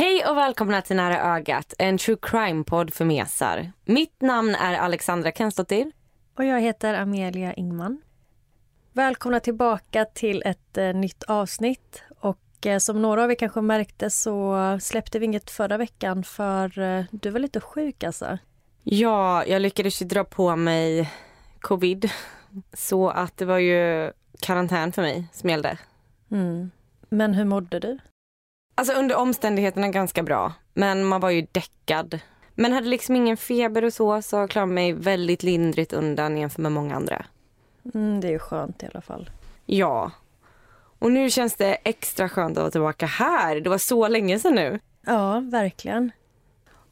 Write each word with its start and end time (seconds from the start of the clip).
Hej 0.00 0.24
och 0.26 0.36
välkomna 0.36 0.82
till 0.82 0.96
Nära 0.96 1.36
ögat, 1.36 1.74
en 1.78 1.98
true 1.98 2.16
crime-podd 2.22 2.94
för 2.94 3.04
mesar. 3.04 3.72
Mitt 3.84 4.22
namn 4.22 4.54
är 4.54 4.74
Alexandra 4.74 5.32
Kensdottir. 5.32 5.92
Och 6.36 6.44
jag 6.44 6.60
heter 6.60 6.94
Amelia 6.94 7.54
Ingman. 7.54 8.02
Välkomna 8.92 9.40
tillbaka 9.40 10.04
till 10.04 10.42
ett 10.46 10.78
eh, 10.78 10.94
nytt 10.94 11.22
avsnitt. 11.22 12.02
Och 12.20 12.66
eh, 12.66 12.78
som 12.78 13.02
några 13.02 13.24
av 13.24 13.30
er 13.30 13.34
kanske 13.34 13.60
märkte 13.60 14.10
så 14.10 14.56
släppte 14.80 15.18
vi 15.18 15.24
inget 15.24 15.50
förra 15.50 15.76
veckan 15.76 16.24
för 16.24 16.78
eh, 16.78 17.04
du 17.10 17.30
var 17.30 17.40
lite 17.40 17.60
sjuk 17.60 18.04
alltså. 18.04 18.38
Ja, 18.82 19.44
jag 19.46 19.62
lyckades 19.62 20.02
ju 20.02 20.06
dra 20.06 20.24
på 20.24 20.56
mig 20.56 21.10
covid. 21.60 22.10
Så 22.72 23.10
att 23.10 23.36
det 23.36 23.44
var 23.44 23.58
ju 23.58 24.12
karantän 24.40 24.92
för 24.92 25.02
mig 25.02 25.28
som 25.32 25.50
gällde. 25.50 25.78
Mm. 26.30 26.70
Men 27.08 27.34
hur 27.34 27.44
mådde 27.44 27.80
du? 27.80 27.98
Alltså 28.80 28.94
under 28.94 29.16
omständigheterna 29.16 29.88
ganska 29.88 30.22
bra. 30.22 30.52
Men 30.74 31.04
man 31.04 31.20
var 31.20 31.30
ju 31.30 31.46
däckad. 31.52 32.18
Men 32.54 32.72
hade 32.72 32.88
liksom 32.88 33.16
ingen 33.16 33.36
feber 33.36 33.84
och 33.84 33.92
så, 33.92 34.22
så 34.22 34.48
klarade 34.48 34.72
mig 34.72 34.92
väldigt 34.92 35.42
lindrigt 35.42 35.92
undan 35.92 36.36
jämfört 36.36 36.58
med 36.58 36.72
många 36.72 36.96
andra. 36.96 37.24
Mm, 37.94 38.20
det 38.20 38.28
är 38.28 38.32
ju 38.32 38.38
skönt 38.38 38.82
i 38.82 38.86
alla 38.86 39.00
fall. 39.00 39.30
Ja. 39.66 40.10
Och 40.98 41.12
nu 41.12 41.30
känns 41.30 41.56
det 41.56 41.74
extra 41.74 42.28
skönt 42.28 42.56
att 42.56 42.62
vara 42.62 42.70
tillbaka 42.70 43.06
här. 43.06 43.60
Det 43.60 43.70
var 43.70 43.78
så 43.78 44.08
länge 44.08 44.38
sedan 44.38 44.54
nu. 44.54 44.80
Ja, 45.06 45.40
verkligen. 45.40 46.12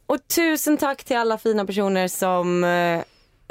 Och 0.07 0.29
tusen 0.29 0.77
tack 0.77 1.05
till 1.05 1.17
alla 1.17 1.39
fina 1.39 1.65
personer 1.65 2.09
som 2.09 2.65
eh, 2.65 3.03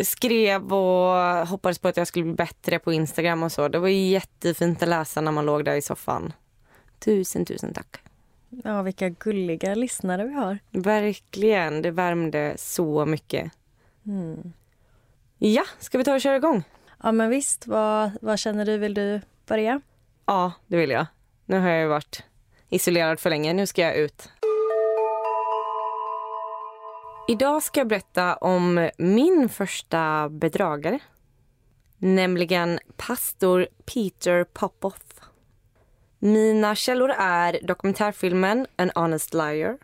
skrev 0.03 0.73
och 0.73 1.47
hoppades 1.47 1.79
på 1.79 1.87
att 1.87 1.97
jag 1.97 2.07
skulle 2.07 2.25
bli 2.25 2.33
bättre 2.33 2.79
på 2.79 2.93
Instagram 2.93 3.43
och 3.43 3.51
så. 3.51 3.67
Det 3.67 3.79
var 3.79 3.87
jättefint 3.87 4.83
att 4.83 4.89
läsa 4.89 5.21
när 5.21 5.31
man 5.31 5.45
låg 5.45 5.65
där 5.65 5.75
i 5.75 5.81
soffan. 5.81 6.33
Tusen, 6.99 7.45
tusen 7.45 7.73
tack. 7.73 8.06
Ja, 8.49 8.81
vilka 8.81 9.09
gulliga 9.09 9.75
lyssnare 9.75 10.23
vi 10.23 10.33
har. 10.33 10.59
Verkligen. 10.71 11.81
Det 11.81 11.91
värmde 11.91 12.53
så 12.57 13.05
mycket. 13.05 13.51
Mm. 14.05 14.53
Ja, 15.37 15.63
ska 15.79 15.97
vi 15.97 16.03
ta 16.03 16.13
och 16.13 16.21
köra 16.21 16.35
igång? 16.35 16.63
Ja, 17.03 17.11
men 17.11 17.29
visst. 17.29 17.67
Vad, 17.67 18.11
vad 18.21 18.39
känner 18.39 18.65
du? 18.65 18.77
Vill 18.77 18.93
du 18.93 19.21
börja? 19.47 19.81
Ja, 20.25 20.51
det 20.67 20.77
vill 20.77 20.89
jag. 20.89 21.05
Nu 21.45 21.59
har 21.59 21.69
jag 21.69 21.89
varit 21.89 22.23
isolerad 22.69 23.19
för 23.19 23.29
länge. 23.29 23.53
Nu 23.53 23.67
ska 23.67 23.81
jag 23.81 23.95
ut. 23.97 24.29
Idag 27.29 27.63
ska 27.63 27.79
jag 27.79 27.87
berätta 27.87 28.35
om 28.35 28.89
min 28.97 29.49
första 29.49 30.29
bedragare. 30.29 30.99
Nämligen 31.97 32.79
pastor 32.97 33.67
Peter 33.85 34.43
Popoff. 34.43 34.99
Mina 36.19 36.75
källor 36.75 37.09
är 37.09 37.59
dokumentärfilmen 37.63 38.67
An 38.75 38.91
Honest 38.95 39.33
Liar, 39.33 39.77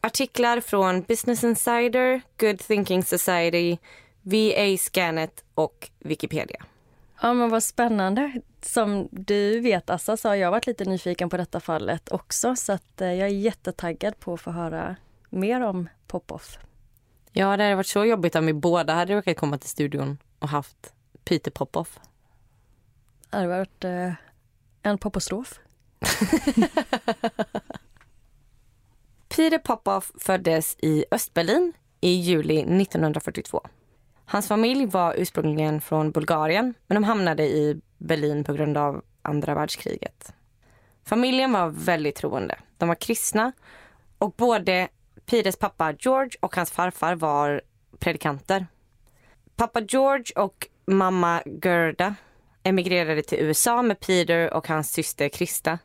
artiklar 0.00 0.60
från 0.60 1.02
Business 1.02 1.44
Insider, 1.44 2.20
Good 2.36 2.58
Thinking 2.58 3.04
Society, 3.04 3.76
VA 4.22 4.76
Scanet 4.78 5.44
och 5.54 5.90
Wikipedia. 5.98 6.64
Ja, 7.22 7.34
men 7.34 7.50
vad 7.50 7.62
spännande. 7.62 8.40
Som 8.60 9.08
du 9.10 9.60
vet, 9.60 9.90
Assa, 9.90 10.16
så 10.16 10.28
har 10.28 10.34
jag 10.34 10.50
varit 10.50 10.66
lite 10.66 10.84
nyfiken 10.84 11.28
på 11.28 11.36
detta 11.36 11.60
fallet 11.60 12.12
också. 12.12 12.56
Så 12.56 12.72
att 12.72 13.00
eh, 13.00 13.12
jag 13.12 13.28
är 13.28 13.32
jättetaggad 13.32 14.20
på 14.20 14.34
att 14.34 14.40
få 14.40 14.50
höra 14.50 14.96
mer 15.30 15.60
om 15.60 15.88
Popoff. 16.06 16.58
Ja, 17.32 17.56
det 17.56 17.62
hade 17.62 17.74
varit 17.74 17.86
så 17.86 18.04
jobbigt 18.04 18.34
om 18.36 18.46
vi 18.46 18.52
båda 18.52 18.94
hade 18.94 19.14
råkat 19.14 19.36
komma 19.36 19.58
till 19.58 19.68
studion 19.68 20.18
och 20.38 20.48
haft 20.48 20.92
Peter 21.24 21.50
Popoff. 21.50 21.98
Det 23.30 23.36
hade 23.36 23.48
varit 23.48 23.84
eh, 23.84 24.12
en 24.82 24.98
popostrof. 24.98 25.60
Peter 29.28 29.58
Popoff 29.58 30.12
föddes 30.18 30.76
i 30.78 31.04
Östberlin 31.10 31.72
i 32.00 32.10
juli 32.10 32.60
1942. 32.60 33.60
Hans 34.24 34.48
familj 34.48 34.86
var 34.86 35.14
ursprungligen 35.18 35.80
från 35.80 36.10
Bulgarien 36.10 36.74
men 36.86 36.94
de 36.94 37.04
hamnade 37.04 37.42
i 37.42 37.80
Berlin 37.98 38.44
på 38.44 38.52
grund 38.52 38.76
av 38.76 39.04
andra 39.22 39.54
världskriget. 39.54 40.32
Familjen 41.04 41.52
var 41.52 41.68
väldigt 41.68 42.16
troende. 42.16 42.58
De 42.78 42.88
var 42.88 42.94
kristna 42.94 43.52
och 44.18 44.32
både 44.32 44.88
Peters 45.26 45.56
pappa 45.56 45.92
George 45.98 46.30
och 46.40 46.56
hans 46.56 46.70
farfar 46.70 47.14
var 47.14 47.62
predikanter. 47.98 48.66
Pappa 49.56 49.80
George 49.80 50.32
och 50.36 50.68
mamma 50.86 51.42
Gerda 51.64 52.14
emigrerade 52.66 53.22
till 53.22 53.38
USA 53.38 53.82
med 53.82 54.00
Peter 54.00 54.54
och 54.54 54.68
hans 54.68 54.92
syster 54.92 55.28
Krista. 55.28 55.78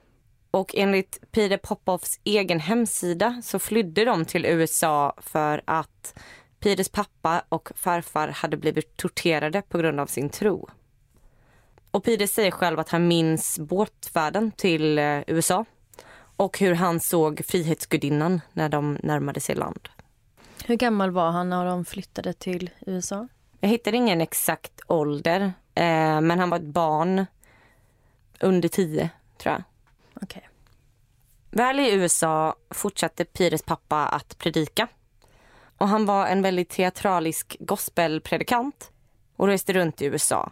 Och 0.51 0.75
enligt 0.75 1.31
Peter 1.31 1.57
Popoffs 1.57 2.19
egen 2.23 2.59
hemsida 2.59 3.41
så 3.43 3.59
flydde 3.59 4.05
de 4.05 4.25
till 4.25 4.45
USA 4.45 5.13
för 5.17 5.61
att 5.65 6.19
Peters 6.59 6.89
pappa 6.89 7.43
och 7.49 7.69
farfar 7.75 8.27
hade 8.27 8.57
blivit 8.57 8.97
torterade 8.97 9.61
på 9.61 9.77
grund 9.77 9.99
av 9.99 10.05
sin 10.05 10.29
tro. 10.29 10.69
Och 11.91 12.03
Peter 12.03 12.27
säger 12.27 12.51
själv 12.51 12.79
att 12.79 12.89
han 12.89 13.07
minns 13.07 13.59
båtfärden 13.59 14.51
till 14.51 14.99
eh, 14.99 15.19
USA 15.27 15.65
och 16.35 16.59
hur 16.59 16.73
han 16.75 16.99
såg 16.99 17.41
Frihetsgudinnan 17.45 18.41
när 18.53 18.69
de 18.69 18.97
närmade 19.03 19.39
sig 19.39 19.55
land. 19.55 19.89
Hur 20.65 20.75
gammal 20.75 21.11
var 21.11 21.31
han 21.31 21.49
när 21.49 21.65
de 21.65 21.85
flyttade 21.85 22.33
till 22.33 22.69
USA? 22.87 23.27
Jag 23.63 23.69
hittade 23.69 23.97
ingen 23.97 24.21
exakt 24.21 24.81
ålder, 24.87 25.41
eh, 25.75 26.21
men 26.21 26.39
han 26.39 26.49
var 26.49 26.57
ett 26.57 26.63
barn 26.63 27.25
under 28.39 28.69
tio, 28.69 29.09
tror 29.37 29.53
jag. 29.53 29.63
Okay. 30.23 30.41
Väl 31.49 31.79
i 31.79 31.93
USA 31.93 32.55
fortsatte 32.69 33.25
Pires 33.25 33.61
pappa 33.61 34.07
att 34.07 34.37
predika. 34.37 34.87
Och 35.77 35.87
Han 35.87 36.05
var 36.05 36.27
en 36.27 36.41
väldigt 36.41 36.69
teatralisk 36.69 37.57
gospelpredikant 37.59 38.91
och 39.35 39.47
reste 39.47 39.73
runt 39.73 40.01
i 40.01 40.05
USA. 40.05 40.51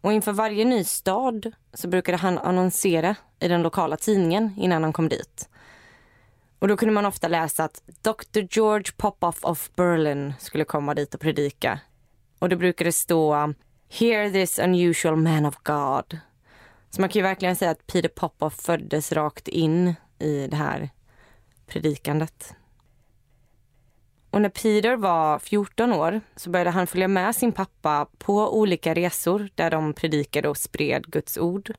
Och 0.00 0.12
Inför 0.12 0.32
varje 0.32 0.64
ny 0.64 0.84
stad 0.84 1.52
så 1.74 1.88
brukade 1.88 2.18
han 2.18 2.38
annonsera 2.38 3.16
i 3.40 3.48
den 3.48 3.62
lokala 3.62 3.96
tidningen 3.96 4.54
innan 4.56 4.82
han 4.82 4.92
kom 4.92 5.08
dit. 5.08 5.48
Och 6.58 6.68
Då 6.68 6.76
kunde 6.76 6.94
man 6.94 7.06
ofta 7.06 7.28
läsa 7.28 7.64
att 7.64 7.82
Dr 8.02 8.40
George 8.50 8.92
Popoff 8.96 9.44
of 9.44 9.70
Berlin 9.74 10.34
skulle 10.38 10.64
komma 10.64 10.94
dit 10.94 11.14
och 11.14 11.20
predika. 11.20 11.80
Och 12.44 12.50
det 12.50 12.56
brukade 12.56 12.92
stå 12.92 13.54
“Hear 13.88 14.30
this 14.30 14.58
unusual 14.58 15.16
man 15.16 15.46
of 15.46 15.56
God” 15.62 16.18
Så 16.90 17.00
man 17.00 17.10
kan 17.10 17.20
ju 17.20 17.22
verkligen 17.22 17.56
säga 17.56 17.70
att 17.70 17.86
Peter 17.86 18.08
Popoff 18.08 18.54
föddes 18.54 19.12
rakt 19.12 19.48
in 19.48 19.94
i 20.18 20.46
det 20.46 20.56
här 20.56 20.90
predikandet. 21.66 22.54
Och 24.30 24.42
när 24.42 24.48
Peter 24.48 24.96
var 24.96 25.38
14 25.38 25.92
år 25.92 26.20
så 26.36 26.50
började 26.50 26.70
han 26.70 26.86
följa 26.86 27.08
med 27.08 27.36
sin 27.36 27.52
pappa 27.52 28.06
på 28.18 28.58
olika 28.58 28.94
resor 28.94 29.48
där 29.54 29.70
de 29.70 29.92
predikade 29.92 30.48
och 30.48 30.56
spred 30.56 31.06
Guds 31.06 31.38
ord. 31.38 31.72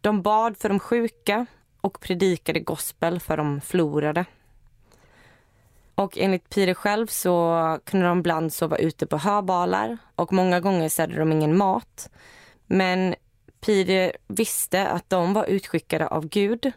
De 0.00 0.22
bad 0.22 0.56
för 0.56 0.68
de 0.68 0.78
sjuka 0.78 1.46
och 1.80 2.00
predikade 2.00 2.60
gospel 2.60 3.20
för 3.20 3.36
de 3.36 3.60
förlorade. 3.60 4.24
Och 5.98 6.18
enligt 6.18 6.50
Peter 6.50 6.74
själv 6.74 7.06
så 7.06 7.78
kunde 7.84 8.06
de 8.06 8.18
ibland 8.18 8.52
sova 8.52 8.76
ute 8.76 9.06
på 9.06 9.16
höbalar 9.18 9.98
och 10.14 10.32
många 10.32 10.60
gånger 10.60 10.88
så 10.88 11.02
hade 11.02 11.16
de 11.16 11.32
ingen 11.32 11.56
mat. 11.56 12.10
Men 12.66 13.14
Peter 13.60 14.12
visste 14.26 14.88
att 14.88 15.10
de 15.10 15.32
var 15.32 15.44
utskickade 15.44 16.06
av 16.06 16.28
Gud 16.28 16.72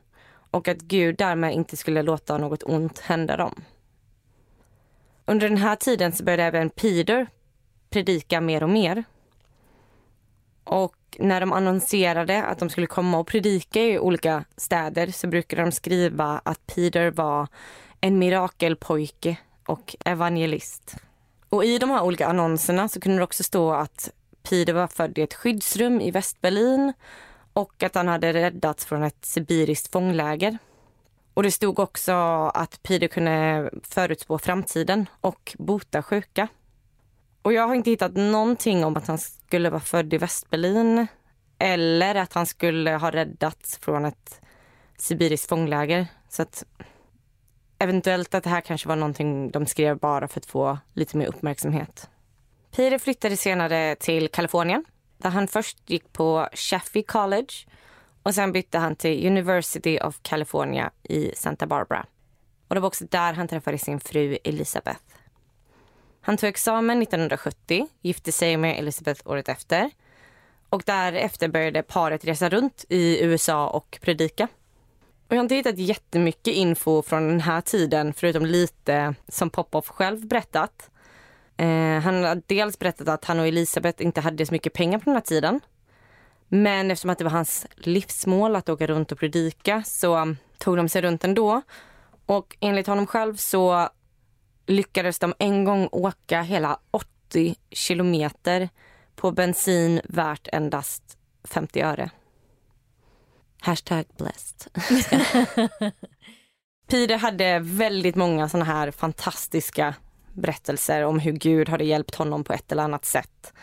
och 0.52 0.68
att 0.68 0.78
Gud 0.78 1.18
därmed 1.18 1.54
inte 1.54 1.78
skulle 1.78 2.02
låta 2.02 2.38
något 2.38 2.64
ont 2.64 3.00
hända 3.00 3.38
dem. 3.38 3.64
Under 5.26 5.50
den 5.50 5.58
här 5.58 5.76
tiden 5.76 6.12
så 6.12 6.24
började 6.24 6.44
även 6.44 6.70
Peter 6.70 7.28
predika 7.90 8.42
mer 8.42 8.64
och 8.64 8.70
mer. 8.70 9.04
Och 10.64 10.96
när 11.20 11.42
de 11.42 11.54
annonserade 11.54 12.44
att 12.44 12.60
de 12.60 12.70
skulle 12.70 12.88
komma 12.88 13.20
och 13.20 13.28
predika 13.28 13.82
i 13.82 14.00
olika 14.00 14.46
städer 14.58 15.08
så 15.08 15.28
brukade 15.28 15.62
de 15.62 15.72
skriva 15.72 16.42
att 16.46 16.68
Peter 16.68 17.12
var 17.12 17.48
en 18.02 18.20
mirakelpojke 18.20 19.38
och 19.66 19.96
evangelist. 20.06 20.96
Och 21.50 21.66
i 21.66 21.78
de 21.78 21.90
här 21.90 22.04
olika 22.04 22.28
annonserna 22.28 22.90
så 22.90 23.00
kunde 23.00 23.18
det 23.18 23.24
också 23.24 23.44
stå 23.44 23.72
att 23.72 24.12
Pide 24.44 24.74
var 24.74 24.88
född 24.88 25.18
i 25.18 25.22
ett 25.22 25.34
skyddsrum 25.34 26.02
i 26.02 26.12
Västberlin 26.12 26.94
och 27.54 27.84
att 27.84 27.96
han 27.96 28.08
hade 28.08 28.34
räddats 28.34 28.86
från 28.86 29.04
ett 29.04 29.26
sibiriskt 29.26 29.92
fångläger. 29.92 30.58
Och 31.34 31.44
det 31.44 31.52
stod 31.52 31.80
också 31.80 32.12
att 32.54 32.84
Pide 32.84 33.08
kunde 33.08 33.70
förutspå 33.84 34.40
framtiden 34.40 35.06
och 35.22 35.56
bota 35.60 36.04
sjuka. 36.04 36.48
Och 37.42 37.54
jag 37.54 37.68
har 37.68 37.76
inte 37.76 37.90
hittat 37.90 38.16
någonting 38.16 38.86
om 38.86 38.98
att 38.98 39.08
han 39.08 39.18
skulle 39.18 39.70
vara 39.70 39.82
född 39.82 40.14
i 40.14 40.18
Västberlin 40.18 41.08
eller 41.60 42.16
att 42.16 42.34
han 42.34 42.46
skulle 42.46 42.92
ha 42.92 43.12
räddats 43.12 43.78
från 43.78 44.06
ett 44.06 44.42
sibiriskt 44.98 45.50
fångläger. 45.50 46.08
Så 46.30 46.42
att 46.42 46.64
eventuellt 47.84 48.34
att 48.34 48.44
det 48.44 48.50
här 48.50 48.62
kanske 48.62 48.88
var 48.88 48.96
någonting 48.96 49.52
de 49.52 49.66
skrev 49.66 49.98
bara 49.98 50.28
för 50.28 50.40
att 50.40 50.46
få 50.46 50.78
lite 50.94 51.18
mer 51.18 51.28
uppmärksamhet. 51.28 52.10
Peter 52.72 53.00
flyttade 53.00 53.38
senare 53.38 53.96
till 53.96 54.28
Kalifornien 54.28 54.86
där 55.18 55.30
han 55.30 55.48
först 55.48 55.90
gick 55.90 56.14
på 56.14 56.48
Chaffee 56.54 57.04
College 57.04 57.54
och 58.24 58.36
sen 58.36 58.52
bytte 58.52 58.78
han 58.78 58.96
till 58.96 59.28
University 59.28 60.00
of 60.00 60.20
California 60.22 60.92
i 61.04 61.32
Santa 61.36 61.68
Barbara. 61.68 62.06
Och 62.68 62.76
det 62.76 62.82
var 62.82 62.88
också 62.88 63.06
där 63.10 63.34
han 63.34 63.48
träffade 63.48 63.78
sin 63.78 64.00
fru 64.00 64.38
Elizabeth. 64.44 65.02
Han 66.22 66.38
tog 66.38 66.50
examen 66.50 67.02
1970, 67.02 67.88
gifte 68.02 68.32
sig 68.32 68.58
med 68.58 68.80
Elizabeth 68.80 69.28
året 69.28 69.50
efter 69.50 69.92
och 70.70 70.84
därefter 70.86 71.48
började 71.48 71.84
paret 71.84 72.26
resa 72.26 72.50
runt 72.50 72.86
i 72.90 73.24
USA 73.24 73.70
och 73.70 74.00
predika. 74.02 74.48
Och 75.32 75.36
jag 75.36 75.40
har 75.40 75.44
inte 75.44 75.56
hittat 75.56 75.78
jättemycket 75.78 76.54
info 76.54 77.02
från 77.02 77.28
den 77.28 77.42
här 77.42 77.62
tiden 77.62 78.14
förutom 78.14 78.46
lite 78.46 79.16
som 79.28 79.50
Popoff 79.50 79.88
själv 79.88 80.28
berättat. 80.28 80.90
Eh, 81.58 82.00
han 82.00 82.24
har 82.24 82.42
dels 82.48 82.80
berättat 82.80 83.08
att 83.08 83.26
han 83.26 83.40
och 83.40 83.48
Elisabeth 83.48 84.04
inte 84.04 84.22
hade 84.22 84.46
så 84.46 84.54
mycket 84.54 84.74
pengar 84.74 85.00
på 85.00 85.06
den 85.06 85.14
här 85.14 85.22
tiden. 85.22 85.60
Men 86.48 86.92
eftersom 86.92 87.10
att 87.10 87.18
det 87.18 87.24
var 87.24 87.32
hans 87.32 87.68
livsmål 87.76 88.56
att 88.56 88.70
åka 88.70 88.88
runt 88.88 89.12
och 89.12 89.20
predika 89.20 89.84
så 89.84 90.36
tog 90.58 90.78
de 90.78 90.90
sig 90.90 91.02
runt 91.02 91.24
ändå. 91.24 91.62
Och 92.26 92.58
enligt 92.60 92.88
honom 92.88 93.08
själv 93.08 93.36
så 93.36 93.90
lyckades 94.66 95.20
de 95.20 95.34
en 95.40 95.64
gång 95.64 95.90
åka 95.92 96.42
hela 96.42 96.80
80 96.92 97.56
kilometer 97.72 98.70
på 99.16 99.32
bensin 99.32 100.02
värt 100.04 100.48
endast 100.52 101.18
50 101.44 101.82
öre. 101.82 102.12
Hashtag 103.64 104.06
blessed. 104.18 104.72
Pide 106.88 107.16
hade 107.16 107.60
väldigt 107.60 108.16
många 108.16 108.50
såna 108.50 108.66
här 108.66 108.92
fantastiska 108.92 109.96
berättelser 110.34 111.04
om 111.04 111.20
hur 111.20 111.32
Gud 111.32 111.70
hade 111.70 111.84
hjälpt 111.84 112.16
honom 112.16 112.44
på 112.44 112.54
ett 112.54 112.72
eller 112.72 112.84
annat 112.84 113.06
sätt. 113.06 113.54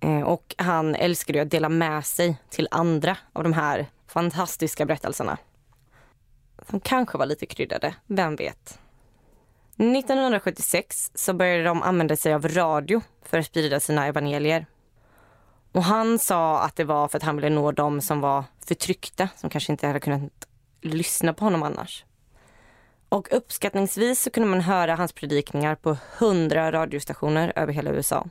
Eh, 0.00 0.20
och 0.20 0.54
han 0.58 0.94
älskade 0.94 1.42
att 1.42 1.50
dela 1.50 1.68
med 1.68 2.06
sig 2.06 2.36
till 2.50 2.68
andra 2.70 3.16
av 3.32 3.42
de 3.42 3.52
här 3.52 3.86
fantastiska 4.06 4.86
berättelserna. 4.86 5.38
Som 6.70 6.80
kanske 6.80 7.18
var 7.18 7.26
lite 7.26 7.46
kryddade, 7.46 7.94
vem 8.06 8.36
vet? 8.36 8.78
1976 9.76 11.10
så 11.14 11.32
började 11.32 11.64
de 11.64 11.82
använda 11.82 12.16
sig 12.16 12.34
av 12.34 12.48
radio 12.48 13.02
för 13.22 13.38
att 13.38 13.46
sprida 13.46 13.80
sina 13.80 14.06
evangelier. 14.06 14.66
Och 15.74 15.84
han 15.84 16.18
sa 16.18 16.60
att 16.60 16.76
det 16.76 16.84
var 16.84 17.08
för 17.08 17.16
att 17.16 17.22
han 17.22 17.36
ville 17.36 17.50
nå 17.50 17.72
de 17.72 18.00
som 18.00 18.20
var 18.20 18.44
förtryckta, 18.66 19.28
som 19.36 19.50
kanske 19.50 19.72
inte 19.72 19.86
hade 19.86 20.00
kunnat 20.00 20.48
lyssna 20.80 21.32
på 21.32 21.44
honom 21.44 21.62
annars. 21.62 22.04
Och 23.08 23.28
uppskattningsvis 23.32 24.22
så 24.22 24.30
kunde 24.30 24.48
man 24.48 24.60
höra 24.60 24.94
hans 24.94 25.12
predikningar 25.12 25.74
på 25.74 25.96
hundra 26.18 26.72
radiostationer 26.72 27.52
över 27.56 27.72
hela 27.72 27.90
USA. 27.90 28.26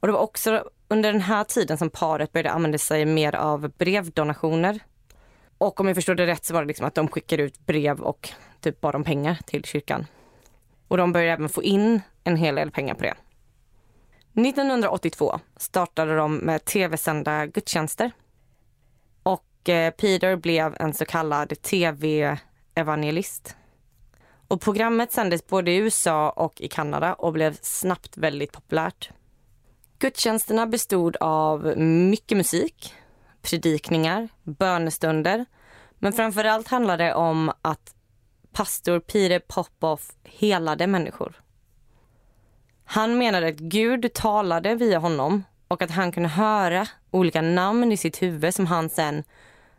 Och 0.00 0.06
det 0.06 0.12
var 0.12 0.20
också 0.20 0.64
under 0.88 1.12
den 1.12 1.22
här 1.22 1.44
tiden 1.44 1.78
som 1.78 1.90
paret 1.90 2.32
började 2.32 2.50
använda 2.50 2.78
sig 2.78 3.04
mer 3.04 3.34
av 3.34 3.70
brevdonationer. 3.78 4.80
Och 5.58 5.80
om 5.80 5.86
jag 5.86 5.96
förstår 5.96 6.14
det 6.14 6.26
rätt 6.26 6.44
så 6.44 6.54
var 6.54 6.60
det 6.60 6.68
liksom 6.68 6.86
att 6.86 6.94
de 6.94 7.08
skickade 7.08 7.42
ut 7.42 7.66
brev 7.66 8.00
och 8.00 8.28
typ 8.60 8.80
bad 8.80 8.94
om 8.94 9.04
pengar 9.04 9.38
till 9.46 9.64
kyrkan. 9.64 10.06
Och 10.88 10.96
de 10.96 11.12
började 11.12 11.32
även 11.32 11.48
få 11.48 11.62
in 11.62 12.00
en 12.24 12.36
hel 12.36 12.54
del 12.54 12.70
pengar 12.70 12.94
på 12.94 13.02
det. 13.02 13.14
1982 14.46 15.40
startade 15.56 16.16
de 16.16 16.36
med 16.36 16.64
tv-sända 16.64 17.46
gudstjänster. 17.46 18.12
Och 19.22 19.68
eh, 19.68 19.90
Peter 19.90 20.36
blev 20.36 20.76
en 20.80 20.94
så 20.94 21.04
kallad 21.04 21.62
tv-evangelist. 21.62 23.56
Och 24.48 24.60
programmet 24.60 25.12
sändes 25.12 25.46
både 25.46 25.70
i 25.70 25.76
USA 25.76 26.30
och 26.30 26.60
i 26.60 26.68
Kanada 26.68 27.14
och 27.14 27.32
blev 27.32 27.58
snabbt 27.62 28.16
väldigt 28.16 28.52
populärt. 28.52 29.10
Gudstjänsterna 29.98 30.66
bestod 30.66 31.16
av 31.20 31.78
mycket 31.78 32.36
musik, 32.36 32.94
predikningar, 33.42 34.28
bönestunder. 34.42 35.46
Men 35.98 36.12
framför 36.12 36.44
allt 36.44 36.68
handlade 36.68 37.04
det 37.04 37.14
om 37.14 37.52
att 37.62 37.94
pastor 38.52 39.00
Peter 39.00 39.38
Popoff 39.38 40.12
helade 40.24 40.86
människor. 40.86 41.42
Han 42.90 43.18
menade 43.18 43.48
att 43.48 43.58
Gud 43.58 44.12
talade 44.12 44.74
via 44.74 44.98
honom 44.98 45.44
och 45.68 45.82
att 45.82 45.90
han 45.90 46.12
kunde 46.12 46.28
höra 46.28 46.86
olika 47.10 47.42
namn 47.42 47.92
i 47.92 47.96
sitt 47.96 48.22
huvud 48.22 48.54
som 48.54 48.66
han 48.66 48.88
sen 48.88 49.24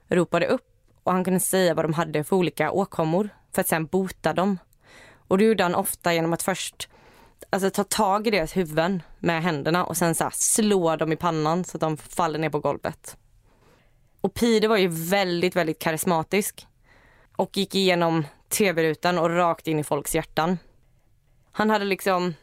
ropade 0.07 0.47
upp 0.47 0.67
och 1.03 1.11
han 1.11 1.23
kunde 1.23 1.39
säga 1.39 1.73
vad 1.73 1.85
de 1.85 1.94
hade 1.94 2.23
för 2.23 2.35
olika 2.35 2.71
åkommor 2.71 3.29
för 3.56 3.61
att 3.61 3.67
sen 3.67 3.85
bota 3.85 4.33
dem. 4.33 4.57
Och 5.27 5.38
det 5.38 5.44
gjorde 5.44 5.63
han 5.63 5.75
ofta 5.75 6.13
genom 6.13 6.33
att 6.33 6.44
först 6.44 6.89
alltså, 7.50 7.69
ta 7.69 7.83
tag 7.83 8.27
i 8.27 8.31
deras 8.31 8.57
huvuden 8.57 9.01
med 9.19 9.44
händerna 9.44 9.85
och 9.85 9.97
sen 9.97 10.15
så 10.15 10.23
här, 10.23 10.33
slå 10.35 10.95
dem 10.95 11.11
i 11.11 11.15
pannan 11.15 11.63
så 11.63 11.77
att 11.77 11.81
de 11.81 11.97
faller 11.97 12.39
ner 12.39 12.50
på 12.50 12.59
golvet. 12.59 13.17
Och 14.21 14.33
Pide 14.33 14.67
var 14.67 14.77
ju 14.77 14.88
väldigt, 14.88 15.56
väldigt 15.56 15.79
karismatisk 15.79 16.67
och 17.35 17.57
gick 17.57 17.75
igenom 17.75 18.25
tv-rutan 18.50 19.17
och 19.17 19.29
rakt 19.29 19.67
in 19.67 19.79
i 19.79 19.83
folks 19.83 20.15
hjärtan. 20.15 20.57
Han 21.51 21.69
hade 21.69 21.85
liksom 21.85 22.33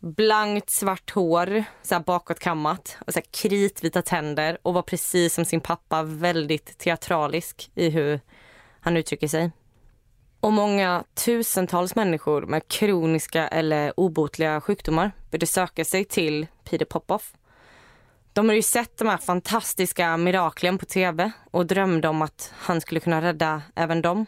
blankt 0.00 0.70
svart 0.70 1.10
hår, 1.10 1.64
så 1.82 1.94
här 1.94 2.02
bakåtkammat 2.02 2.98
och 3.06 3.12
så 3.12 3.18
här 3.18 3.26
kritvita 3.30 4.02
tänder 4.02 4.58
och 4.62 4.74
var 4.74 4.82
precis 4.82 5.34
som 5.34 5.44
sin 5.44 5.60
pappa 5.60 6.02
väldigt 6.02 6.78
teatralisk 6.78 7.70
i 7.74 7.90
hur 7.90 8.20
han 8.80 8.96
uttrycker 8.96 9.28
sig. 9.28 9.50
Och 10.40 10.52
många 10.52 11.04
tusentals 11.14 11.94
människor 11.94 12.42
med 12.42 12.68
kroniska 12.68 13.48
eller 13.48 14.00
obotliga 14.00 14.60
sjukdomar 14.60 15.12
började 15.30 15.46
söka 15.46 15.84
sig 15.84 16.04
till 16.04 16.46
Peter 16.64 16.84
Popoff. 16.84 17.32
De 18.32 18.46
hade 18.46 18.56
ju 18.56 18.62
sett 18.62 18.98
de 18.98 19.08
här 19.08 19.16
fantastiska 19.18 20.16
miraklen 20.16 20.78
på 20.78 20.86
tv 20.86 21.32
och 21.50 21.66
drömde 21.66 22.08
om 22.08 22.22
att 22.22 22.52
han 22.56 22.80
skulle 22.80 23.00
kunna 23.00 23.22
rädda 23.22 23.62
även 23.74 24.02
dem. 24.02 24.26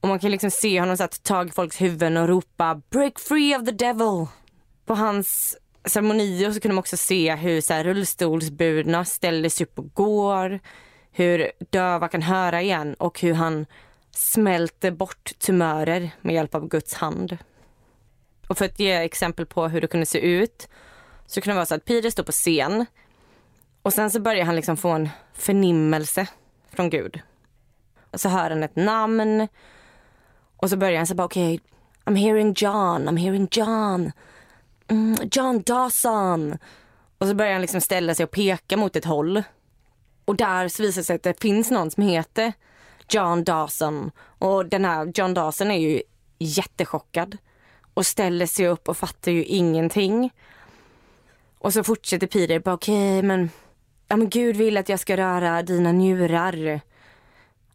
Och 0.00 0.08
man 0.08 0.18
kan 0.18 0.30
liksom 0.30 0.50
se 0.50 0.80
honom 0.80 0.96
så 0.96 1.02
ta 1.02 1.16
tag 1.22 1.48
i 1.48 1.52
folks 1.52 1.80
huvuden 1.80 2.16
och 2.16 2.28
ropa 2.28 2.82
“Break 2.90 3.18
free 3.18 3.56
of 3.56 3.64
the 3.64 3.72
devil!” 3.72 4.26
På 4.88 4.94
hans 4.94 5.56
ceremonier 5.84 6.52
så 6.52 6.60
kunde 6.60 6.74
man 6.74 6.78
också 6.78 6.96
se 6.96 7.34
hur 7.34 7.60
så 7.60 7.74
här, 7.74 7.84
rullstolsburna 7.84 9.04
ställer 9.04 9.48
sig 9.48 9.64
upp 9.64 9.78
och 9.78 9.94
går. 9.94 10.60
Hur 11.10 11.50
döva 11.70 12.08
kan 12.08 12.22
höra 12.22 12.62
igen 12.62 12.94
och 12.94 13.20
hur 13.20 13.34
han 13.34 13.66
smälter 14.10 14.90
bort 14.90 15.32
tumörer 15.38 16.10
med 16.20 16.34
hjälp 16.34 16.54
av 16.54 16.68
Guds 16.68 16.94
hand. 16.94 17.38
Och 18.48 18.58
för 18.58 18.64
att 18.64 18.80
ge 18.80 18.92
exempel 18.92 19.46
på 19.46 19.68
hur 19.68 19.80
det 19.80 19.86
kunde 19.86 20.06
se 20.06 20.18
ut 20.18 20.68
så 21.26 21.40
kunde 21.40 21.52
det 21.52 21.56
vara 21.56 21.66
så 21.66 21.74
att 21.74 21.84
Peter 21.84 22.10
står 22.10 22.22
på 22.22 22.32
scen 22.32 22.86
och 23.82 23.92
sen 23.92 24.10
så 24.10 24.20
börjar 24.20 24.44
han 24.44 24.56
liksom 24.56 24.76
få 24.76 24.88
en 24.88 25.08
förnimmelse 25.32 26.26
från 26.70 26.90
Gud. 26.90 27.20
Och 28.10 28.20
så 28.20 28.28
hör 28.28 28.50
han 28.50 28.62
ett 28.62 28.76
namn 28.76 29.48
och 30.56 30.70
så 30.70 30.76
börjar 30.76 30.96
han 30.96 31.06
så 31.06 31.14
bara 31.14 31.24
okej, 31.24 31.54
okay, 31.54 31.68
I'm 32.04 32.16
hearing 32.16 32.54
John, 32.56 33.08
I'm 33.08 33.18
hearing 33.18 33.48
John. 33.50 34.12
Mm, 34.88 35.16
John 35.32 35.62
Dawson. 35.62 36.58
Och 37.18 37.26
så 37.26 37.34
börjar 37.34 37.52
han 37.52 37.60
liksom 37.60 37.80
ställa 37.80 38.14
sig 38.14 38.24
och 38.24 38.30
peka 38.30 38.76
mot 38.76 38.96
ett 38.96 39.04
håll. 39.04 39.42
Och 40.24 40.36
där 40.36 40.68
så 40.68 40.82
visar 40.82 41.00
det 41.00 41.04
sig 41.04 41.16
att 41.16 41.22
det 41.22 41.40
finns 41.40 41.70
någon 41.70 41.90
som 41.90 42.02
heter 42.02 42.52
John 43.08 43.44
Dawson. 43.44 44.10
Och 44.38 44.66
den 44.66 44.84
här 44.84 45.12
John 45.14 45.34
Dawson 45.34 45.70
är 45.70 45.78
ju 45.78 46.02
jättechockad 46.38 47.36
och 47.94 48.06
ställer 48.06 48.46
sig 48.46 48.68
upp 48.68 48.88
och 48.88 48.96
fattar 48.96 49.32
ju 49.32 49.44
ingenting. 49.44 50.30
Och 51.58 51.72
så 51.72 51.84
fortsätter 51.84 52.26
Peter 52.26 52.58
bara 52.58 52.74
okej 52.74 53.18
okay, 53.18 53.28
men, 53.28 53.50
ja, 54.08 54.16
men 54.16 54.28
Gud 54.28 54.56
vill 54.56 54.76
att 54.76 54.88
jag 54.88 55.00
ska 55.00 55.16
röra 55.16 55.62
dina 55.62 55.92
njurar. 55.92 56.80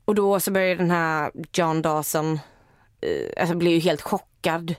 Och 0.06 0.16
då 0.16 0.40
så 0.40 0.52
börjar 0.52 0.76
den 0.76 0.92
här 0.92 1.32
John 1.54 1.82
Dawson, 1.82 2.40
eh, 3.02 3.42
alltså 3.42 3.56
blir 3.56 3.72
ju 3.72 3.80
helt 3.80 4.02
chockad 4.02 4.76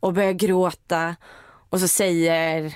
och 0.00 0.12
börjar 0.12 0.32
gråta. 0.32 1.16
Och 1.76 1.80
så 1.80 1.88
säger 1.88 2.74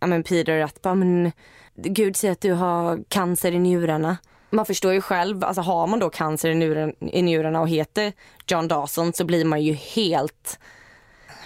ja, 0.00 0.06
men 0.06 0.22
Peter 0.22 0.60
att 0.60 0.82
bara, 0.82 0.94
men, 0.94 1.32
Gud 1.74 2.16
säger 2.16 2.32
att 2.32 2.40
du 2.40 2.52
har 2.52 3.04
cancer 3.08 3.52
i 3.52 3.58
njurarna. 3.58 4.16
Man 4.50 4.66
förstår 4.66 4.92
ju 4.92 5.00
själv, 5.00 5.44
alltså 5.44 5.62
har 5.62 5.86
man 5.86 5.98
då 5.98 6.10
cancer 6.10 6.50
i, 6.50 6.54
njuren, 6.54 6.92
i 7.00 7.22
njurarna 7.22 7.60
och 7.60 7.68
heter 7.68 8.12
John 8.46 8.68
Dawson 8.68 9.12
så 9.12 9.24
blir 9.24 9.44
man 9.44 9.62
ju 9.62 9.72
helt 9.72 10.58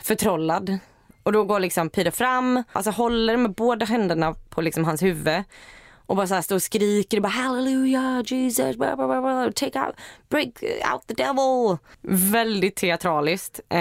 förtrollad. 0.03 0.79
Och 1.23 1.33
då 1.33 1.45
går 1.45 1.61
liksom 1.61 1.91
Peter 1.91 2.11
fram, 2.11 2.63
alltså 2.73 2.91
håller 2.91 3.37
med 3.37 3.55
båda 3.55 3.87
händerna 3.87 4.35
på 4.49 4.61
liksom 4.61 4.85
hans 4.85 5.03
huvud 5.03 5.43
och 6.11 6.17
bara 6.17 6.27
så 6.27 6.35
här 6.35 6.43
står 6.43 6.57
och 6.57 6.63
skriker 6.63 7.17
och 7.17 7.23
bara 7.23 7.29
hallelujah 7.29 8.23
Jesus, 8.27 8.77
blah, 8.77 8.97
blah, 8.97 9.21
blah, 9.21 9.51
take 9.51 9.79
out, 9.79 9.95
break 10.29 10.49
out 10.93 11.07
the 11.07 11.15
devil. 11.15 11.79
Väldigt 12.33 12.77
teatraliskt. 12.77 13.61
Eh, 13.69 13.79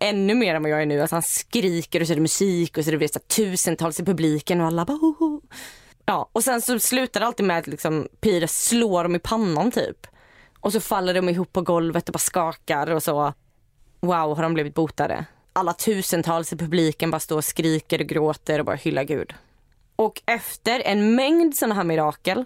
ännu 0.00 0.34
mer 0.34 0.54
än 0.54 0.62
vad 0.62 0.70
jag 0.70 0.82
är 0.82 0.86
nu. 0.86 1.00
Alltså 1.00 1.16
han 1.16 1.22
skriker 1.22 2.00
och 2.00 2.06
så 2.06 2.12
är 2.12 2.14
det 2.14 2.22
musik 2.22 2.78
och 2.78 2.84
så 2.84 2.90
är 2.90 2.96
det 2.96 3.12
så 3.12 3.18
tusentals 3.18 4.00
i 4.00 4.04
publiken 4.04 4.60
och 4.60 4.66
alla 4.66 4.84
bara 4.84 4.96
oh, 4.96 5.22
oh. 5.22 5.40
Ja, 6.06 6.30
och 6.32 6.44
sen 6.44 6.62
så 6.62 6.78
slutar 6.78 7.20
det 7.20 7.26
alltid 7.26 7.46
med 7.46 7.58
att 7.58 7.66
liksom 7.66 8.08
Pira 8.20 8.48
slår 8.48 9.02
dem 9.02 9.16
i 9.16 9.18
pannan 9.18 9.70
typ. 9.70 10.06
Och 10.60 10.72
så 10.72 10.80
faller 10.80 11.14
de 11.14 11.28
ihop 11.28 11.52
på 11.52 11.62
golvet 11.62 12.08
och 12.08 12.12
bara 12.12 12.18
skakar 12.18 12.90
och 12.90 13.02
så. 13.02 13.32
Wow, 14.00 14.36
har 14.36 14.42
de 14.42 14.54
blivit 14.54 14.74
botade. 14.74 15.24
Alla 15.52 15.72
tusentals 15.72 16.52
i 16.52 16.56
publiken 16.56 17.10
bara 17.10 17.20
står 17.20 17.36
och 17.36 17.44
skriker 17.44 18.00
och 18.00 18.06
gråter 18.06 18.58
och 18.58 18.64
bara 18.64 18.76
hyllar 18.76 19.04
Gud. 19.04 19.34
Och 19.98 20.22
efter 20.26 20.82
en 20.84 21.14
mängd 21.14 21.56
sådana 21.56 21.74
här 21.74 21.84
mirakel 21.84 22.44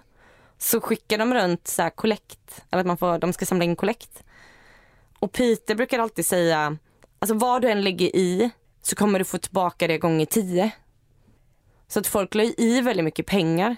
så 0.57 0.81
skickar 0.81 1.17
de 1.17 1.33
runt 1.33 1.67
så 1.67 1.81
här 1.81 1.89
kollekt, 1.89 2.65
eller 2.71 2.81
att 2.81 2.87
man 2.87 2.97
får, 2.97 3.17
de 3.17 3.33
ska 3.33 3.45
samla 3.45 3.65
in 3.65 3.75
kollekt. 3.75 4.23
Och 5.19 5.31
Peter 5.31 5.75
brukar 5.75 5.99
alltid 5.99 6.25
säga, 6.25 6.77
alltså 7.19 7.35
vad 7.35 7.61
du 7.61 7.69
än 7.69 7.81
lägger 7.81 8.15
i 8.15 8.51
så 8.81 8.95
kommer 8.95 9.19
du 9.19 9.25
få 9.25 9.37
tillbaka 9.37 9.87
det 9.87 9.97
gånger 9.97 10.25
tio. 10.25 10.71
Så 11.87 11.99
att 11.99 12.07
folk 12.07 12.35
la 12.35 12.43
i 12.43 12.81
väldigt 12.81 13.05
mycket 13.05 13.25
pengar. 13.25 13.75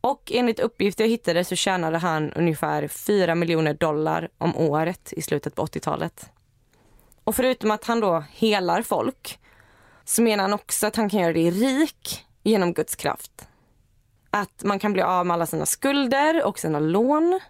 Och 0.00 0.32
enligt 0.34 0.60
uppgifter 0.60 1.04
jag 1.04 1.10
hittade 1.10 1.44
så 1.44 1.56
tjänade 1.56 1.98
han 1.98 2.32
ungefär 2.32 2.88
4 2.88 3.34
miljoner 3.34 3.74
dollar 3.74 4.28
om 4.38 4.56
året 4.56 5.12
i 5.12 5.22
slutet 5.22 5.54
på 5.54 5.66
80-talet. 5.66 6.30
Och 7.24 7.36
förutom 7.36 7.70
att 7.70 7.84
han 7.84 8.00
då 8.00 8.24
helar 8.30 8.82
folk 8.82 9.38
så 10.04 10.22
menar 10.22 10.44
han 10.44 10.52
också 10.52 10.86
att 10.86 10.96
han 10.96 11.10
kan 11.10 11.20
göra 11.20 11.32
dig 11.32 11.50
rik 11.50 12.26
genom 12.42 12.72
Guds 12.72 12.96
kraft. 12.96 13.48
Att 14.30 14.64
man 14.64 14.78
kan 14.78 14.92
bli 14.92 15.02
av 15.02 15.26
med 15.26 15.34
alla 15.34 15.46
sina 15.46 15.66
skulder 15.66 16.44
och 16.44 16.58
sina 16.58 16.78
lån. 16.78 17.40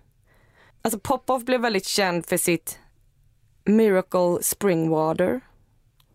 Alltså 0.82 1.00
Popoff 1.00 1.44
blev 1.44 1.61
väldigt 1.61 1.87
känd 1.87 2.26
för 2.26 2.37
sitt 2.37 2.78
Miracle 3.64 4.42
Spring 4.42 4.90
Water. 4.90 5.40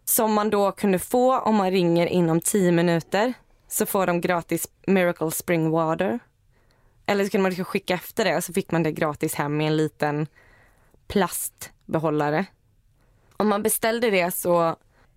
Som 0.05 0.34
man 0.34 0.50
då 0.50 0.72
kunde 0.72 1.00
få 1.00 1.39
om 1.39 1.55
man 1.55 1.72
ringer 1.72 2.08
inom 2.08 2.41
10 2.41 2.72
minuter. 2.72 3.34
Så 3.67 3.86
får 3.86 4.08
de 4.08 4.22
gratis 4.22 4.67
Miracle 4.88 5.32
Spring 5.32 5.70
Water. 5.72 6.20
Eller 7.05 7.24
så 7.24 7.29
kunde 7.29 7.41
man 7.41 7.50
liksom 7.50 7.65
skicka 7.65 7.94
efter 7.94 8.25
det 8.25 8.36
och 8.36 8.44
så 8.44 8.53
fick 8.53 8.72
man 8.72 8.84
det 8.84 8.91
gratis 8.91 9.36
hem 9.36 9.62
i 9.62 9.65
en 9.65 9.77
liten 9.77 10.27
plastbehållare. 11.08 12.46
Om 13.38 13.48
man 13.48 13.63
beställde 13.63 14.10
det 14.10 14.32
så 14.32 14.75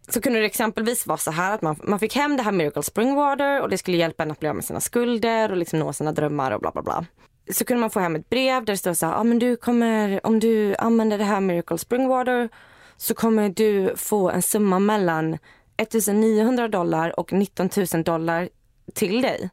så 0.08 0.20
kunde 0.20 0.38
det 0.38 0.46
exempelvis 0.46 1.06
vara 1.06 1.18
så 1.18 1.30
här 1.30 1.54
att 1.54 1.62
man, 1.62 1.76
man 1.82 1.98
fick 1.98 2.16
hem 2.16 2.36
det 2.36 2.42
här 2.42 2.52
Miracle 2.52 2.82
Spring 2.82 3.14
Water 3.14 3.62
och 3.62 3.68
det 3.68 3.78
skulle 3.78 3.96
hjälpa 3.96 4.22
en 4.22 4.30
att 4.30 4.40
bli 4.40 4.48
av 4.48 4.54
med 4.54 4.64
sina 4.64 4.80
skulder 4.80 5.50
och 5.50 5.56
liksom 5.56 5.78
nå 5.78 5.92
sina 5.92 6.12
drömmar 6.12 6.50
och 6.50 6.60
bla 6.60 6.70
bla 6.70 6.82
bla. 6.82 7.06
Så 7.50 7.64
kunde 7.64 7.80
man 7.80 7.90
få 7.90 8.00
hem 8.00 8.16
ett 8.16 8.30
brev 8.30 8.64
där 8.64 8.72
det 8.72 8.76
stod 8.76 8.96
så 8.96 9.06
här, 9.06 9.14
ah, 9.14 9.24
men 9.24 9.38
du 9.38 9.56
kommer, 9.56 10.26
om 10.26 10.40
du 10.40 10.76
använder 10.76 11.18
det 11.18 11.24
här 11.24 11.40
Miracle 11.40 11.78
Spring 11.78 12.08
Water 12.08 12.48
så 12.96 13.14
kommer 13.14 13.48
du 13.48 13.96
få 13.96 14.30
en 14.30 14.42
summa 14.42 14.78
mellan 14.78 15.38
1900 15.76 16.68
dollar 16.68 17.20
och 17.20 17.32
19 17.32 17.70
000 17.94 18.04
dollar 18.04 18.48
till 18.94 19.22
dig. 19.22 19.50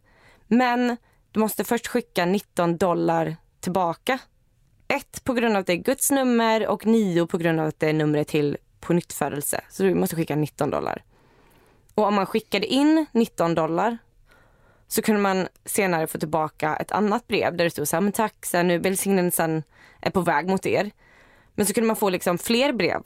Men 0.47 0.97
du 1.31 1.39
måste 1.39 1.63
först 1.63 1.87
skicka 1.87 2.25
19 2.25 2.77
dollar 2.77 3.35
tillbaka. 3.59 4.19
Ett 4.87 5.23
på 5.23 5.33
grund 5.33 5.55
av 5.55 5.59
att 5.59 5.67
det 5.67 5.73
är 5.73 5.77
Guds 5.77 6.11
nummer 6.11 6.67
och 6.67 6.85
nio 6.85 7.27
på 7.27 7.37
grund 7.37 7.59
av 7.59 7.67
att 7.67 7.79
det 7.79 7.89
är 7.89 7.93
numret 7.93 8.27
till 8.27 8.57
på 8.85 8.93
nyttfödelse. 8.93 9.61
Så 9.69 9.83
du 9.83 9.93
måste 9.93 10.15
skicka 10.15 10.35
19 10.35 10.69
dollar. 10.69 11.03
Och 11.95 12.03
om 12.05 12.15
man 12.15 12.25
skickade 12.25 12.65
in 12.65 13.05
19 13.11 13.55
dollar 13.55 13.97
så 14.87 15.01
kunde 15.01 15.21
man 15.21 15.47
senare 15.65 16.07
få 16.07 16.17
tillbaka 16.17 16.75
ett 16.75 16.91
annat 16.91 17.27
brev 17.27 17.57
där 17.57 17.63
det 17.63 17.69
stod 17.69 17.87
så 17.87 17.95
här, 17.95 18.01
men 18.01 18.11
tack, 18.11 18.45
så 18.45 18.57
här, 18.57 18.63
nu 18.63 18.77
välsignelsen 18.77 19.63
är 20.01 20.09
på 20.09 20.21
väg 20.21 20.49
mot 20.49 20.65
er. 20.65 20.91
Men 21.55 21.65
så 21.65 21.73
kunde 21.73 21.87
man 21.87 21.95
få 21.95 22.09
liksom 22.09 22.37
fler 22.37 22.73
brev. 22.73 23.01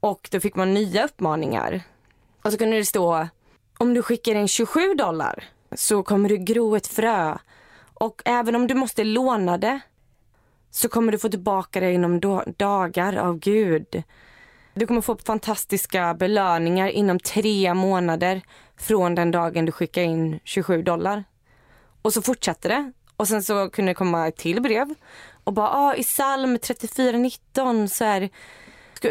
Och 0.00 0.28
då 0.30 0.40
fick 0.40 0.54
man 0.54 0.74
nya 0.74 1.04
uppmaningar. 1.04 1.82
Och 2.42 2.52
så 2.52 2.58
kunde 2.58 2.76
det 2.76 2.84
stå, 2.84 3.28
om 3.78 3.94
du 3.94 4.02
skickar 4.02 4.34
in 4.34 4.48
27 4.48 4.94
dollar 4.94 5.44
så 5.72 6.02
kommer 6.02 6.28
du 6.28 6.36
gro 6.36 6.76
ett 6.76 6.86
frö. 6.86 7.38
Och 7.94 8.22
även 8.24 8.54
om 8.54 8.66
du 8.66 8.74
måste 8.74 9.04
låna 9.04 9.58
det 9.58 9.80
så 10.70 10.88
kommer 10.88 11.12
du 11.12 11.18
få 11.18 11.28
tillbaka 11.28 11.80
det 11.80 11.92
inom 11.92 12.20
dagar 12.56 13.16
av 13.16 13.38
Gud. 13.38 14.02
Du 14.74 14.86
kommer 14.86 15.00
få 15.00 15.16
fantastiska 15.16 16.14
belöningar 16.14 16.88
inom 16.88 17.18
tre 17.18 17.74
månader 17.74 18.42
från 18.76 19.14
den 19.14 19.30
dagen 19.30 19.64
du 19.66 19.72
skickar 19.72 20.02
in 20.02 20.40
27 20.44 20.82
dollar. 20.82 21.24
Och 22.02 22.12
så 22.12 22.22
fortsatte 22.22 22.68
det. 22.68 22.92
Och 23.16 23.28
sen 23.28 23.42
så 23.42 23.70
kunde 23.70 23.90
det 23.90 23.94
komma 23.94 24.28
ett 24.28 24.36
till 24.36 24.62
brev. 24.62 24.94
Och 25.44 25.52
bara, 25.52 25.68
ah, 25.68 25.94
i 25.94 26.02
psalm 26.02 26.56
34.19 26.56 27.86
så, 27.86 28.04
är, 28.04 28.30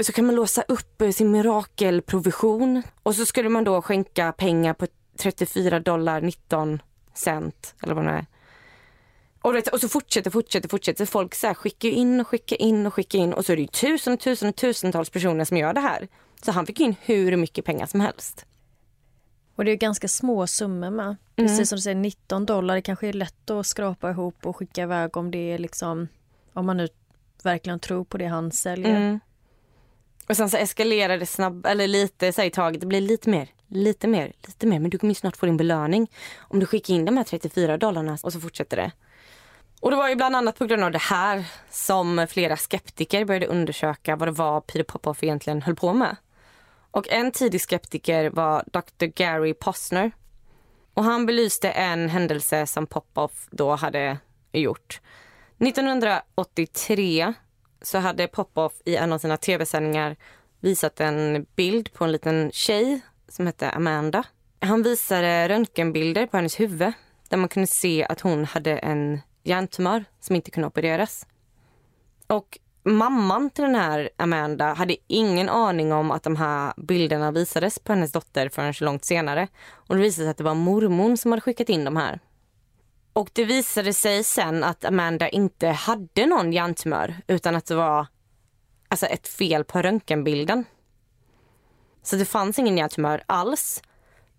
så 0.03 0.11
kan 0.11 0.25
man 0.25 0.35
låsa 0.35 0.61
upp 0.67 1.01
eh, 1.01 1.09
sin 1.09 1.31
mirakelprovision. 1.31 2.83
Och 3.03 3.15
så 3.15 3.25
skulle 3.25 3.49
man 3.49 3.63
då 3.63 3.81
skänka 3.81 4.31
pengar 4.31 4.73
på 4.73 4.87
34 5.17 5.79
dollar 5.79 6.21
19 6.21 6.81
cent, 7.13 7.75
eller 7.83 7.93
vad 7.93 8.05
det 8.05 8.11
är. 8.11 8.25
Och, 9.43 9.55
vet, 9.55 9.67
och 9.67 9.79
så 9.79 9.89
fortsätter, 9.89 10.31
fortsätter, 10.31 10.69
fortsätter. 10.69 11.05
Folk 11.05 11.35
så 11.35 11.47
här 11.47 11.53
skickar 11.53 11.89
in 11.89 12.19
och 12.19 12.27
skickar 12.27 12.61
in 12.61 12.85
och 12.85 12.93
skickar 12.93 13.19
in 13.19 13.33
och 13.33 13.45
så 13.45 13.51
är 13.51 13.55
det 13.55 13.61
ju 13.61 13.67
tusen 13.67 14.13
och 14.13 14.19
tusen 14.19 14.49
och 14.49 14.55
tusentals 14.55 15.09
personer 15.09 15.45
som 15.45 15.57
gör 15.57 15.73
det 15.73 15.79
här. 15.79 16.07
Så 16.41 16.51
han 16.51 16.65
fick 16.65 16.79
in 16.79 16.95
hur 17.01 17.37
mycket 17.37 17.65
pengar 17.65 17.85
som 17.85 17.99
helst. 17.99 18.45
Och 19.55 19.65
det 19.65 19.71
är 19.71 19.75
ganska 19.75 20.07
små 20.07 20.47
summor 20.47 20.89
med. 20.89 21.15
Precis 21.35 21.57
mm. 21.57 21.65
som 21.65 21.75
du 21.75 21.81
säger, 21.81 21.95
19 21.95 22.45
dollar 22.45 22.75
det 22.75 22.81
kanske 22.81 23.07
är 23.07 23.13
lätt 23.13 23.49
att 23.49 23.67
skrapa 23.67 24.11
ihop 24.11 24.45
och 24.45 24.57
skicka 24.57 24.83
iväg 24.83 25.17
om 25.17 25.31
det 25.31 25.51
är 25.51 25.57
liksom, 25.57 26.07
om 26.53 26.65
man 26.65 26.77
nu 26.77 26.87
verkligen 27.43 27.79
tror 27.79 28.03
på 28.03 28.17
det 28.17 28.27
han 28.27 28.51
säljer. 28.51 28.95
Mm. 28.95 29.19
Och 30.27 30.37
sen 30.37 30.49
så 30.49 30.57
eskalerar 30.57 31.17
det 31.17 31.25
snabbt, 31.25 31.65
eller 31.65 31.87
lite 31.87 32.33
så 32.33 32.41
här, 32.41 32.47
i 32.47 32.51
taget, 32.51 32.81
det 32.81 32.87
blir 32.87 33.01
lite 33.01 33.29
mer, 33.29 33.49
lite 33.67 34.07
mer, 34.07 34.33
lite 34.47 34.67
mer. 34.67 34.79
Men 34.79 34.89
du 34.89 34.97
kommer 34.97 35.13
snart 35.13 35.37
få 35.37 35.45
din 35.45 35.57
belöning 35.57 36.11
om 36.39 36.59
du 36.59 36.65
skickar 36.65 36.93
in 36.93 37.05
de 37.05 37.17
här 37.17 37.23
34 37.23 37.77
dollarna 37.77 38.17
och 38.23 38.33
så 38.33 38.39
fortsätter 38.39 38.77
det. 38.77 38.91
Och 39.83 39.91
det 39.91 39.97
var 39.97 40.09
ju 40.09 40.15
bland 40.15 40.35
annat 40.35 40.59
på 40.59 40.65
grund 40.65 40.83
av 40.83 40.91
det 40.91 41.01
här 41.01 41.45
som 41.69 42.27
flera 42.29 42.57
skeptiker 42.57 43.25
började 43.25 43.45
undersöka 43.45 44.15
vad 44.15 44.27
det 44.27 44.31
var 44.31 44.61
Peter 44.61 44.83
Popoff 44.83 45.23
egentligen 45.23 45.61
höll 45.61 45.75
på 45.75 45.93
med. 45.93 46.15
Och 46.91 47.09
en 47.09 47.31
tidig 47.31 47.61
skeptiker 47.61 48.29
var 48.29 48.63
Dr. 48.65 49.05
Gary 49.05 49.53
Posner. 49.53 50.11
Och 50.93 51.03
han 51.03 51.25
belyste 51.25 51.69
en 51.69 52.09
händelse 52.09 52.67
som 52.67 52.87
Popoff 52.87 53.47
då 53.51 53.75
hade 53.75 54.17
gjort. 54.51 55.01
1983 55.59 57.33
så 57.81 57.97
hade 57.97 58.27
Popoff 58.27 58.73
i 58.85 58.95
en 58.95 59.13
av 59.13 59.17
sina 59.17 59.37
tv-sändningar 59.37 60.15
visat 60.59 60.99
en 60.99 61.45
bild 61.55 61.93
på 61.93 62.03
en 62.03 62.11
liten 62.11 62.51
tjej 62.53 63.01
som 63.27 63.45
hette 63.45 63.69
Amanda. 63.69 64.23
Han 64.59 64.83
visade 64.83 65.49
röntgenbilder 65.49 66.25
på 66.25 66.37
hennes 66.37 66.59
huvud 66.59 66.93
där 67.29 67.37
man 67.37 67.49
kunde 67.49 67.67
se 67.67 68.05
att 68.09 68.21
hon 68.21 68.45
hade 68.45 68.77
en 68.77 69.21
hjärntumör 69.43 70.05
som 70.19 70.35
inte 70.35 70.51
kunde 70.51 70.67
opereras. 70.67 71.27
Och 72.27 72.59
mamman 72.83 73.49
till 73.49 73.63
den 73.63 73.75
här 73.75 74.09
Amanda 74.17 74.73
hade 74.73 74.97
ingen 75.07 75.49
aning 75.49 75.93
om 75.93 76.11
att 76.11 76.23
de 76.23 76.35
här 76.35 76.73
bilderna 76.77 77.31
visades 77.31 77.79
på 77.79 77.93
hennes 77.93 78.11
dotter 78.11 78.49
förrän 78.49 78.73
så 78.73 78.85
långt 78.85 79.05
senare. 79.05 79.47
Och 79.71 79.95
det 79.95 80.01
visade 80.01 80.25
sig 80.25 80.31
att 80.31 80.37
det 80.37 80.43
var 80.43 80.55
mormon 80.55 81.17
som 81.17 81.31
hade 81.31 81.41
skickat 81.41 81.69
in 81.69 81.85
de 81.85 81.97
här. 81.97 82.19
Och 83.13 83.29
det 83.33 83.45
visade 83.45 83.93
sig 83.93 84.23
sen 84.23 84.63
att 84.63 84.85
Amanda 84.85 85.29
inte 85.29 85.67
hade 85.67 86.25
någon 86.25 86.53
hjärntumör 86.53 87.15
utan 87.27 87.55
att 87.55 87.65
det 87.65 87.75
var 87.75 88.07
alltså 88.87 89.05
ett 89.05 89.27
fel 89.27 89.63
på 89.63 89.81
röntgenbilden. 89.81 90.65
Så 92.03 92.15
det 92.15 92.25
fanns 92.25 92.59
ingen 92.59 92.77
hjärntumör 92.77 93.23
alls. 93.25 93.81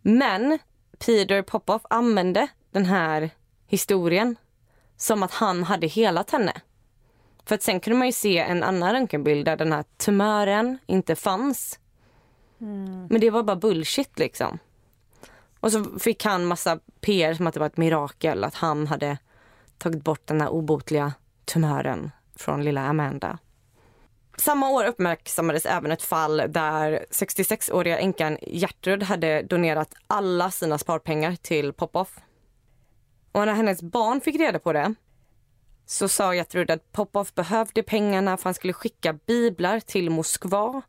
Men 0.02 0.58
Peter 0.98 1.42
Popoff 1.42 1.82
använde 1.90 2.48
den 2.70 2.84
här 2.84 3.30
historien 3.66 4.36
som 4.96 5.22
att 5.22 5.32
han 5.32 5.62
hade 5.62 5.86
helat 5.86 6.30
henne. 6.30 6.52
För 7.44 7.54
att 7.54 7.62
sen 7.62 7.80
kunde 7.80 7.98
man 7.98 8.08
ju 8.08 8.12
se 8.12 8.38
en 8.38 8.62
annan 8.62 8.92
röntgenbild 8.92 9.44
där 9.44 9.56
den 9.56 9.72
här 9.72 9.84
tumören 9.96 10.78
inte 10.86 11.16
fanns. 11.16 11.78
Mm. 12.60 13.06
Men 13.10 13.20
det 13.20 13.30
var 13.30 13.42
bara 13.42 13.56
bullshit 13.56 14.18
liksom. 14.18 14.58
Och 15.60 15.72
så 15.72 15.84
fick 15.98 16.24
han 16.24 16.44
massa 16.44 16.78
PR 17.00 17.34
som 17.34 17.46
att 17.46 17.54
det 17.54 17.60
var 17.60 17.66
ett 17.66 17.76
mirakel 17.76 18.44
att 18.44 18.54
han 18.54 18.86
hade 18.86 19.18
tagit 19.78 20.04
bort 20.04 20.26
den 20.26 20.40
här 20.40 20.48
obotliga 20.48 21.12
tumören 21.44 22.10
från 22.36 22.64
lilla 22.64 22.80
Amanda. 22.80 23.38
Samma 24.36 24.70
år 24.70 24.84
uppmärksammades 24.84 25.66
även 25.66 25.90
ett 25.90 26.02
fall 26.02 26.36
där 26.48 27.06
66-åriga 27.10 27.98
änkan 27.98 28.38
Gertrud 28.42 29.02
hade 29.02 29.42
donerat 29.42 29.94
alla 30.06 30.50
sina 30.50 30.78
sparpengar 30.78 31.36
till 31.42 31.72
Popoff. 31.72 32.18
Och 33.34 33.46
när 33.46 33.54
hennes 33.54 33.82
barn 33.82 34.20
fick 34.20 34.36
reda 34.36 34.58
på 34.58 34.72
det 34.72 34.94
så 35.86 36.08
sa 36.08 36.34
Gertrud 36.34 36.70
att 36.70 36.92
Popov 36.92 37.28
behövde 37.34 37.82
pengarna 37.82 38.36
för 38.36 38.44
han 38.44 38.54
skulle 38.54 38.72
skicka 38.72 39.12
biblar 39.12 39.80
till 39.80 40.10
Moskva 40.10 40.82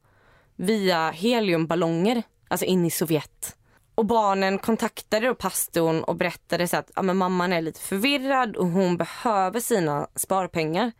via 0.55 1.11
heliumballonger, 1.11 2.23
alltså 2.47 2.65
in 2.65 2.85
i 2.85 2.91
Sovjet. 2.91 3.55
Och 3.95 4.05
barnen 4.05 4.57
kontaktade 4.59 5.27
då 5.27 5.35
pastorn 5.35 6.03
och 6.03 6.15
berättade 6.15 6.67
så 6.67 6.77
att 6.77 6.91
ja, 6.95 7.01
men 7.01 7.17
mamman 7.17 7.53
är 7.53 7.61
lite 7.61 7.79
förvirrad 7.79 8.55
och 8.55 8.67
hon 8.67 8.97
behöver 8.97 9.59
sina 9.59 10.07
sparpengar. 10.15 10.91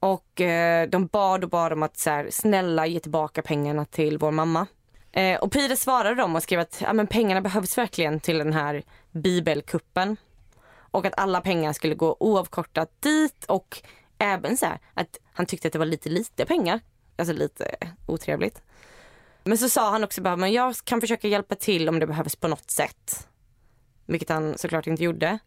Och 0.00 0.40
eh, 0.40 0.88
de 0.88 1.06
bad 1.06 1.44
och 1.44 1.50
bad 1.50 1.72
om 1.72 1.82
att 1.82 1.98
så 1.98 2.10
här, 2.10 2.28
snälla 2.30 2.86
ge 2.86 3.00
tillbaka 3.00 3.42
pengarna 3.42 3.84
till 3.84 4.18
vår 4.18 4.30
mamma. 4.30 4.66
Eh, 5.12 5.40
och 5.40 5.52
Pire 5.52 5.76
svarade 5.76 6.14
dem 6.14 6.36
och 6.36 6.42
skrev 6.42 6.60
att 6.60 6.80
ja, 6.80 6.92
men 6.92 7.06
pengarna 7.06 7.40
behövs 7.40 7.78
verkligen 7.78 8.20
till 8.20 8.38
den 8.38 8.52
här 8.52 8.82
bibelkuppen. 9.12 10.16
Och 10.98 11.06
att 11.06 11.18
alla 11.18 11.40
pengar 11.40 11.72
skulle 11.72 11.94
gå 11.94 12.16
oavkortat 12.20 13.02
dit 13.02 13.44
och 13.44 13.82
även 14.18 14.56
så 14.56 14.66
här, 14.66 14.78
att 14.94 15.18
han 15.32 15.46
tyckte 15.46 15.68
att 15.68 15.72
det 15.72 15.78
var 15.78 15.86
lite 15.86 16.08
lite 16.08 16.44
pengar. 16.46 16.80
Alltså 17.16 17.34
lite 17.34 17.76
otrevligt. 18.06 18.62
Men 19.44 19.58
så 19.58 19.68
sa 19.68 19.90
han 19.90 20.04
också 20.04 20.22
bara, 20.22 20.36
men 20.36 20.52
jag 20.52 20.74
kan 20.84 21.00
försöka 21.00 21.28
hjälpa 21.28 21.54
till 21.54 21.88
om 21.88 21.98
det 21.98 22.06
behövs 22.06 22.36
på 22.36 22.48
något 22.48 22.70
sätt. 22.70 23.28
Vilket 24.06 24.28
han 24.28 24.58
såklart 24.58 24.86
inte 24.86 25.04
gjorde. 25.04 25.38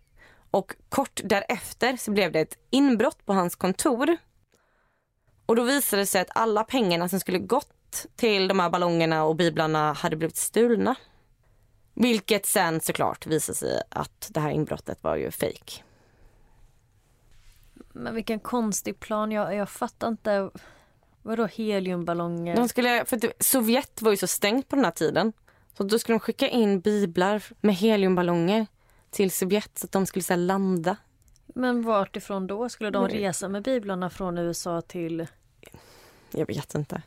Och 0.52 0.76
kort 0.90 1.22
därefter 1.24 1.98
så 1.98 2.12
blev 2.12 2.32
det 2.32 2.40
ett 2.40 2.58
inbrott 2.70 3.26
på 3.26 3.34
hans 3.34 3.56
kontor. 3.56 4.18
Och 5.46 5.56
då 5.56 5.64
visade 5.64 6.02
det 6.02 6.06
sig 6.06 6.22
att 6.22 6.38
alla 6.38 6.64
pengarna 6.64 7.10
som 7.10 7.20
skulle 7.20 7.40
gått 7.40 8.06
till 8.16 8.48
de 8.48 8.60
här 8.60 8.70
ballongerna 8.70 9.24
och 9.24 9.36
biblarna 9.36 9.94
hade 9.94 10.16
blivit 10.16 10.38
stulna. 10.38 10.96
Vilket 11.94 12.46
sen 12.46 12.82
såklart 12.82 13.26
visade 13.26 13.56
sig 13.56 13.82
att 13.90 14.30
det 14.32 14.40
här 14.40 14.50
inbrottet 14.50 15.04
var 15.04 15.16
ju 15.16 15.32
fejk. 15.32 15.84
Men 17.94 18.16
vilken 18.16 18.40
konstig 18.40 19.00
plan. 19.00 19.32
Jag, 19.32 19.56
jag 19.56 19.70
fattar 19.70 20.08
inte. 20.08 20.52
Vadå 21.22 21.46
heliumballonger? 21.46 22.56
De 22.56 22.70
skulle, 22.70 23.06
för 23.06 23.18
att 23.18 23.46
Sovjet 23.46 24.02
var 24.02 24.12
ju 24.12 24.18
så 24.18 24.28
stängt 24.28 24.68
på 24.68 24.76
den 24.76 24.86
här 24.86 24.92
tiden. 24.92 25.34
Så 25.78 25.84
då 25.84 26.00
skulle 26.00 26.16
de 26.16 26.20
skicka 26.20 26.48
in 26.48 26.80
biblar 26.80 27.44
med 27.62 27.76
heliumballonger 27.76 28.68
till 29.10 29.32
Sovjet 29.32 29.80
så 29.80 29.86
att 29.86 29.92
de 29.92 30.06
skulle 30.06 30.24
så 30.24 30.36
landa. 30.36 30.98
Men 31.46 31.82
vart 31.82 32.16
ifrån 32.16 32.48
då? 32.48 32.70
Skulle 32.70 32.90
de 32.90 33.08
resa 33.08 33.50
med 33.50 33.64
biblarna 33.64 34.10
från 34.10 34.38
USA 34.38 34.82
till... 34.82 35.28
Jag 36.32 36.48
vet 36.48 36.76
inte. 36.76 37.02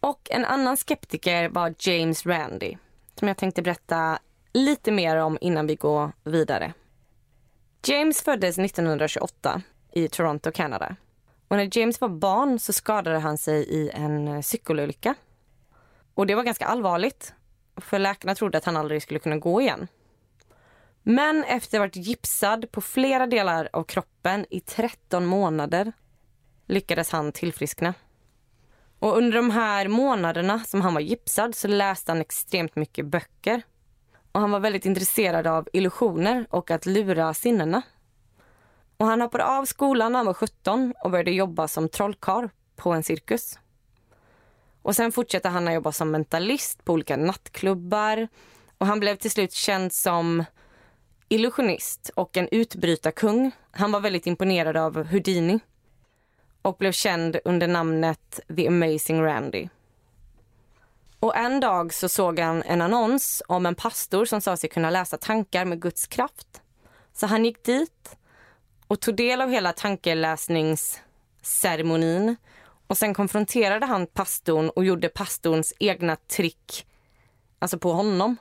Och 0.00 0.28
en 0.30 0.44
annan 0.44 0.76
skeptiker 0.76 1.48
var 1.48 1.74
James 1.78 2.26
Randi 2.26 2.78
som 3.18 3.28
jag 3.28 3.36
tänkte 3.36 3.62
berätta 3.62 4.18
lite 4.52 4.92
mer 4.92 5.16
om 5.16 5.38
innan 5.40 5.66
vi 5.66 5.74
går 5.74 6.12
vidare. 6.24 6.72
James 7.86 8.22
föddes 8.22 8.58
1928 8.58 9.62
i 9.92 10.08
Toronto, 10.08 10.50
Kanada. 10.52 10.96
Och 11.48 11.56
när 11.56 11.78
James 11.78 12.00
var 12.00 12.08
barn 12.08 12.58
så 12.58 12.72
skadade 12.72 13.18
han 13.18 13.38
sig 13.38 13.62
i 13.62 13.90
en 13.90 14.28
eh, 14.28 14.40
cykelolycka. 14.40 15.14
Och 16.14 16.26
det 16.26 16.34
var 16.34 16.42
ganska 16.42 16.66
allvarligt, 16.66 17.34
för 17.76 17.98
läkarna 17.98 18.34
trodde 18.34 18.58
att 18.58 18.64
han 18.64 18.76
aldrig 18.76 19.02
skulle 19.02 19.20
kunna 19.20 19.36
gå 19.36 19.60
igen. 19.60 19.88
Men 21.02 21.44
efter 21.44 21.78
att 21.78 21.80
ha 21.80 21.86
varit 21.86 22.06
gipsad 22.06 22.70
på 22.70 22.80
flera 22.80 23.26
delar 23.26 23.68
av 23.72 23.84
kroppen 23.84 24.46
i 24.50 24.60
13 24.60 25.26
månader 25.26 25.92
lyckades 26.66 27.10
han 27.10 27.32
tillfriskna. 27.32 27.94
Och 28.98 29.16
under 29.16 29.36
de 29.36 29.50
här 29.50 29.88
månaderna 29.88 30.64
som 30.64 30.80
han 30.80 30.94
var 30.94 31.00
gipsad 31.00 31.54
så 31.54 31.68
läste 31.68 32.12
han 32.12 32.20
extremt 32.20 32.76
mycket 32.76 33.06
böcker. 33.06 33.62
Och 34.32 34.40
han 34.40 34.50
var 34.50 34.60
väldigt 34.60 34.86
intresserad 34.86 35.46
av 35.46 35.68
illusioner 35.72 36.46
och 36.50 36.70
att 36.70 36.86
lura 36.86 37.34
sinnena. 37.34 37.82
Och 38.96 39.06
han 39.06 39.20
hoppade 39.20 39.44
av 39.44 39.64
skolan 39.64 40.12
när 40.12 40.18
han 40.18 40.26
var 40.26 40.34
17 40.34 40.94
och 41.04 41.10
började 41.10 41.30
jobba 41.30 41.68
som 41.68 41.88
trollkarl 41.88 42.48
på 42.76 42.92
en 42.92 43.02
cirkus. 43.02 43.58
Och 44.82 44.96
sen 44.96 45.12
fortsatte 45.12 45.48
han 45.48 45.68
att 45.68 45.74
jobba 45.74 45.92
som 45.92 46.10
mentalist 46.10 46.84
på 46.84 46.92
olika 46.92 47.16
nattklubbar. 47.16 48.28
Och 48.78 48.86
han 48.86 49.00
blev 49.00 49.16
till 49.16 49.30
slut 49.30 49.52
känd 49.52 49.92
som 49.92 50.44
illusionist 51.28 52.10
och 52.14 52.36
en 52.36 52.48
utbrytarkung. 52.50 53.52
Han 53.70 53.92
var 53.92 54.00
väldigt 54.00 54.26
imponerad 54.26 54.76
av 54.76 55.06
Houdini 55.06 55.60
och 56.66 56.76
blev 56.76 56.92
känd 56.92 57.36
under 57.44 57.68
namnet 57.68 58.40
The 58.56 58.68
Amazing 58.68 59.22
Randy. 59.22 59.68
Och 61.20 61.36
en 61.36 61.60
dag 61.60 61.94
så 61.94 62.08
såg 62.08 62.38
han 62.38 62.62
en 62.62 62.80
annons 62.80 63.42
om 63.48 63.66
en 63.66 63.74
pastor 63.74 64.24
som 64.24 64.40
sa 64.40 64.56
sig 64.56 64.70
kunna 64.70 64.90
läsa 64.90 65.16
tankar 65.16 65.64
med 65.64 65.82
Guds 65.82 66.06
kraft. 66.06 66.62
Så 67.12 67.26
han 67.26 67.44
gick 67.44 67.64
dit 67.64 68.16
och 68.86 69.00
tog 69.00 69.16
del 69.16 69.40
av 69.40 69.50
hela 69.50 69.72
tankeläsningsceremonin. 69.72 72.36
Och 72.86 72.98
sen 72.98 73.14
konfronterade 73.14 73.86
han 73.86 74.06
pastorn 74.06 74.70
och 74.70 74.84
gjorde 74.84 75.08
pastorns 75.08 75.74
egna 75.78 76.16
trick 76.16 76.86
alltså 77.58 77.78
på 77.78 77.92
honom. 77.92 78.36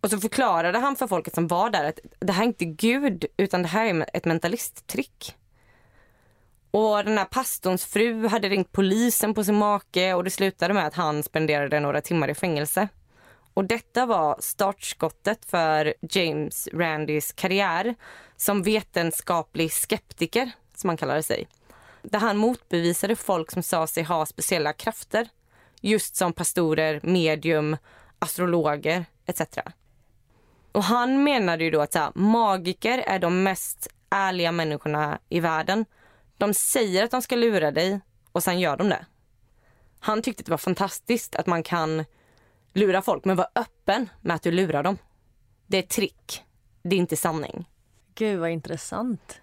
Och 0.00 0.10
så 0.10 0.18
förklarade 0.18 0.78
han 0.78 0.96
för 0.96 1.06
folket 1.06 1.34
som 1.34 1.46
var 1.46 1.70
där 1.70 1.84
att 1.84 1.98
det 2.18 2.32
här 2.32 2.42
är 2.42 2.46
inte 2.46 2.64
Gud 2.64 3.24
utan 3.36 3.62
det 3.62 3.68
här 3.68 3.86
är 3.86 4.06
ett 4.12 4.24
mentalisttrick. 4.24 5.36
Och 6.70 7.04
den 7.04 7.18
här 7.18 7.24
pastorns 7.24 7.84
fru 7.84 8.26
hade 8.26 8.48
ringt 8.48 8.72
polisen 8.72 9.34
på 9.34 9.44
sin 9.44 9.54
make 9.54 10.14
och 10.14 10.24
det 10.24 10.30
slutade 10.30 10.74
med 10.74 10.86
att 10.86 10.94
han 10.94 11.22
spenderade 11.22 11.80
några 11.80 12.00
timmar 12.00 12.28
i 12.28 12.34
fängelse. 12.34 12.88
Och 13.54 13.64
detta 13.64 14.06
var 14.06 14.36
startskottet 14.40 15.44
för 15.44 15.94
James 16.10 16.68
Randys 16.72 17.32
karriär 17.32 17.94
som 18.36 18.62
vetenskaplig 18.62 19.72
skeptiker, 19.72 20.50
som 20.74 20.88
han 20.88 20.96
kallade 20.96 21.22
sig. 21.22 21.48
Där 22.02 22.18
han 22.18 22.36
motbevisade 22.36 23.16
folk 23.16 23.50
som 23.50 23.62
sa 23.62 23.86
sig 23.86 24.02
ha 24.02 24.26
speciella 24.26 24.72
krafter. 24.72 25.28
Just 25.80 26.16
som 26.16 26.32
pastorer, 26.32 27.00
medium, 27.02 27.76
astrologer 28.18 29.04
etc. 29.26 29.42
Och 30.72 30.84
han 30.84 31.24
menade 31.24 31.64
ju 31.64 31.70
då 31.70 31.80
att 31.80 31.92
så 31.92 31.98
här, 31.98 32.12
magiker 32.14 32.98
är 32.98 33.18
de 33.18 33.42
mest 33.42 33.88
ärliga 34.10 34.52
människorna 34.52 35.18
i 35.28 35.40
världen 35.40 35.84
de 36.40 36.54
säger 36.54 37.04
att 37.04 37.10
de 37.10 37.22
ska 37.22 37.36
lura 37.36 37.70
dig 37.70 38.00
och 38.32 38.42
sen 38.42 38.60
gör 38.60 38.76
de 38.76 38.88
det. 38.88 39.06
Han 40.00 40.22
tyckte 40.22 40.42
det 40.42 40.50
var 40.50 40.58
fantastiskt 40.58 41.34
att 41.34 41.46
man 41.46 41.62
kan 41.62 42.04
lura 42.72 43.02
folk 43.02 43.24
men 43.24 43.36
vara 43.36 43.48
öppen 43.54 44.08
med 44.20 44.36
att 44.36 44.42
du 44.42 44.50
lurar 44.50 44.82
dem. 44.82 44.98
Det 45.66 45.76
är 45.76 45.82
ett 45.82 45.88
trick. 45.88 46.44
Det 46.82 46.96
är 46.96 47.00
inte 47.00 47.16
sanning. 47.16 47.68
Gud 48.14 48.40
vad 48.40 48.50
intressant. 48.50 49.40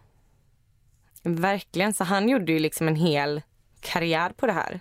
Verkligen. 1.23 1.93
Så 1.93 2.03
han 2.03 2.29
gjorde 2.29 2.51
ju 2.51 2.59
liksom 2.59 2.87
en 2.87 2.95
hel 2.95 3.41
karriär 3.79 4.29
på 4.29 4.47
det 4.47 4.53
här. 4.53 4.79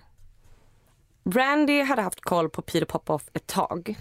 Randy 1.23 1.81
hade 1.81 2.01
haft 2.01 2.21
koll 2.21 2.49
på 2.49 2.61
Peter 2.61 2.85
Popoff 2.85 3.29
ett 3.33 3.47
tag. 3.47 3.95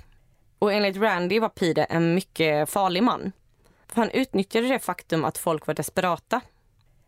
Och 0.59 0.73
enligt 0.73 0.97
Randy 0.97 1.41
var 1.41 1.49
Peter 1.49 1.87
en 1.89 2.15
mycket 2.15 2.71
farlig 2.71 3.03
man. 3.03 3.33
För 3.87 4.01
han 4.01 4.11
utnyttjade 4.11 4.69
det 4.69 4.79
faktum 4.79 5.25
att 5.25 5.39
folk 5.39 5.67
var 5.67 5.75
desperata 5.75 6.41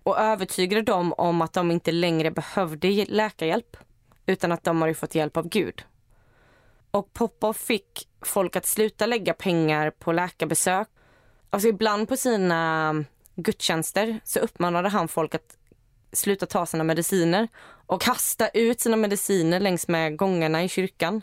och 0.09 0.19
övertygade 0.19 0.83
dem 0.83 1.13
om 1.13 1.43
att 1.43 1.53
de 1.53 1.71
inte 1.71 1.93
längre 1.93 2.31
behövde 2.31 3.05
läkarhjälp 3.09 3.77
utan 4.27 4.53
att 4.53 4.65
de 4.65 4.83
hade 4.83 4.95
fått 4.95 5.15
hjälp 5.15 5.37
av 5.37 5.49
Gud. 5.49 5.83
Och 6.91 7.13
Popov 7.13 7.53
fick 7.53 8.09
folk 8.23 8.57
att 8.57 8.67
sluta 8.67 9.07
lägga 9.07 9.35
pengar 9.35 9.91
på 9.91 10.13
läkarbesök. 10.13 10.89
Alltså 11.51 11.69
ibland 11.69 12.09
på 12.09 12.17
sina 12.17 12.89
mm, 12.89 13.05
gudstjänster 13.37 14.21
så 14.25 14.41
uppmanade 14.41 14.89
han 14.89 15.09
folk 15.09 15.35
att 15.35 15.57
sluta 16.13 16.47
ta 16.47 16.67
sina 16.67 16.85
mediciner 16.85 17.49
och 17.87 18.03
kasta 18.03 18.49
ut 18.49 18.81
sina 18.81 18.97
mediciner 18.97 19.61
längs 19.61 19.89
med 19.89 20.17
gångarna 20.17 20.65
i 20.65 20.69
kyrkan. 20.69 21.23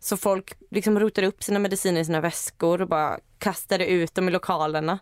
Så 0.00 0.16
folk 0.16 0.54
liksom 0.70 1.00
rotade 1.00 1.26
upp 1.26 1.42
sina 1.42 1.58
mediciner 1.58 2.00
i 2.00 2.04
sina 2.04 2.20
väskor 2.20 2.82
och 2.82 2.88
bara 2.88 3.18
kastade 3.38 3.86
ut 3.86 4.14
dem 4.14 4.28
i 4.28 4.32
lokalerna. 4.32 4.98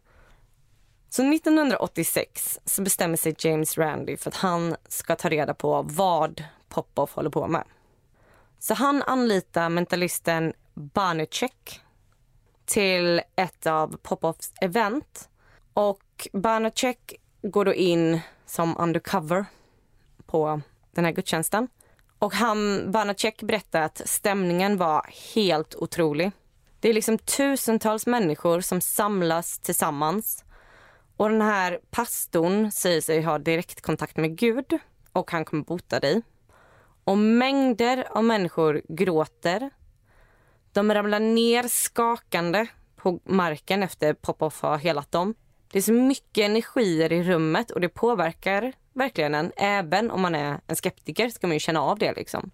Så 1.14 1.22
1986 1.22 2.58
så 2.64 2.82
bestämmer 2.82 3.16
sig 3.16 3.34
James 3.38 3.78
Randi 3.78 4.16
för 4.16 4.30
att 4.30 4.36
han 4.36 4.76
ska 4.88 5.16
ta 5.16 5.28
reda 5.28 5.54
på 5.54 5.82
vad 5.82 6.44
Popoff 6.68 7.14
håller 7.14 7.30
på 7.30 7.46
med. 7.46 7.64
Så 8.58 8.74
han 8.74 9.02
anlitar 9.02 9.68
mentalisten 9.68 10.52
Barnacek 10.74 11.80
till 12.64 13.20
ett 13.36 13.66
av 13.66 13.96
Popoffs 14.02 14.52
event. 14.60 15.28
Och 15.74 16.28
Barnacek 16.32 17.14
går 17.42 17.64
då 17.64 17.74
in 17.74 18.20
som 18.46 18.76
undercover 18.78 19.44
på 20.26 20.60
den 20.92 21.04
här 21.04 21.12
gudstjänsten. 21.12 21.68
Och 22.18 22.34
han, 22.34 22.90
Barnacek 22.92 23.42
berättar 23.42 23.80
att 23.80 24.02
stämningen 24.04 24.76
var 24.76 25.06
helt 25.34 25.74
otrolig. 25.74 26.32
Det 26.80 26.88
är 26.88 26.94
liksom 26.94 27.18
tusentals 27.18 28.06
människor 28.06 28.60
som 28.60 28.80
samlas 28.80 29.58
tillsammans 29.58 30.44
och 31.16 31.30
den 31.30 31.40
här 31.40 31.80
pastorn 31.90 32.70
säger 32.70 33.00
sig 33.00 33.22
ha 33.22 33.38
direktkontakt 33.38 34.16
med 34.16 34.36
Gud 34.38 34.78
och 35.12 35.30
han 35.30 35.44
kommer 35.44 35.64
bota 35.64 36.00
dig. 36.00 36.22
Och 37.04 37.18
mängder 37.18 38.06
av 38.10 38.24
människor 38.24 38.82
gråter. 38.88 39.70
De 40.72 40.94
ramlar 40.94 41.20
ner 41.20 41.68
skakande 41.68 42.66
på 42.96 43.20
marken 43.24 43.82
efter 43.82 44.14
Popoff 44.14 44.62
har 44.62 44.78
helat 44.78 45.12
dem. 45.12 45.34
Det 45.72 45.78
är 45.78 45.82
så 45.82 45.92
mycket 45.92 46.44
energier 46.44 47.12
i 47.12 47.22
rummet 47.22 47.70
och 47.70 47.80
det 47.80 47.88
påverkar 47.88 48.72
verkligen 48.92 49.34
en. 49.34 49.52
Även 49.56 50.10
om 50.10 50.20
man 50.20 50.34
är 50.34 50.60
en 50.66 50.76
skeptiker 50.76 51.28
ska 51.28 51.46
man 51.46 51.56
ju 51.56 51.60
känna 51.60 51.82
av 51.82 51.98
det. 51.98 52.12
liksom. 52.12 52.50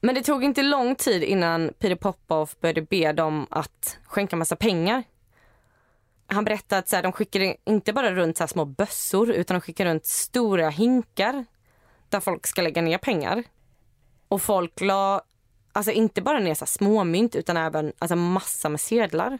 Men 0.00 0.14
det 0.14 0.22
tog 0.22 0.44
inte 0.44 0.62
lång 0.62 0.94
tid 0.94 1.22
innan 1.22 1.72
Peter 1.78 1.96
Popoff 1.96 2.60
började 2.60 2.82
be 2.82 3.12
dem 3.12 3.46
att 3.50 3.98
skänka 4.04 4.36
massa 4.36 4.56
pengar. 4.56 5.04
Han 6.32 6.44
berättade 6.44 6.78
att 6.78 6.88
så 6.88 6.96
här, 6.96 7.02
de 7.02 7.12
skickade 7.12 7.56
inte 7.64 7.92
bara 7.92 8.14
runt 8.14 8.38
så 8.38 8.46
små 8.46 8.64
bössor 8.64 9.30
utan 9.30 9.54
de 9.54 9.60
skickar 9.60 9.84
runt 9.84 10.06
stora 10.06 10.70
hinkar 10.70 11.44
där 12.08 12.20
folk 12.20 12.46
ska 12.46 12.62
lägga 12.62 12.82
ner 12.82 12.98
pengar. 12.98 13.44
Och 14.28 14.42
folk 14.42 14.80
la 14.80 15.22
alltså 15.72 15.92
inte 15.92 16.22
bara 16.22 16.38
ner 16.38 16.54
så 16.54 16.66
småmynt 16.66 17.36
utan 17.36 17.56
även 17.56 17.92
alltså 17.98 18.16
massa 18.16 18.68
med 18.68 18.80
sedlar. 18.80 19.38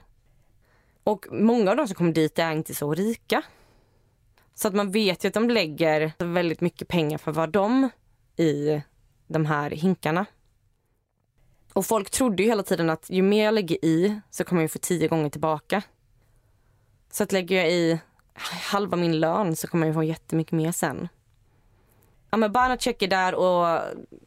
Och 1.05 1.27
många 1.31 1.71
av 1.71 1.77
de 1.77 1.89
som 1.89 1.95
kommer 1.95 2.13
dit 2.13 2.39
är 2.39 2.53
inte 2.53 2.75
så 2.75 2.95
rika. 2.95 3.43
Så 4.55 4.69
att 4.69 4.75
man 4.75 4.91
vet 4.91 5.25
ju 5.25 5.29
att 5.29 5.35
de 5.35 5.51
lägger 5.51 6.13
väldigt 6.19 6.61
mycket 6.61 6.89
pengar 6.89 7.19
för 7.19 7.33
vad 7.33 7.51
de 7.51 7.89
i 8.37 8.83
de 9.27 9.47
här 9.47 9.71
hinkarna. 9.71 10.27
Och 11.73 11.87
folk 11.87 12.11
trodde 12.11 12.43
ju 12.43 12.49
hela 12.49 12.63
tiden 12.63 12.91
att 12.91 13.11
ju 13.11 13.23
mer 13.23 13.45
jag 13.45 13.55
lägger 13.55 13.85
i 13.85 14.21
så 14.31 14.45
kommer 14.45 14.63
jag 14.63 14.71
få 14.71 14.79
tio 14.79 15.09
gånger 15.09 15.31
tillbaka. 15.31 15.83
Så 17.11 17.23
att 17.23 17.33
lägger 17.33 17.57
jag 17.57 17.71
i 17.71 18.01
halva 18.73 18.97
min 18.97 19.21
lön 19.21 19.57
så 19.57 19.69
kommer 19.69 19.87
jag 19.87 19.95
få 19.95 20.03
jättemycket 20.03 20.53
mer 20.53 20.73
sen. 20.73 21.09
Ja, 22.31 22.37
men 22.37 22.53
Banacek 22.53 23.03
är 23.03 23.09
där 23.09 23.35
och 23.35 23.81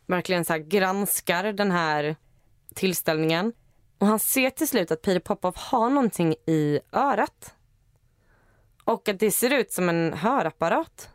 verkligen 0.05 0.45
så 0.45 0.57
granskar 0.57 1.43
den 1.43 1.71
här 1.71 2.15
tillställningen. 2.75 3.53
Och 3.97 4.07
han 4.07 4.19
ser 4.19 4.49
till 4.49 4.67
slut 4.67 4.91
att 4.91 5.01
Peter 5.01 5.19
Popoff 5.19 5.55
har 5.57 5.89
någonting 5.89 6.35
i 6.47 6.79
örat. 6.91 7.53
Och 8.83 9.09
att 9.09 9.19
det 9.19 9.31
ser 9.31 9.53
ut 9.53 9.71
som 9.71 9.89
en 9.89 10.13
hörapparat. 10.13 11.09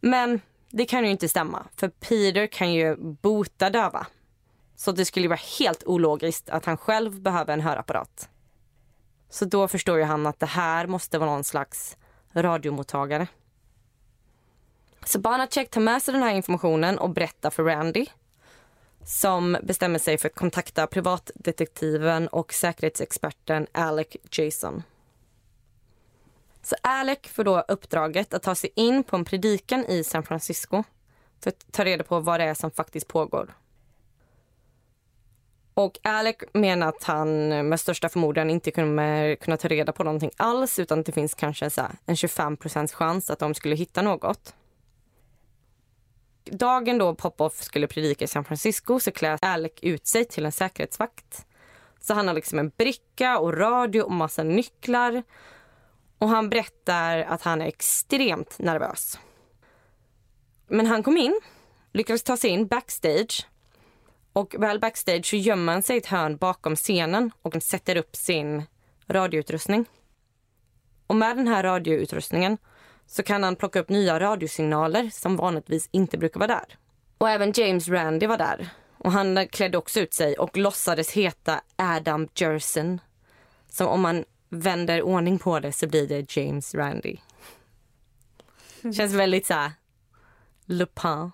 Men 0.00 0.40
det 0.70 0.84
kan 0.84 1.04
ju 1.04 1.10
inte 1.10 1.28
stämma, 1.28 1.66
för 1.76 1.88
Peter 1.88 2.46
kan 2.46 2.72
ju 2.72 2.96
bota 2.96 3.70
döva. 3.70 4.06
Så 4.76 4.92
det 4.92 5.04
skulle 5.04 5.28
vara 5.28 5.40
helt 5.58 5.84
ologiskt 5.84 6.50
att 6.50 6.64
han 6.64 6.76
själv 6.76 7.20
behöver 7.20 7.52
en 7.52 7.60
hörapparat. 7.60 8.28
Så 9.28 9.44
då 9.44 9.68
förstår 9.68 9.98
ju 9.98 10.04
han 10.04 10.26
att 10.26 10.40
det 10.40 10.46
här 10.46 10.86
måste 10.86 11.18
vara 11.18 11.30
någon 11.30 11.44
slags 11.44 11.96
radiomottagare. 12.32 13.26
Så 15.04 15.18
Banacek 15.18 15.70
tar 15.70 15.80
med 15.80 16.02
sig 16.02 16.14
den 16.14 16.22
här 16.22 16.34
informationen 16.34 16.98
och 16.98 17.10
berättar 17.10 17.50
för 17.50 17.64
Randy 17.64 18.06
som 19.04 19.56
bestämmer 19.62 19.98
sig 19.98 20.18
för 20.18 20.28
att 20.28 20.34
kontakta 20.34 20.86
privatdetektiven 20.86 22.28
och 22.28 22.52
säkerhetsexperten 22.52 23.66
Alec 23.72 24.16
Jason. 24.30 24.82
Så 26.62 26.76
Alec 26.82 27.18
får 27.22 27.44
då 27.44 27.60
uppdraget 27.68 28.34
att 28.34 28.42
ta 28.42 28.54
sig 28.54 28.70
in 28.74 29.04
på 29.04 29.16
en 29.16 29.24
predikan 29.24 29.84
i 29.84 30.04
San 30.04 30.22
Francisco 30.22 30.84
för 31.40 31.50
att 31.50 31.72
ta 31.72 31.84
reda 31.84 32.04
på 32.04 32.20
vad 32.20 32.40
det 32.40 32.44
är 32.44 32.54
som 32.54 32.70
faktiskt 32.70 33.08
pågår. 33.08 33.54
Och 35.78 35.98
Alec 36.02 36.36
menar 36.52 36.88
att 36.88 37.04
han 37.04 37.48
med 37.68 37.80
största 37.80 38.08
förmodan 38.08 38.50
inte 38.50 38.70
kommer 38.70 39.34
kunna 39.34 39.56
ta 39.56 39.68
reda 39.68 39.92
på 39.92 40.04
någonting 40.04 40.30
alls 40.36 40.78
utan 40.78 41.00
att 41.00 41.06
det 41.06 41.12
finns 41.12 41.34
kanske 41.34 41.70
så 41.70 41.82
en 42.06 42.16
25 42.16 42.56
chans 42.92 43.30
att 43.30 43.38
de 43.38 43.54
skulle 43.54 43.74
hitta 43.74 44.02
något. 44.02 44.54
Dagen 46.44 46.98
då 46.98 47.14
Popoff 47.14 47.62
skulle 47.62 47.86
predika 47.86 48.24
i 48.24 48.28
San 48.28 48.44
Francisco 48.44 49.00
så 49.00 49.10
klär 49.10 49.38
Alec 49.42 49.72
ut 49.82 50.06
sig 50.06 50.24
till 50.24 50.46
en 50.46 50.52
säkerhetsvakt. 50.52 51.46
Så 52.00 52.14
han 52.14 52.28
har 52.28 52.34
liksom 52.34 52.58
en 52.58 52.72
bricka 52.76 53.38
och 53.38 53.56
radio 53.56 54.02
och 54.02 54.12
massa 54.12 54.42
nycklar. 54.42 55.22
Och 56.18 56.28
han 56.28 56.50
berättar 56.50 57.18
att 57.18 57.42
han 57.42 57.62
är 57.62 57.66
extremt 57.66 58.58
nervös. 58.58 59.18
Men 60.66 60.86
han 60.86 61.02
kom 61.02 61.16
in, 61.16 61.40
lyckades 61.92 62.22
ta 62.22 62.36
sig 62.36 62.50
in 62.50 62.66
backstage. 62.66 63.46
Och 64.38 64.54
väl 64.58 64.80
backstage 64.80 65.26
så 65.26 65.36
gömmer 65.36 65.72
han 65.72 65.82
sig 65.82 65.96
i 65.96 65.98
ett 65.98 66.06
hörn 66.06 66.36
bakom 66.36 66.76
scenen 66.76 67.30
och 67.42 67.62
sätter 67.62 67.96
upp 67.96 68.16
sin 68.16 68.62
radioutrustning. 69.08 69.84
Och 71.06 71.16
med 71.16 71.36
den 71.36 71.48
här 71.48 71.62
radioutrustningen 71.62 72.58
så 73.06 73.22
kan 73.22 73.42
han 73.42 73.56
plocka 73.56 73.80
upp 73.80 73.88
nya 73.88 74.20
radiosignaler 74.20 75.10
som 75.10 75.36
vanligtvis 75.36 75.88
inte 75.92 76.18
brukar 76.18 76.40
vara 76.40 76.46
där. 76.46 76.78
Och 77.18 77.30
även 77.30 77.52
James 77.52 77.88
Randy 77.88 78.26
var 78.26 78.38
där. 78.38 78.68
Och 78.98 79.12
Han 79.12 79.48
klädde 79.48 79.78
också 79.78 80.00
ut 80.00 80.14
sig 80.14 80.38
och 80.38 80.56
låtsades 80.56 81.10
heta 81.10 81.60
Adam 81.76 82.28
Jerson. 82.34 83.00
Så 83.68 83.86
om 83.86 84.00
man 84.00 84.24
vänder 84.48 85.02
ordning 85.02 85.38
på 85.38 85.60
det 85.60 85.72
så 85.72 85.86
blir 85.86 86.08
det 86.08 86.36
James 86.36 86.74
Randy. 86.74 87.16
Känns 88.82 89.12
väldigt 89.12 89.46
så 89.46 89.54
här 89.54 89.72
Lupin. 90.64 91.30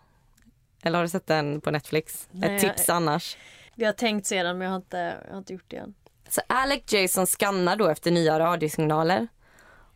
Eller 0.85 0.99
har 0.99 1.05
du 1.05 1.09
sett 1.09 1.27
den 1.27 1.61
på 1.61 1.71
Netflix? 1.71 2.29
Nej, 2.31 2.57
Ett 2.57 2.63
tips 2.63 2.89
jag, 2.89 2.97
annars. 2.97 3.37
Vi 3.75 3.85
har 3.85 3.93
tänkt 3.93 4.27
sedan 4.27 4.59
men 4.59 4.65
jag 4.65 4.73
har 4.73 4.77
inte, 4.77 5.17
jag 5.25 5.33
har 5.33 5.39
inte 5.39 5.53
gjort 5.53 5.65
det 5.69 5.77
än. 5.77 5.95
Så 6.29 6.41
Alec 6.47 6.93
Jason 6.93 7.27
skannar 7.27 7.77
då 7.77 7.89
efter 7.89 8.11
nya 8.11 8.39
radiosignaler. 8.39 9.29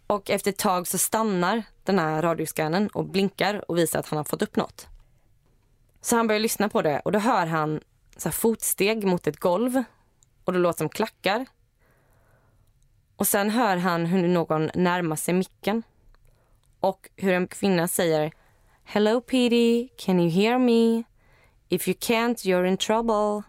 Och 0.07 0.31
efter 0.31 0.51
ett 0.51 0.59
tag 0.59 0.87
så 0.87 0.99
stannar 0.99 1.63
den 1.85 1.99
här 1.99 2.23
radioscannen 2.23 2.89
och 2.89 3.05
blinkar 3.05 3.71
och 3.71 3.79
visar 3.79 3.99
att 3.99 4.09
han 4.09 4.17
har 4.17 4.25
fått 4.25 4.43
upp 4.43 4.57
något. 4.57 4.87
Så 6.01 6.17
han 6.17 6.27
börjar 6.27 6.41
lyssna 6.41 6.69
på 6.69 6.83
det 6.83 7.01
och 7.05 7.13
då 7.13 7.19
hör 7.19 7.47
han 7.47 7.81
så 8.17 8.31
fotsteg 8.31 9.05
mot 9.05 9.27
ett 9.27 9.41
golv 9.41 9.83
och 10.45 10.53
det 10.53 10.59
låter 10.59 10.79
som 10.79 10.89
klackar. 10.89 11.47
Och 13.17 13.27
sen 13.27 13.51
hör 13.51 13.77
han 13.77 14.07
hur 14.07 14.29
någon 14.29 14.71
närmar 14.75 15.17
sig 15.17 15.35
micken 15.35 15.83
och 16.81 17.09
hur 17.17 17.33
en 17.33 17.49
kvinna 17.49 17.89
säger 17.89 18.33
Hello 18.91 19.21
Petey, 19.21 19.91
can 19.99 20.19
you 20.19 20.31
hear 20.31 20.59
me? 20.59 21.05
If 21.69 21.89
you 21.89 21.95
can't 21.95 22.45
you're 22.45 22.67
in 22.67 22.77
trouble. 22.77 23.43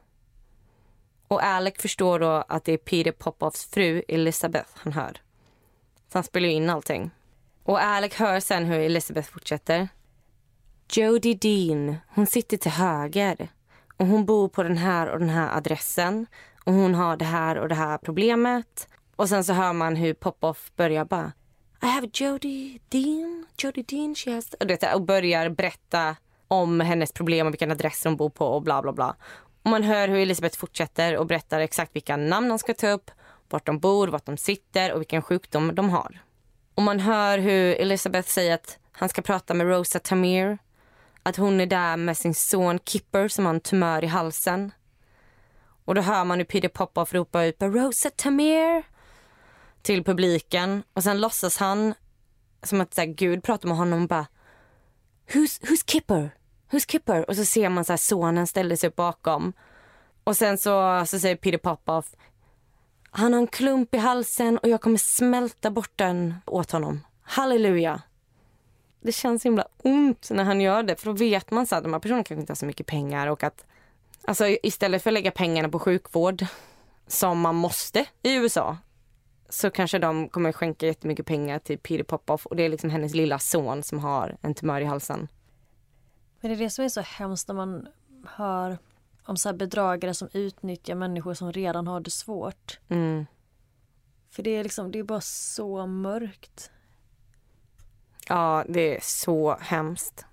Och 1.28 1.44
Alec 1.44 1.74
förstår 1.78 2.20
då 2.20 2.44
att 2.48 2.66
det 2.66 2.72
är 2.74 2.78
Peter 2.78 3.12
Popoffs 3.12 3.66
fru 3.66 4.04
Elizabeth 4.08 4.70
han 4.74 4.94
hör. 4.94 5.12
Så 6.12 6.18
han 6.18 6.24
spelar 6.24 6.50
in 6.50 6.70
allting. 6.70 7.12
Och 7.64 7.82
Alec 7.82 8.14
hör 8.14 8.40
sen 8.40 8.66
hur 8.66 8.80
Elizabeth 8.80 9.32
fortsätter. 9.32 9.88
Jodie 10.94 11.34
Dean, 11.34 11.96
hon 12.08 12.28
sitter 12.28 12.58
till 12.58 12.72
höger. 12.72 13.50
Och 13.98 14.08
hon 14.08 14.26
bor 14.26 14.48
på 14.48 14.64
den 14.64 14.78
här 14.78 15.10
och 15.10 15.20
den 15.20 15.30
här 15.30 15.58
adressen. 15.58 16.28
Och 16.64 16.74
hon 16.74 16.96
har 16.96 17.18
det 17.18 17.26
här 17.26 17.58
och 17.58 17.70
det 17.70 17.76
här 17.76 17.98
problemet. 17.98 18.88
Och 19.16 19.30
sen 19.30 19.44
så 19.44 19.54
hör 19.54 19.74
man 19.74 19.96
hur 19.96 20.14
Popoff 20.14 20.72
börjar 20.76 21.06
bara 21.06 21.32
i 21.82 21.86
have 21.86 22.10
Jodie 22.14 22.80
Dean, 22.90 23.46
Jodie 23.58 23.84
Dean, 23.84 24.16
she 24.16 24.32
has... 24.32 24.56
Och, 24.94 25.02
börjar 25.02 25.50
berätta 25.50 26.16
om 26.48 26.80
hennes 26.80 27.12
problem 27.12 27.48
och 27.48 27.54
vilken 27.54 27.72
adress 27.72 28.04
hon 28.04 28.16
bor 28.16 28.30
på 28.30 28.46
och 28.46 28.62
bla 28.62 28.82
bla 28.82 28.94
bla. 28.94 29.16
Och 29.64 29.70
man 29.70 29.84
hör 29.84 30.08
hur 30.08 30.18
Elisabeth 30.18 30.58
fortsätter 30.58 31.18
och 31.18 31.26
berättar 31.26 31.60
exakt 31.60 31.96
vilka 31.96 32.18
namn 32.18 32.50
hon 32.50 32.60
ska 32.60 32.74
ta 32.74 32.90
upp 32.90 33.12
vart 33.50 33.66
de 33.66 33.80
bor, 33.80 34.08
vart 34.08 34.26
de 34.26 34.38
sitter 34.38 34.94
och 34.94 35.00
vilken 35.00 35.22
sjukdom 35.22 35.76
de 35.76 35.90
har. 35.90 36.22
Och 36.76 36.84
man 36.84 37.00
hör 37.00 37.38
hur 37.38 37.76
Elizabeth 37.76 38.30
säger 38.30 38.54
att 38.54 38.78
han 38.92 39.10
ska 39.10 39.22
prata 39.22 39.54
med 39.54 39.68
Rosa 39.68 40.00
Tamir. 40.00 40.58
Att 41.24 41.36
hon 41.36 41.60
är 41.62 41.66
där 41.66 41.98
med 41.98 42.18
sin 42.18 42.34
son 42.34 42.80
Kipper 42.86 43.28
som 43.28 43.46
har 43.46 43.54
en 43.54 43.60
tumör 43.60 44.04
i 44.04 44.08
halsen. 44.08 44.72
Och 45.86 45.96
då 45.96 46.02
hör 46.02 46.26
man 46.26 46.38
hur 46.38 46.46
Peter 46.46 46.70
Popoff 46.70 47.14
ropar 47.14 47.44
ut 47.44 47.62
Rosa 47.62 48.10
Tamir 48.10 48.84
till 49.82 50.04
publiken. 50.04 50.84
Och 50.94 51.04
sen 51.04 51.22
låtsas 51.22 51.58
han 51.58 51.94
som 52.64 52.82
att 52.82 52.94
så 52.94 53.02
här, 53.02 53.08
Gud 53.08 53.44
pratar 53.44 53.68
med 53.68 53.78
honom 53.78 54.02
och 54.02 54.08
bara 54.08 54.28
Who's, 55.28 55.62
who's 55.62 55.84
Kipper? 55.86 56.36
Who's 56.72 56.92
Kipper? 56.92 57.30
Och 57.30 57.36
så 57.36 57.46
ser 57.46 57.70
man 57.70 57.86
så 57.86 57.92
här, 57.92 57.98
sonen 57.98 58.48
ställer 58.48 58.76
sig 58.76 58.90
upp 58.90 58.96
bakom. 58.96 59.54
Och 60.24 60.38
sen 60.38 60.58
så, 60.58 61.04
så 61.08 61.20
säger 61.20 61.36
Peter 61.36 61.58
Popoff 61.58 62.16
han 63.12 63.34
har 63.34 63.40
en 63.40 63.48
klump 63.48 63.96
i 63.96 63.98
halsen 63.98 64.58
och 64.58 64.70
jag 64.70 64.82
kommer 64.82 64.98
smälta 64.98 65.72
bort 65.72 65.92
den 65.96 66.36
åt 66.46 66.72
honom. 66.72 67.02
Halleluja. 67.22 68.02
Det 69.02 69.12
känns 69.12 69.46
himla 69.46 69.68
ont 69.78 70.30
när 70.32 70.44
han 70.44 70.62
gör 70.62 70.84
det 70.84 70.96
för 70.96 71.06
då 71.06 71.12
vet 71.12 71.52
man 71.52 71.66
så 71.66 71.76
att 71.76 71.84
de 71.84 71.94
här 71.94 72.00
personerna 72.00 72.24
kanske 72.24 72.42
inte 72.42 72.52
har 72.52 72.56
så 72.56 72.66
mycket 72.66 72.86
pengar 72.86 73.28
och 73.28 73.44
att 73.44 73.66
alltså 74.26 74.48
istället 74.48 75.04
för 75.04 75.10
att 75.10 75.14
lägga 75.14 75.32
pengarna 75.32 75.70
på 75.70 75.80
sjukvård 75.80 76.46
som 77.08 77.40
man 77.40 77.56
måste 77.56 78.06
i 78.24 78.34
USA 78.34 78.78
så 79.50 79.70
kanske 79.70 80.00
de 80.00 80.30
kommer 80.30 80.52
skänka 80.52 80.86
jättemycket 80.86 81.26
pengar 81.26 81.60
till 81.60 81.80
Peter 81.80 82.04
Popoff 82.04 82.46
och 82.46 82.56
det 82.56 82.64
är 82.64 82.70
liksom 82.70 82.90
hennes 82.90 83.16
lilla 83.16 83.40
son 83.40 83.84
som 83.84 84.00
har 84.00 84.38
en 84.42 84.54
tumör 84.54 84.82
i 84.82 84.86
halsen. 84.86 85.28
Men 86.42 86.52
det 86.52 86.58
är 86.58 86.60
det 86.60 86.70
som 86.70 86.86
är 86.86 86.90
så 86.90 87.02
hemskt 87.02 87.48
när 87.48 87.56
man 87.56 87.88
hör 88.28 88.78
om 89.24 89.38
så 89.38 89.54
bedragare 89.54 90.14
som 90.14 90.30
utnyttjar 90.34 90.96
människor 90.96 91.34
som 91.34 91.52
redan 91.52 91.88
har 91.88 92.00
det 92.00 92.10
svårt. 92.12 92.80
Mm. 92.90 93.26
För 94.30 94.44
det 94.44 94.50
är 94.50 94.64
liksom, 94.64 94.92
det 94.92 95.00
är 95.00 95.04
bara 95.04 95.22
så 95.22 95.86
mörkt. 95.86 96.72
Ja, 98.28 98.66
det 98.68 98.96
är 98.96 99.00
så 99.02 99.58
hemskt. 99.60 100.26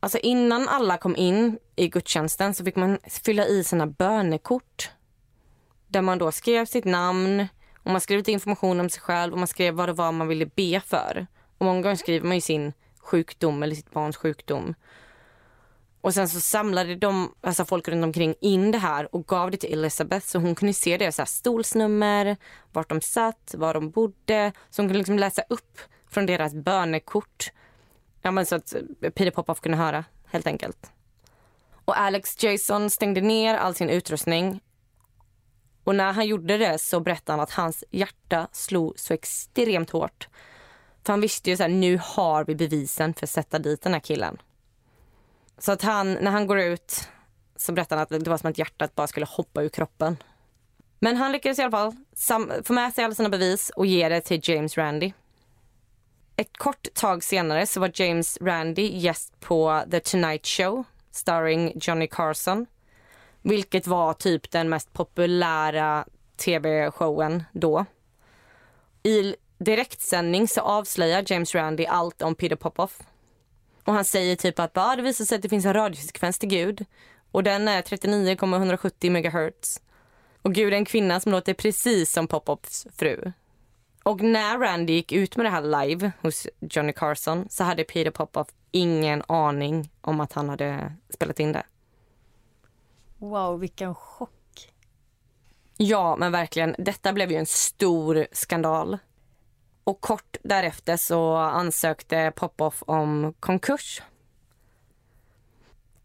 Alltså 0.00 0.18
innan 0.18 0.68
alla 0.68 0.96
kom 0.96 1.16
in 1.16 1.58
i 1.76 1.88
gudstjänsten 1.88 2.54
så 2.54 2.64
fick 2.64 2.76
man 2.76 2.98
fylla 3.04 3.46
i 3.46 3.64
sina 3.64 3.86
bönekort. 3.86 4.90
där 5.88 6.02
man 6.02 6.18
då 6.18 6.32
skrev 6.32 6.66
sitt 6.66 6.84
namn 6.84 7.46
och 7.84 7.90
man 7.90 8.00
skrev 8.00 8.18
lite 8.18 8.32
information 8.32 8.80
om 8.80 8.90
sig 8.90 9.02
själv 9.02 9.32
och 9.32 9.38
man 9.38 9.48
skrev 9.48 9.74
vad 9.74 9.88
det 9.88 9.92
var 9.92 10.12
man 10.12 10.28
ville 10.28 10.46
be 10.46 10.80
för. 10.86 11.26
Och 11.58 11.64
många 11.66 11.82
gånger 11.82 11.96
skriver 11.96 12.26
man 12.26 12.36
ju 12.36 12.40
sin 12.40 12.72
sjukdom 12.98 13.62
eller 13.62 13.74
sitt 13.74 13.90
barns 13.90 14.16
sjukdom. 14.16 14.74
Och 16.00 16.14
sen 16.14 16.28
så 16.28 16.40
samlade 16.40 16.94
de, 16.94 17.34
alltså 17.40 17.64
folk 17.64 17.88
runt 17.88 18.04
omkring 18.04 18.34
in 18.40 18.70
det 18.70 18.78
här 18.78 19.14
och 19.14 19.26
gav 19.26 19.50
det 19.50 19.56
till 19.56 19.72
Elizabeth 19.72 20.26
så 20.26 20.38
hon 20.38 20.54
kunde 20.54 20.74
se 20.74 20.96
deras 20.96 21.30
stolsnummer, 21.30 22.36
vart 22.72 22.88
de 22.88 23.00
satt, 23.00 23.54
var 23.58 23.74
de 23.74 23.90
bodde. 23.90 24.52
Så 24.70 24.82
hon 24.82 24.88
kunde 24.88 24.98
liksom 24.98 25.18
läsa 25.18 25.42
upp 25.48 25.80
från 26.10 26.26
deras 26.26 26.54
bönekort. 26.54 27.52
Ja, 28.22 28.30
men 28.30 28.46
så 28.46 28.54
att 28.54 28.74
eh, 28.74 28.80
Peter 29.00 29.30
Popoff 29.30 29.60
kunde 29.60 29.78
höra 29.78 30.04
helt 30.26 30.46
enkelt. 30.46 30.92
Och 31.84 31.98
Alex 31.98 32.42
Jason 32.42 32.90
stängde 32.90 33.20
ner 33.20 33.54
all 33.54 33.74
sin 33.74 33.90
utrustning. 33.90 34.60
Och 35.84 35.94
när 35.94 36.12
han 36.12 36.26
gjorde 36.26 36.58
det 36.58 36.78
så 36.78 37.00
berättade 37.00 37.32
han 37.32 37.40
att 37.40 37.50
hans 37.50 37.84
hjärta 37.90 38.48
slog 38.52 38.98
så 38.98 39.14
extremt 39.14 39.90
hårt. 39.90 40.28
För 41.04 41.12
han 41.12 41.20
visste 41.20 41.50
ju 41.50 41.56
så 41.56 41.62
här, 41.62 41.70
nu 41.70 41.98
har 42.02 42.44
vi 42.44 42.54
bevisen 42.54 43.14
för 43.14 43.26
att 43.26 43.30
sätta 43.30 43.58
dit 43.58 43.82
den 43.82 43.92
här 43.92 44.00
killen. 44.00 44.38
Så 45.58 45.72
att 45.72 45.82
han, 45.82 46.12
när 46.12 46.30
han 46.30 46.46
går 46.46 46.60
ut 46.60 47.08
så 47.56 47.72
berättar 47.72 47.96
han 47.96 48.02
att 48.02 48.24
det 48.24 48.30
var 48.30 48.38
som 48.38 48.50
att 48.50 48.58
hjärtat 48.58 48.94
bara 48.94 49.06
skulle 49.06 49.26
hoppa 49.26 49.62
ur 49.62 49.68
kroppen. 49.68 50.16
Men 50.98 51.16
han 51.16 51.32
lyckades 51.32 51.58
i 51.58 51.62
alla 51.62 51.70
fall 51.70 51.92
få 52.64 52.72
med 52.72 52.94
sig 52.94 53.04
alla 53.04 53.14
sina 53.14 53.28
bevis 53.28 53.70
och 53.76 53.86
ge 53.86 54.08
det 54.08 54.20
till 54.20 54.40
James 54.42 54.78
Randy. 54.78 55.12
Ett 56.36 56.56
kort 56.56 56.94
tag 56.94 57.24
senare 57.24 57.66
så 57.66 57.80
var 57.80 57.90
James 57.94 58.38
Randy 58.40 58.98
gäst 58.98 59.40
på 59.40 59.82
The 59.90 60.00
Tonight 60.00 60.46
Show 60.46 60.84
starring 61.10 61.72
Johnny 61.80 62.06
Carson. 62.06 62.66
Vilket 63.46 63.86
var 63.86 64.14
typ 64.14 64.50
den 64.50 64.68
mest 64.68 64.92
populära 64.92 66.04
tv-showen 66.36 67.44
då. 67.52 67.84
I 69.02 69.36
direktsändning 69.58 70.48
så 70.48 70.60
avslöjar 70.60 71.24
James 71.26 71.54
Randi 71.54 71.86
allt 71.86 72.22
om 72.22 72.34
Peter 72.34 72.56
Popoff. 72.56 72.98
Och 73.84 73.92
han 73.92 74.04
säger 74.04 74.36
typ 74.36 74.58
att 74.58 74.72
bara, 74.72 74.96
det 74.96 75.02
visar 75.02 75.24
sig 75.24 75.36
att 75.36 75.42
det 75.42 75.48
finns 75.48 75.64
en 75.64 75.74
radiofrekvens 75.74 76.38
till 76.38 76.48
Gud. 76.48 76.84
Och 77.30 77.42
den 77.42 77.68
är 77.68 77.82
39,170 77.82 79.10
MHz. 79.10 79.80
Och 80.42 80.54
Gud 80.54 80.72
är 80.72 80.76
en 80.76 80.84
kvinna 80.84 81.20
som 81.20 81.32
låter 81.32 81.54
precis 81.54 82.12
som 82.12 82.26
Popoffs 82.26 82.86
fru. 82.96 83.32
Och 84.02 84.20
när 84.20 84.58
Randy 84.58 84.92
gick 84.92 85.12
ut 85.12 85.36
med 85.36 85.46
det 85.46 85.50
här 85.50 85.86
live 85.86 86.12
hos 86.22 86.46
Johnny 86.60 86.92
Carson 86.92 87.46
så 87.50 87.64
hade 87.64 87.84
Peter 87.84 88.10
Popoff 88.10 88.48
ingen 88.70 89.22
aning 89.28 89.90
om 90.00 90.20
att 90.20 90.32
han 90.32 90.48
hade 90.48 90.92
spelat 91.10 91.40
in 91.40 91.52
det. 91.52 91.62
Wow, 93.18 93.60
vilken 93.60 93.94
chock. 93.94 94.72
Ja, 95.76 96.16
men 96.16 96.32
verkligen. 96.32 96.74
Detta 96.78 97.12
blev 97.12 97.30
ju 97.30 97.36
en 97.36 97.46
stor 97.46 98.26
skandal. 98.32 98.98
Och 99.84 100.00
kort 100.00 100.36
därefter 100.42 100.96
så 100.96 101.36
ansökte 101.36 102.32
Popoff 102.36 102.82
om 102.86 103.34
konkurs. 103.40 104.02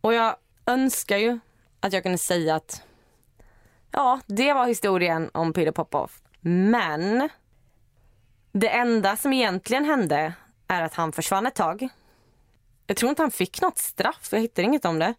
Och 0.02 0.14
jag 0.14 0.36
önskar 0.66 1.18
ju 1.18 1.40
att 1.80 1.94
jag 1.94 2.04
kunde 2.04 2.18
säga 2.18 2.56
att 2.56 2.84
ja, 3.92 4.20
det 4.26 4.54
var 4.54 4.68
historien 4.68 5.30
om 5.34 5.54
Peter 5.54 5.72
Popoff. 5.72 6.22
Men 6.42 7.30
det 8.52 8.70
enda 8.70 9.18
som 9.18 9.34
egentligen 9.34 9.86
hände 9.86 10.34
är 10.68 10.82
att 10.82 10.94
han 10.94 11.12
försvann 11.12 11.46
ett 11.46 11.56
tag. 11.56 11.90
Jag 12.88 12.98
tror 12.98 13.10
inte 13.10 13.22
han 13.22 13.32
fick 13.32 13.62
något 13.62 13.78
straff. 13.78 14.30
Jag 14.32 14.40
hittar 14.40 14.64
inget 14.64 14.86
om 14.86 15.00
det. 15.00 15.14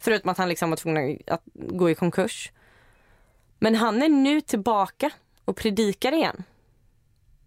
Förutom 0.00 0.30
att 0.30 0.38
han 0.38 0.48
liksom 0.48 0.70
var 0.70 0.76
tvungen 0.76 1.18
att 1.26 1.42
gå 1.54 1.90
i 1.90 1.94
konkurs. 1.94 2.52
Men 3.58 3.74
han 3.74 4.02
är 4.02 4.08
nu 4.08 4.40
tillbaka 4.40 5.10
och 5.44 5.56
predikar 5.56 6.12
igen. 6.12 6.42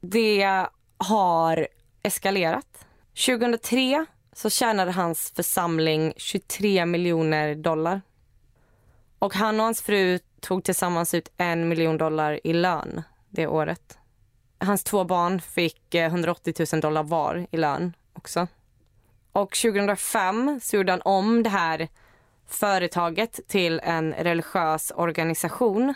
Det 0.01 0.67
har 0.97 1.67
eskalerat. 2.03 2.85
2003 3.25 4.05
så 4.33 4.49
tjänade 4.49 4.91
hans 4.91 5.31
församling 5.35 6.13
23 6.17 6.85
miljoner 6.85 7.55
dollar. 7.55 8.01
Och 9.19 9.33
han 9.33 9.59
och 9.59 9.65
hans 9.65 9.81
fru 9.81 10.19
tog 10.39 10.63
tillsammans 10.63 11.13
ut 11.13 11.31
en 11.37 11.69
miljon 11.69 11.97
dollar 11.97 12.39
i 12.43 12.53
lön 12.53 13.01
det 13.29 13.47
året. 13.47 13.97
Hans 14.59 14.83
två 14.83 15.03
barn 15.03 15.41
fick 15.41 15.95
eh, 15.95 16.05
180 16.05 16.53
000 16.73 16.81
dollar 16.81 17.03
var 17.03 17.47
i 17.51 17.57
lön 17.57 17.93
också. 18.13 18.47
Och 19.31 19.55
2005 19.55 20.59
så 20.63 20.75
gjorde 20.75 20.91
han 20.91 21.01
om 21.01 21.43
det 21.43 21.49
här 21.49 21.87
företaget 22.53 23.39
till 23.47 23.79
en 23.83 24.13
religiös 24.13 24.91
organisation. 24.95 25.93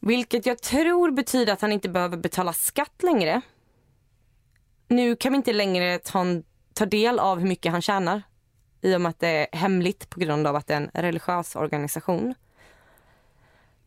Vilket 0.00 0.46
jag 0.46 0.62
tror 0.62 1.10
betyder 1.10 1.52
att 1.52 1.60
han 1.60 1.72
inte 1.72 1.88
behöver 1.88 2.16
betala 2.16 2.52
skatt 2.52 3.02
längre. 3.02 3.40
Nu 4.88 5.16
kan 5.16 5.32
vi 5.32 5.36
inte 5.36 5.52
längre 5.52 5.98
ta, 5.98 6.24
ta 6.74 6.86
del 6.86 7.18
av 7.18 7.38
hur 7.38 7.48
mycket 7.48 7.72
han 7.72 7.82
tjänar 7.82 8.22
i 8.80 8.96
och 8.96 9.00
med 9.00 9.10
att 9.10 9.20
det 9.20 9.28
är 9.28 9.56
hemligt 9.56 10.10
på 10.10 10.20
grund 10.20 10.46
av 10.46 10.56
att 10.56 10.66
det 10.66 10.74
är 10.74 10.80
en 10.80 10.90
religiös 10.94 11.56
organisation. 11.56 12.34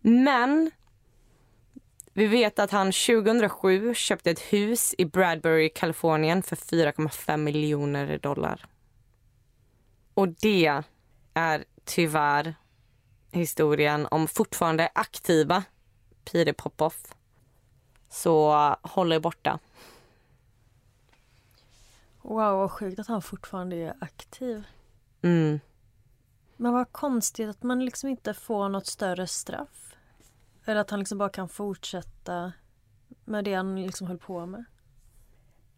Men 0.02 0.72
vi 2.14 2.28
vet 2.28 2.60
att 2.60 2.72
han 2.72 2.88
2007 2.92 3.94
köpte 3.94 4.32
ett 4.32 4.40
hus 4.40 4.96
i 4.98 5.06
Bradbury, 5.06 5.70
Kalifornien 5.70 6.44
för 6.44 6.56
4,5 6.56 7.38
miljoner 7.38 8.18
dollar. 8.18 8.66
Och 10.14 10.28
det 10.30 10.84
är 11.36 11.66
tyvärr 11.84 12.56
historien 13.32 14.08
om 14.12 14.28
fortfarande 14.28 14.90
aktiva 14.96 15.64
Peter 16.24 16.54
Popoff. 16.54 17.16
Så 18.10 18.52
håll 18.82 19.12
er 19.12 19.20
borta. 19.20 19.60
Wow, 22.22 22.58
vad 22.58 22.72
sjukt 22.72 23.00
att 23.00 23.08
han 23.08 23.22
fortfarande 23.22 23.76
är 23.76 23.94
aktiv. 24.00 24.64
Mm. 25.22 25.60
Men 26.58 26.74
vad 26.74 26.92
konstigt 26.92 27.50
att 27.50 27.64
man 27.64 27.86
liksom 27.86 28.10
inte 28.10 28.34
får 28.34 28.70
något 28.70 28.88
större 28.88 29.28
straff. 29.28 29.96
Eller 30.66 30.82
att 30.82 30.90
han 30.90 31.00
liksom 31.00 31.18
bara 31.18 31.30
kan 31.30 31.50
fortsätta 31.50 32.54
med 33.26 33.46
det 33.46 33.54
han 33.54 33.82
liksom 33.82 34.08
höll 34.08 34.18
på 34.18 34.46
med. 34.46 34.66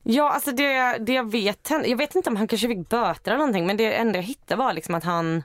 Ja, 0.10 0.30
alltså 0.30 0.52
det, 0.52 0.98
det 0.98 1.14
jag 1.14 1.32
vet, 1.32 1.70
jag 1.70 1.98
vet 1.98 2.16
inte 2.16 2.30
om 2.30 2.36
han 2.36 2.48
kanske 2.48 2.68
fick 2.68 2.90
böter 2.90 3.32
eller 3.32 3.38
någonting 3.38 3.68
men 3.68 3.78
det 3.78 3.94
enda 3.94 4.18
jag 4.18 4.24
hittade 4.24 4.60
var 4.60 4.74
liksom 4.74 4.96
att 4.96 5.04
han 5.04 5.44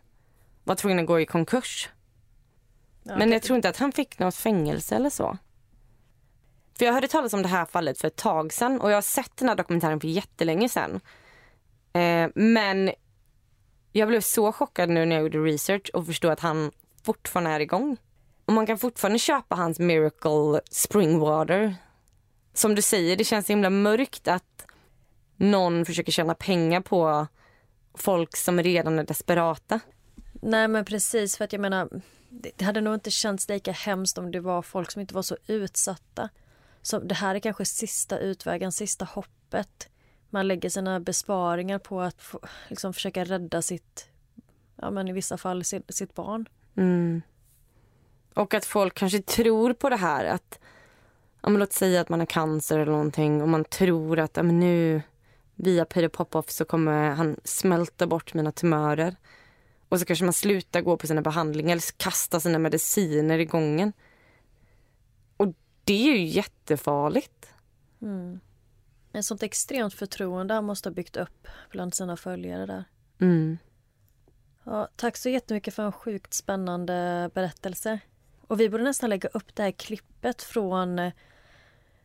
var 0.65 0.75
tvungen 0.75 0.99
att 0.99 1.07
gå 1.07 1.21
i 1.21 1.27
konkurs. 1.27 1.89
Ja, 3.03 3.17
men 3.17 3.33
jag 3.33 3.43
tror 3.43 3.57
inte 3.57 3.69
att 3.69 3.77
han 3.77 3.93
fick 3.93 4.19
något 4.19 4.35
fängelse 4.35 4.97
eller 4.97 5.11
så. 5.11 5.39
För 6.79 6.85
jag 6.85 6.93
hörde 6.93 7.09
talas 7.09 7.33
om 7.33 7.43
det 7.43 7.49
här 7.49 7.65
fallet 7.65 7.99
för 7.99 8.09
ett 8.09 8.17
tag 8.17 8.53
sedan 8.53 8.81
och 8.81 8.91
jag 8.91 8.97
har 8.97 9.03
sett 9.03 9.37
den 9.37 9.49
här 9.49 9.57
dokumentären 9.57 10.01
för 10.01 10.09
jättelänge 10.09 10.69
sedan. 10.69 11.01
Eh, 11.93 12.31
men 12.35 12.91
jag 13.93 14.09
blev 14.09 14.21
så 14.21 14.53
chockad 14.53 14.89
nu 14.89 15.05
när 15.05 15.17
jag 15.17 15.23
gjorde 15.23 15.39
research 15.39 15.91
och 15.95 16.07
förstod 16.07 16.31
att 16.31 16.41
han 16.41 16.71
fortfarande 17.03 17.51
är 17.51 17.61
igång. 17.61 17.97
Och 18.45 18.53
man 18.53 18.67
kan 18.67 18.79
fortfarande 18.79 19.19
köpa 19.19 19.55
hans 19.55 19.79
Miracle 19.79 20.61
Springwater. 20.71 21.77
Som 22.53 22.75
du 22.75 22.83
säger, 22.83 23.17
det 23.17 23.25
känns 23.25 23.47
så 23.47 23.53
himla 23.53 23.71
mörkt 23.71 24.29
att 24.29 24.67
någon 25.37 25.85
försöker 25.85 26.13
tjäna 26.13 26.35
pengar 26.35 26.81
på 26.81 27.27
folk 27.95 28.37
som 28.37 28.63
redan 28.63 28.99
är 28.99 29.05
desperata. 29.05 29.81
Nej 30.33 30.69
men 30.69 30.85
precis, 30.85 31.37
för 31.37 31.45
att 31.45 31.53
jag 31.53 31.61
menar 31.61 31.89
det 32.29 32.65
hade 32.65 32.81
nog 32.81 32.95
inte 32.95 33.11
känts 33.11 33.49
lika 33.49 33.73
hemskt 33.73 34.19
om 34.19 34.31
det 34.31 34.41
var 34.41 34.63
folk 34.63 34.91
som 34.91 35.01
inte 35.01 35.15
var 35.15 35.23
så 35.23 35.37
utsatta. 35.47 36.29
Så 36.83 36.99
det 36.99 37.15
här 37.15 37.35
är 37.35 37.39
kanske 37.39 37.65
sista 37.65 38.19
utvägen, 38.19 38.73
sista 38.73 39.05
hoppet. 39.05 39.89
Man 40.31 40.49
lägger 40.49 40.69
sina 40.69 41.01
besparingar 41.01 41.79
på 41.79 42.01
att 42.01 42.23
få, 42.23 42.41
liksom 42.69 42.95
försöka 42.95 43.25
rädda 43.25 43.63
sitt, 43.63 44.09
ja 44.77 44.91
men 44.91 45.09
i 45.09 45.13
vissa 45.13 45.39
fall 45.39 45.65
sitt, 45.65 45.95
sitt 45.95 46.15
barn. 46.15 46.49
Mm. 46.77 47.23
Och 48.35 48.55
att 48.55 48.65
folk 48.65 48.95
kanske 48.95 49.23
tror 49.23 49.73
på 49.73 49.89
det 49.89 49.97
här 49.97 50.25
att, 50.25 50.59
ja 51.43 51.49
men 51.49 51.61
låt 51.61 51.73
säga 51.73 52.01
att 52.01 52.09
man 52.09 52.21
har 52.21 52.27
cancer 52.27 52.79
eller 52.79 52.93
någonting 52.93 53.43
och 53.43 53.49
man 53.49 53.65
tror 53.65 54.19
att, 54.19 54.37
ja 54.37 54.43
men 54.43 54.61
nu 54.61 55.03
via 55.55 55.85
Peter 55.85 56.09
Popoff 56.09 56.51
så 56.51 56.65
kommer 56.65 57.11
han 57.11 57.37
smälta 57.45 58.07
bort 58.07 58.35
mina 58.35 58.53
tumörer. 58.53 59.17
Och 59.89 60.01
så 60.01 60.07
kanske 60.07 60.25
man 60.25 60.33
slutar 60.33 60.81
gå 60.81 60.97
på 60.97 61.07
sina 61.07 61.23
behandlingar 61.23 61.73
eller 61.73 61.99
kasta 61.99 62.41
sina 62.41 62.59
mediciner 62.59 63.39
i 63.39 63.45
gången. 63.45 63.93
Och 65.37 65.55
det 65.85 66.09
är 66.09 66.17
ju 66.17 66.25
jättefarligt. 66.25 67.49
Mm. 68.03 68.41
Ett 69.13 69.25
sånt 69.25 69.43
extremt 69.43 69.95
förtroende 69.95 70.55
han 70.55 70.65
måste 70.65 70.89
ha 70.89 70.95
byggt 70.95 71.17
upp 71.17 71.49
bland 71.71 71.95
sina 71.95 72.17
följare 72.17 72.67
där. 72.67 72.85
Mm. 73.21 73.59
Ja, 74.65 74.89
tack 74.97 75.17
så 75.17 75.29
jättemycket 75.29 75.75
för 75.75 75.83
en 75.83 75.93
sjukt 75.93 76.35
spännande 76.35 77.31
berättelse. 77.35 77.99
Och 78.47 78.61
vi 78.61 78.69
borde 78.69 78.85
nästan 78.85 79.11
lägga 79.11 79.29
upp 79.29 79.55
det 79.55 79.63
här 79.63 79.71
klippet 79.71 80.43
från 80.43 81.11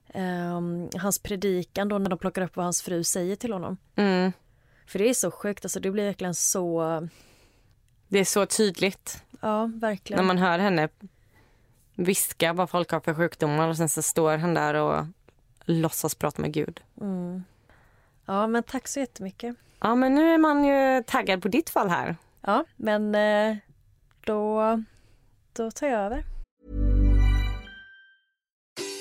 eh, 0.09 0.61
hans 1.01 1.19
predikan 1.19 1.87
då 1.87 1.97
när 1.97 2.09
de 2.09 2.19
plockar 2.19 2.41
upp 2.41 2.55
vad 2.55 2.65
hans 2.65 2.81
fru 2.81 3.03
säger 3.03 3.35
till 3.35 3.53
honom. 3.53 3.77
Mm. 3.95 4.31
För 4.85 4.99
det 4.99 5.09
är 5.09 5.13
så 5.13 5.31
sjukt, 5.31 5.65
alltså 5.65 5.79
det 5.79 5.91
blir 5.91 6.05
verkligen 6.05 6.35
så 6.35 7.07
det 8.07 8.19
är 8.19 8.25
så 8.25 8.45
tydligt. 8.45 9.23
Ja, 9.41 9.71
verkligen. 9.73 10.17
När 10.17 10.27
man 10.27 10.37
hör 10.37 10.59
henne 10.59 10.89
viska 11.95 12.53
vad 12.53 12.69
folk 12.69 12.91
har 12.91 12.99
för 12.99 13.13
sjukdomar 13.13 13.67
och 13.67 13.77
sen 13.77 13.89
så 13.89 14.01
står 14.01 14.37
han 14.37 14.53
där 14.53 14.73
och 14.73 15.05
låtsas 15.65 16.15
prata 16.15 16.41
med 16.41 16.53
Gud. 16.53 16.81
Mm. 17.01 17.43
Ja, 18.25 18.47
men 18.47 18.63
tack 18.63 18.87
så 18.87 18.99
jättemycket. 18.99 19.55
Ja, 19.79 19.95
men 19.95 20.15
nu 20.15 20.33
är 20.33 20.37
man 20.37 20.65
ju 20.65 21.03
taggad 21.03 21.41
på 21.41 21.47
ditt 21.47 21.69
fall 21.69 21.89
här. 21.89 22.15
Ja, 22.41 22.65
men 22.75 23.15
eh, 23.15 23.57
då, 24.25 24.61
då 25.53 25.71
tar 25.71 25.87
jag 25.87 25.99
över. 25.99 26.23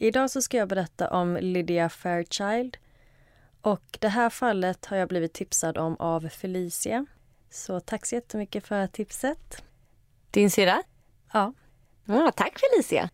Idag 0.00 0.30
så 0.30 0.42
ska 0.42 0.56
jag 0.56 0.68
berätta 0.68 1.10
om 1.10 1.38
Lydia 1.40 1.88
Fairchild. 1.88 2.76
Och 3.60 3.98
det 4.00 4.08
här 4.08 4.30
fallet 4.30 4.86
har 4.86 4.96
jag 4.96 5.08
blivit 5.08 5.32
tipsad 5.32 5.78
om 5.78 5.96
av 5.96 6.28
Felicia. 6.28 7.06
Så 7.50 7.80
tack 7.80 8.06
så 8.06 8.14
jättemycket 8.14 8.66
för 8.66 8.86
tipset. 8.86 9.64
Din 10.30 10.50
syrra? 10.50 10.82
Ja. 11.32 11.52
Ja, 12.04 12.32
tack 12.36 12.58
Felicia. 12.58 13.10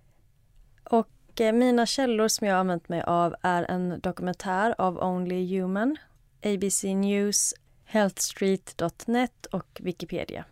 Och 0.85 1.41
eh, 1.41 1.53
mina 1.53 1.87
källor 1.87 2.29
som 2.29 2.47
jag 2.47 2.55
har 2.55 2.61
använt 2.61 2.89
mig 2.89 3.03
av 3.03 3.35
är 3.43 3.63
en 3.63 4.01
dokumentär 4.01 4.75
av 4.79 4.99
Only 4.99 5.59
Human, 5.59 5.97
ABC 6.43 6.85
News, 6.85 7.55
healthstreet.net 7.85 9.47
och 9.47 9.81
Wikipedia. 9.81 10.45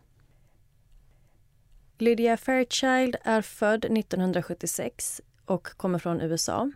Lydia 1.98 2.36
Fairchild 2.36 3.16
är 3.24 3.42
född 3.42 3.84
1976 3.84 5.20
och 5.46 5.68
kommer 5.76 5.98
från 5.98 6.20
USA. 6.20 6.70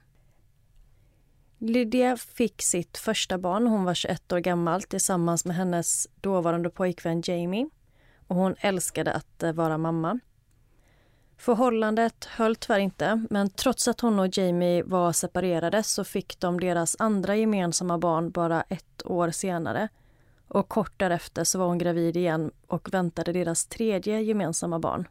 Lydia 1.58 2.16
fick 2.16 2.62
sitt 2.62 2.98
första 2.98 3.38
barn 3.38 3.64
när 3.64 3.70
hon 3.70 3.84
var 3.84 3.94
21 3.94 4.32
år 4.32 4.38
gammal 4.38 4.82
tillsammans 4.82 5.44
med 5.44 5.56
hennes 5.56 6.08
dåvarande 6.20 6.70
pojkvän 6.70 7.22
Jamie. 7.24 7.68
Och 8.26 8.36
hon 8.36 8.54
älskade 8.58 9.12
att 9.12 9.42
eh, 9.42 9.52
vara 9.52 9.78
mamma. 9.78 10.20
Förhållandet 11.36 12.24
höll 12.24 12.56
tyvärr 12.56 12.78
inte, 12.78 13.24
men 13.30 13.50
trots 13.50 13.88
att 13.88 14.00
hon 14.00 14.18
och 14.18 14.38
Jamie 14.38 14.82
var 14.82 15.12
separerade 15.12 15.82
så 15.82 16.04
fick 16.04 16.40
de 16.40 16.60
deras 16.60 16.96
andra 16.98 17.36
gemensamma 17.36 17.98
barn 17.98 18.30
bara 18.30 18.62
ett 18.62 19.06
år 19.06 19.30
senare. 19.30 19.88
Och 20.48 20.68
kort 20.68 20.92
därefter 20.96 21.44
så 21.44 21.58
var 21.58 21.66
hon 21.66 21.78
gravid 21.78 22.16
igen 22.16 22.50
och 22.66 22.94
väntade 22.94 23.32
deras 23.32 23.66
tredje 23.66 24.20
gemensamma 24.20 24.78
barn. 24.78 25.08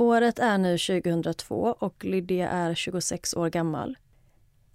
Året 0.00 0.38
är 0.38 0.58
nu 0.58 0.78
2002 0.78 1.76
och 1.78 2.04
Lydia 2.04 2.48
är 2.48 2.74
26 2.74 3.34
år 3.34 3.50
gammal. 3.50 3.98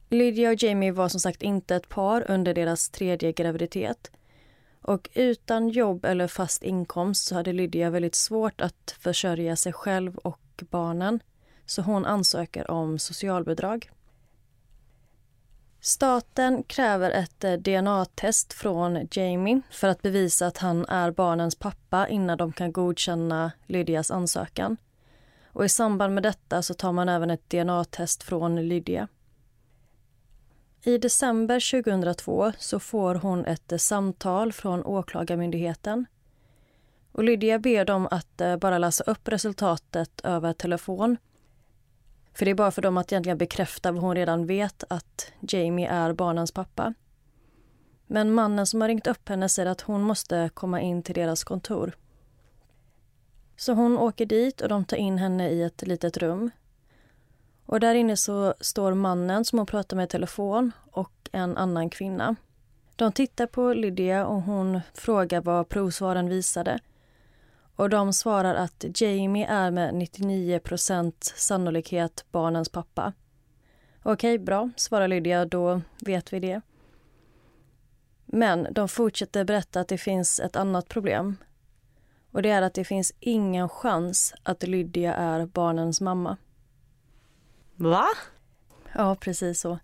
Lydia 0.09 0.49
och 0.49 0.63
Jamie 0.63 0.91
var 0.91 1.09
som 1.09 1.19
sagt 1.19 1.41
inte 1.41 1.75
ett 1.75 1.89
par 1.89 2.31
under 2.31 2.53
deras 2.53 2.89
tredje 2.89 3.31
graviditet. 3.31 4.11
Och 4.81 5.09
utan 5.13 5.69
jobb 5.69 6.05
eller 6.05 6.27
fast 6.27 6.63
inkomst 6.63 7.27
så 7.27 7.35
hade 7.35 7.53
Lydia 7.53 7.89
väldigt 7.89 8.15
svårt 8.15 8.61
att 8.61 8.95
försörja 8.99 9.55
sig 9.55 9.73
själv 9.73 10.17
och 10.17 10.63
barnen. 10.69 11.19
Så 11.65 11.81
hon 11.81 12.05
ansöker 12.05 12.71
om 12.71 12.99
socialbidrag. 12.99 13.91
Staten 15.79 16.63
kräver 16.63 17.11
ett 17.11 17.43
eh, 17.43 17.53
DNA-test 17.53 18.53
från 18.53 19.07
Jamie 19.11 19.61
för 19.71 19.87
att 19.87 20.01
bevisa 20.01 20.47
att 20.47 20.57
han 20.57 20.85
är 20.85 21.11
barnens 21.11 21.55
pappa 21.55 22.07
innan 22.07 22.37
de 22.37 22.53
kan 22.53 22.71
godkänna 22.71 23.51
Lydias 23.67 24.11
ansökan. 24.11 24.77
Och 25.55 25.65
I 25.65 25.69
samband 25.69 26.13
med 26.13 26.23
detta 26.23 26.61
så 26.61 26.73
tar 26.73 26.91
man 26.91 27.09
även 27.09 27.29
ett 27.29 27.49
DNA-test 27.49 28.23
från 28.23 28.67
Lydia. 28.67 29.07
I 30.83 30.97
december 30.97 31.81
2002 31.81 32.51
så 32.57 32.79
får 32.79 33.15
hon 33.15 33.45
ett 33.45 33.71
eh, 33.71 33.77
samtal 33.77 34.53
från 34.53 34.85
Åklagarmyndigheten. 34.85 36.05
Och 37.11 37.23
Lydia 37.23 37.59
ber 37.59 37.85
dem 37.85 38.07
att 38.11 38.41
eh, 38.41 38.57
bara 38.57 38.77
läsa 38.77 39.03
upp 39.03 39.27
resultatet 39.27 40.21
över 40.23 40.53
telefon. 40.53 41.17
För 42.33 42.45
det 42.45 42.51
är 42.51 42.55
bara 42.55 42.71
för 42.71 42.81
dem 42.81 42.97
att 42.97 43.11
egentligen 43.11 43.37
bekräfta 43.37 43.91
vad 43.91 44.01
hon 44.01 44.15
redan 44.15 44.45
vet, 44.45 44.83
att 44.89 45.31
Jamie 45.39 45.89
är 45.89 46.13
barnens 46.13 46.51
pappa. 46.51 46.93
Men 48.07 48.33
mannen 48.33 48.67
som 48.67 48.81
har 48.81 48.87
ringt 48.87 49.07
upp 49.07 49.29
henne 49.29 49.49
säger 49.49 49.69
att 49.69 49.81
hon 49.81 50.01
måste 50.01 50.49
komma 50.53 50.81
in 50.81 51.03
till 51.03 51.15
deras 51.15 51.43
kontor. 51.43 51.95
Så 53.57 53.73
hon 53.73 53.97
åker 53.97 54.25
dit 54.25 54.61
och 54.61 54.69
de 54.69 54.85
tar 54.85 54.97
in 54.97 55.17
henne 55.17 55.49
i 55.49 55.63
ett 55.63 55.87
litet 55.87 56.17
rum 56.17 56.51
och 57.65 57.79
där 57.79 57.95
inne 57.95 58.17
så 58.17 58.53
står 58.59 58.93
mannen 58.93 59.45
som 59.45 59.59
hon 59.59 59.65
pratar 59.65 59.97
med 59.97 60.03
i 60.03 60.07
telefon 60.07 60.71
och 60.91 61.29
en 61.31 61.57
annan 61.57 61.89
kvinna. 61.89 62.35
De 62.95 63.11
tittar 63.11 63.47
på 63.47 63.73
Lydia 63.73 64.25
och 64.25 64.41
hon 64.41 64.81
frågar 64.93 65.41
vad 65.41 65.69
provsvaren 65.69 66.29
visade. 66.29 66.79
Och 67.75 67.89
de 67.89 68.13
svarar 68.13 68.55
att 68.55 68.85
Jamie 69.01 69.47
är 69.47 69.71
med 69.71 69.93
99% 69.93 71.13
sannolikhet 71.21 72.25
barnens 72.31 72.69
pappa. 72.69 73.13
Okej, 74.03 74.39
bra, 74.39 74.69
svarar 74.75 75.07
Lydia, 75.07 75.45
då 75.45 75.81
vet 75.99 76.33
vi 76.33 76.39
det. 76.39 76.61
Men 78.25 78.67
de 78.71 78.87
fortsätter 78.87 79.43
berätta 79.43 79.79
att 79.79 79.87
det 79.87 79.97
finns 79.97 80.39
ett 80.39 80.55
annat 80.55 80.89
problem. 80.89 81.37
Och 82.35 82.41
det 82.41 82.49
är 82.49 82.61
att 82.61 82.73
det 82.73 82.83
finns 82.83 83.13
ingen 83.19 83.69
chans 83.69 84.33
att 84.43 84.63
Lydia 84.63 85.13
är 85.13 85.45
barnens 85.45 86.01
mamma. 86.01 86.37
Va? 87.75 88.05
Ja, 88.93 89.15
precis 89.15 89.59
så. 89.59 89.79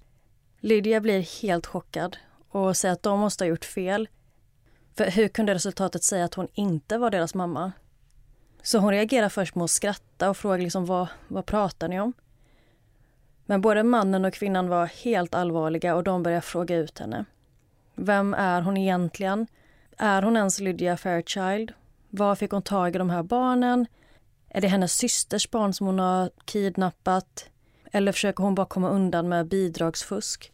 Lydia 0.60 1.02
blir 1.02 1.42
helt 1.42 1.66
chockad 1.66 2.18
och 2.50 2.78
säger 2.78 2.94
att 2.94 3.04
de 3.04 3.20
måste 3.20 3.44
ha 3.44 3.50
gjort 3.50 3.66
fel. 3.66 4.10
För 4.94 5.06
hur 5.06 5.28
kunde 5.28 5.54
resultatet 5.54 6.04
säga 6.04 6.26
att 6.26 6.34
hon 6.34 6.48
inte 6.54 6.98
var 6.98 7.10
deras 7.10 7.34
mamma? 7.34 7.72
Så 8.62 8.78
hon 8.78 8.92
reagerar 8.92 9.30
först 9.30 9.56
med 9.56 9.64
att 9.64 9.72
skratta 9.72 10.30
och 10.30 10.38
frågar 10.38 10.58
liksom 10.58 10.86
vad, 10.86 11.08
vad 11.28 11.46
pratar 11.46 11.88
ni 11.88 12.00
om? 12.00 12.14
Men 13.46 13.62
både 13.62 13.84
mannen 13.84 14.26
och 14.26 14.34
kvinnan 14.34 14.68
var 14.68 14.86
helt 14.86 15.36
allvarliga 15.36 15.96
och 15.96 16.04
de 16.04 16.24
börjar 16.24 16.42
fråga 16.42 16.76
ut 16.76 17.00
henne. 17.00 17.26
Vem 17.96 18.34
är 18.34 18.62
hon 18.62 18.78
egentligen? 18.78 19.48
Är 19.98 20.22
hon 20.22 20.38
ens 20.38 20.60
Lydia 20.60 20.98
Fairchild? 20.98 21.74
Var 22.14 22.36
fick 22.36 22.52
hon 22.52 22.62
tag 22.62 22.96
i 22.96 22.98
de 22.98 23.10
här 23.10 23.24
barnen? 23.24 23.88
Är 24.50 24.62
det 24.62 24.68
hennes 24.68 24.94
systers 24.94 25.50
barn 25.52 25.74
som 25.74 25.88
hon 25.88 26.00
har 26.00 26.32
kidnappat? 26.46 27.50
Eller 27.92 28.12
försöker 28.12 28.44
hon 28.44 28.56
bara 28.56 28.66
komma 28.66 28.90
undan 28.90 29.30
med 29.30 29.48
bidragsfusk? 29.48 30.52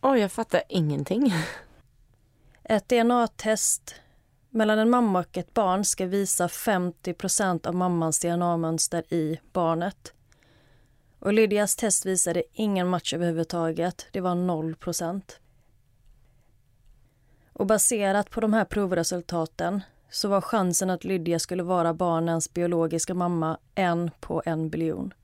Oj, 0.00 0.20
jag 0.20 0.32
fattar 0.32 0.62
ingenting. 0.68 1.34
Ett 2.64 2.88
DNA-test 2.88 3.94
mellan 4.50 4.78
en 4.78 4.90
mamma 4.90 5.18
och 5.18 5.38
ett 5.38 5.54
barn 5.54 5.84
ska 5.84 6.06
visa 6.06 6.46
50% 6.46 7.66
av 7.66 7.74
mammans 7.74 8.20
DNA-mönster 8.20 9.14
i 9.14 9.40
barnet. 9.52 10.12
Och 11.18 11.32
Lydias 11.32 11.76
test 11.76 12.06
visade 12.06 12.42
ingen 12.52 12.88
match 12.88 13.14
överhuvudtaget. 13.14 14.06
Det 14.12 14.20
var 14.20 14.34
0 14.34 14.76
Och 17.54 17.66
baserat 17.66 18.30
på 18.30 18.40
de 18.40 18.52
här 18.52 18.64
provresultaten 18.64 19.82
så 20.10 20.28
var 20.28 20.40
chansen 20.40 20.90
att 20.90 21.04
Lydia 21.04 21.38
skulle 21.38 21.62
vara 21.62 21.94
barnens 21.94 22.54
biologiska 22.54 23.14
mamma 23.14 23.58
en 23.74 24.10
på 24.20 24.42
en 24.46 24.70
biljon. 24.70 25.14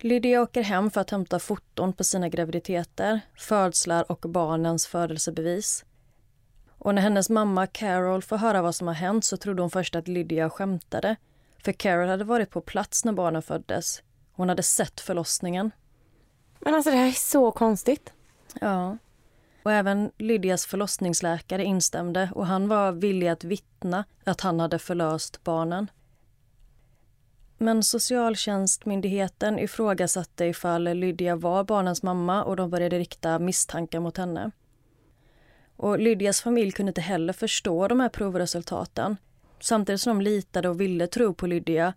Lydia 0.00 0.42
åker 0.42 0.62
hem 0.62 0.90
för 0.90 1.00
att 1.00 1.10
hämta 1.10 1.38
foton 1.38 1.92
på 1.92 2.04
sina 2.04 2.28
graviditeter, 2.28 3.20
födslar 3.38 4.12
och 4.12 4.20
barnens 4.28 4.86
födelsebevis. 4.86 5.84
Och 6.78 6.94
när 6.94 7.02
hennes 7.02 7.30
mamma 7.30 7.66
Carol 7.66 8.22
får 8.22 8.36
höra 8.36 8.62
vad 8.62 8.74
som 8.74 8.86
har 8.86 8.94
hänt 8.94 9.24
så 9.24 9.36
trodde 9.36 9.62
hon 9.62 9.70
först 9.70 9.94
att 9.94 10.08
Lydia 10.08 10.50
skämtade. 10.50 11.16
För 11.64 11.72
Carol 11.72 12.08
hade 12.08 12.24
varit 12.24 12.50
på 12.50 12.60
plats 12.60 13.04
när 13.04 13.12
barnen 13.12 13.42
föddes. 13.42 14.02
Hon 14.32 14.48
hade 14.48 14.62
sett 14.62 15.00
förlossningen. 15.00 15.70
Men 16.60 16.74
alltså 16.74 16.90
det 16.90 16.96
här 16.96 17.08
är 17.08 17.12
så 17.12 17.50
konstigt. 17.50 18.12
Ja. 18.60 18.98
Och 19.66 19.72
även 19.72 20.10
Lydias 20.18 20.66
förlossningsläkare 20.66 21.64
instämde 21.64 22.30
och 22.34 22.46
han 22.46 22.68
var 22.68 22.92
villig 22.92 23.28
att 23.28 23.44
vittna 23.44 24.04
att 24.24 24.40
han 24.40 24.60
hade 24.60 24.78
förlöst 24.78 25.44
barnen. 25.44 25.90
Men 27.58 27.82
socialtjänstmyndigheten 27.82 29.58
ifrågasatte 29.58 30.44
ifall 30.44 30.84
Lydia 30.84 31.36
var 31.36 31.64
barnens 31.64 32.02
mamma 32.02 32.44
och 32.44 32.56
de 32.56 32.70
började 32.70 32.98
rikta 32.98 33.38
misstankar 33.38 34.00
mot 34.00 34.16
henne. 34.16 34.50
Och 35.76 35.98
Lydias 35.98 36.40
familj 36.40 36.72
kunde 36.72 36.90
inte 36.90 37.00
heller 37.00 37.32
förstå 37.32 37.88
de 37.88 38.00
här 38.00 38.08
provresultaten. 38.08 39.16
Samtidigt 39.60 40.00
som 40.00 40.18
de 40.18 40.24
litade 40.24 40.68
och 40.68 40.80
ville 40.80 41.06
tro 41.06 41.34
på 41.34 41.46
Lydia 41.46 41.94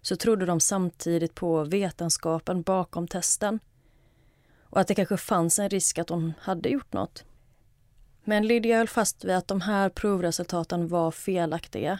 så 0.00 0.16
trodde 0.16 0.46
de 0.46 0.60
samtidigt 0.60 1.34
på 1.34 1.64
vetenskapen 1.64 2.62
bakom 2.62 3.08
testen. 3.08 3.60
Och 4.70 4.80
att 4.80 4.88
det 4.88 4.94
kanske 4.94 5.16
fanns 5.16 5.58
en 5.58 5.68
risk 5.68 5.98
att 5.98 6.08
hon 6.08 6.32
hade 6.40 6.68
gjort 6.68 6.92
något. 6.92 7.24
Men 8.24 8.46
Lydia 8.46 8.76
höll 8.76 8.88
fast 8.88 9.24
vid 9.24 9.34
att 9.34 9.48
de 9.48 9.60
här 9.60 9.88
provresultaten 9.88 10.88
var 10.88 11.10
felaktiga. 11.10 11.98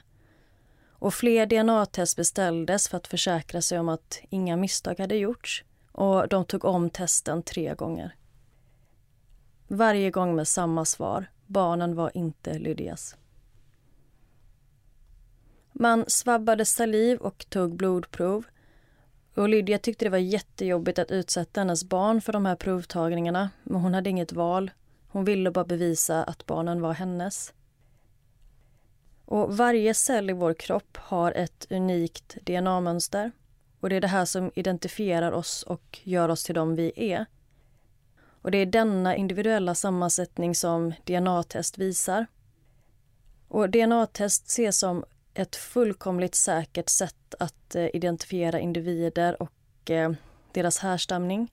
Och 0.88 1.14
fler 1.14 1.46
DNA-test 1.46 2.16
beställdes 2.16 2.88
för 2.88 2.96
att 2.96 3.06
försäkra 3.06 3.62
sig 3.62 3.78
om 3.78 3.88
att 3.88 4.20
inga 4.30 4.56
misstag 4.56 4.98
hade 4.98 5.16
gjorts. 5.16 5.64
Och 5.92 6.28
de 6.28 6.44
tog 6.44 6.64
om 6.64 6.90
testen 6.90 7.42
tre 7.42 7.74
gånger. 7.74 8.16
Varje 9.68 10.10
gång 10.10 10.36
med 10.36 10.48
samma 10.48 10.84
svar. 10.84 11.26
Barnen 11.46 11.94
var 11.94 12.16
inte 12.16 12.58
Lydias. 12.58 13.16
Man 15.72 16.04
svabbade 16.08 16.64
saliv 16.64 17.18
och 17.18 17.46
tog 17.48 17.76
blodprov. 17.76 18.44
Och 19.35 19.49
Lydia 19.49 19.78
tyckte 19.78 20.05
det 20.05 20.11
var 20.11 20.18
jättejobbigt 20.18 20.99
att 20.99 21.11
utsätta 21.11 21.61
hennes 21.61 21.85
barn 21.85 22.20
för 22.20 22.33
de 22.33 22.47
här 22.47 22.57
provtagningarna, 22.57 23.51
men 23.62 23.81
hon 23.81 23.95
hade 23.95 24.11
inget 24.11 24.33
val. 24.33 24.70
Hon 25.09 25.24
ville 25.24 25.51
bara 25.51 25.64
bevisa 25.64 26.24
att 26.24 26.47
barnen 26.47 26.81
var 26.81 26.93
hennes. 26.93 27.53
Och 29.24 29.57
varje 29.57 29.95
cell 29.95 30.31
i 30.31 30.33
vår 30.33 30.55
kropp 30.55 30.97
har 30.97 31.33
ett 31.33 31.66
unikt 31.70 32.37
DNA-mönster. 32.47 33.33
Och 33.81 33.89
det 33.89 33.97
är 33.97 34.01
det 34.01 34.07
här 34.07 34.24
som 34.24 34.51
identifierar 34.55 35.33
oss 35.33 35.62
och 35.62 35.99
gör 36.03 36.28
oss 36.28 36.45
till 36.45 36.55
dem 36.55 36.76
vi 36.76 36.93
är. 36.97 37.26
Och 38.43 38.51
det 38.51 38.59
är 38.59 38.66
denna 38.66 39.16
individuella 39.16 39.74
sammansättning 39.74 40.55
som 40.55 40.93
DNA-test 41.05 41.78
visar. 41.78 42.26
Och 43.49 43.70
DNA-test 43.70 44.47
ses 44.47 44.78
som 44.78 45.05
ett 45.35 45.57
fullkomligt 45.57 46.35
säkert 46.35 46.89
sätt 46.89 47.35
att 47.39 47.74
eh, 47.74 47.87
identifiera 47.95 48.61
individer 48.61 49.43
och 49.43 49.91
eh, 49.91 50.12
deras 50.53 50.78
härstamning. 50.78 51.53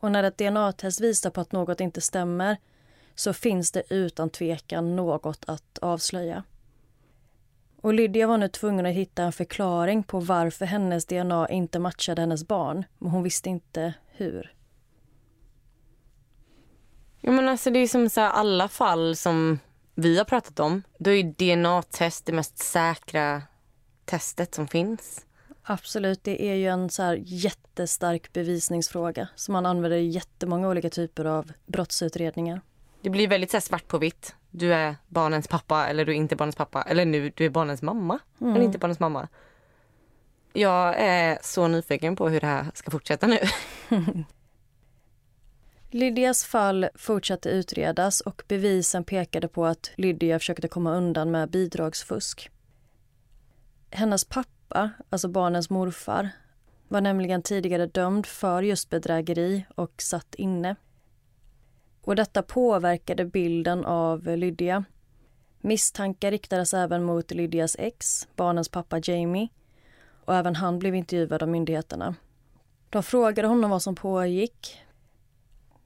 Och 0.00 0.12
när 0.12 0.22
ett 0.22 0.38
DNA-test 0.38 1.00
visar 1.00 1.30
på 1.30 1.40
att 1.40 1.52
något 1.52 1.80
inte 1.80 2.00
stämmer 2.00 2.56
så 3.14 3.32
finns 3.32 3.72
det 3.72 3.82
utan 3.90 4.30
tvekan 4.30 4.96
något 4.96 5.44
att 5.46 5.78
avslöja. 5.78 6.44
Och 7.80 7.94
Lydia 7.94 8.26
var 8.26 8.38
nu 8.38 8.48
tvungen 8.48 8.86
att 8.86 8.94
hitta 8.94 9.22
en 9.22 9.32
förklaring 9.32 10.02
på 10.02 10.20
varför 10.20 10.66
hennes 10.66 11.06
DNA 11.06 11.48
inte 11.48 11.78
matchade 11.78 12.20
hennes 12.22 12.48
barn, 12.48 12.84
men 12.98 13.10
hon 13.10 13.22
visste 13.22 13.48
inte 13.48 13.94
hur. 14.06 14.54
Ja, 17.20 17.32
men 17.32 17.48
alltså, 17.48 17.70
det 17.70 17.78
är 17.78 17.88
som 17.88 18.10
så 18.10 18.20
här, 18.20 18.30
alla 18.30 18.68
fall 18.68 19.16
som 19.16 19.58
vi 19.98 20.18
har 20.18 20.24
pratat 20.24 20.60
om. 20.60 20.82
Då 20.98 21.10
är 21.10 21.22
DNA-test 21.22 22.26
det 22.26 22.32
mest 22.32 22.58
säkra 22.58 23.42
testet 24.04 24.54
som 24.54 24.68
finns. 24.68 25.26
Absolut, 25.62 26.24
det 26.24 26.50
är 26.50 26.54
ju 26.54 26.66
en 26.66 26.90
så 26.90 27.16
jättestark 27.18 28.32
bevisningsfråga 28.32 29.28
som 29.34 29.52
man 29.52 29.66
använder 29.66 29.98
i 29.98 30.08
jättemånga 30.08 30.68
olika 30.68 30.90
typer 30.90 31.24
av 31.24 31.52
brottsutredningar. 31.66 32.60
Det 33.00 33.10
blir 33.10 33.28
väldigt 33.28 33.50
så 33.50 33.60
svart 33.60 33.88
på 33.88 33.98
vitt. 33.98 34.34
Du 34.50 34.74
är 34.74 34.96
barnens 35.08 35.48
pappa 35.48 35.86
eller 35.86 36.04
du 36.04 36.12
är 36.12 36.16
inte 36.16 36.36
barnens 36.36 36.56
pappa. 36.56 36.82
Eller 36.82 37.04
nu, 37.04 37.32
du 37.34 37.44
är 37.44 37.50
barnens 37.50 37.82
mamma 37.82 38.18
mm. 38.40 38.54
eller 38.54 38.64
inte 38.64 38.78
barnens 38.78 39.00
mamma. 39.00 39.28
Jag 40.52 40.94
är 40.98 41.38
så 41.42 41.68
nyfiken 41.68 42.16
på 42.16 42.28
hur 42.28 42.40
det 42.40 42.46
här 42.46 42.66
ska 42.74 42.90
fortsätta 42.90 43.26
nu. 43.26 43.38
Lydias 45.90 46.44
fall 46.44 46.88
fortsatte 46.94 47.48
utredas 47.48 48.20
och 48.20 48.42
bevisen 48.48 49.04
pekade 49.04 49.48
på 49.48 49.66
att 49.66 49.90
Lydia 49.96 50.38
försökte 50.38 50.68
komma 50.68 50.94
undan 50.94 51.30
med 51.30 51.50
bidragsfusk. 51.50 52.50
Hennes 53.90 54.24
pappa, 54.24 54.90
alltså 55.10 55.28
barnens 55.28 55.70
morfar, 55.70 56.28
var 56.88 57.00
nämligen 57.00 57.42
tidigare 57.42 57.86
dömd 57.86 58.26
för 58.26 58.62
just 58.62 58.90
bedrägeri 58.90 59.64
och 59.74 60.02
satt 60.02 60.34
inne. 60.34 60.76
Och 62.00 62.16
detta 62.16 62.42
påverkade 62.42 63.24
bilden 63.24 63.84
av 63.84 64.26
Lydia. 64.36 64.84
Misstankar 65.60 66.30
riktades 66.30 66.74
även 66.74 67.02
mot 67.04 67.30
Lydias 67.30 67.76
ex, 67.78 68.28
barnens 68.36 68.68
pappa 68.68 69.00
Jamie, 69.02 69.48
och 70.24 70.34
även 70.34 70.56
han 70.56 70.78
blev 70.78 70.94
intervjuad 70.94 71.42
av 71.42 71.48
myndigheterna. 71.48 72.14
De 72.90 73.02
frågade 73.02 73.48
honom 73.48 73.70
vad 73.70 73.82
som 73.82 73.94
pågick, 73.94 74.78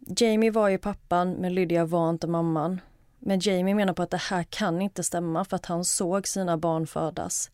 Jamie 0.06 0.50
var 0.50 0.68
ju 0.68 0.78
pappan, 0.78 1.32
men 1.32 1.54
Lydia 1.54 1.84
var 1.84 2.10
inte 2.10 2.26
mamman. 2.26 2.80
Men 3.18 3.40
Jamie 3.42 3.74
menar 3.74 3.92
på 3.92 4.02
att 4.02 4.10
det 4.10 4.16
här 4.16 4.42
kan 4.42 4.82
inte 4.82 5.02
stämma 5.02 5.44
för 5.44 5.56
att 5.56 5.66
han 5.66 5.84
såg 5.84 6.28
sina 6.28 6.56
barn 6.56 6.86
födas. 6.86 7.50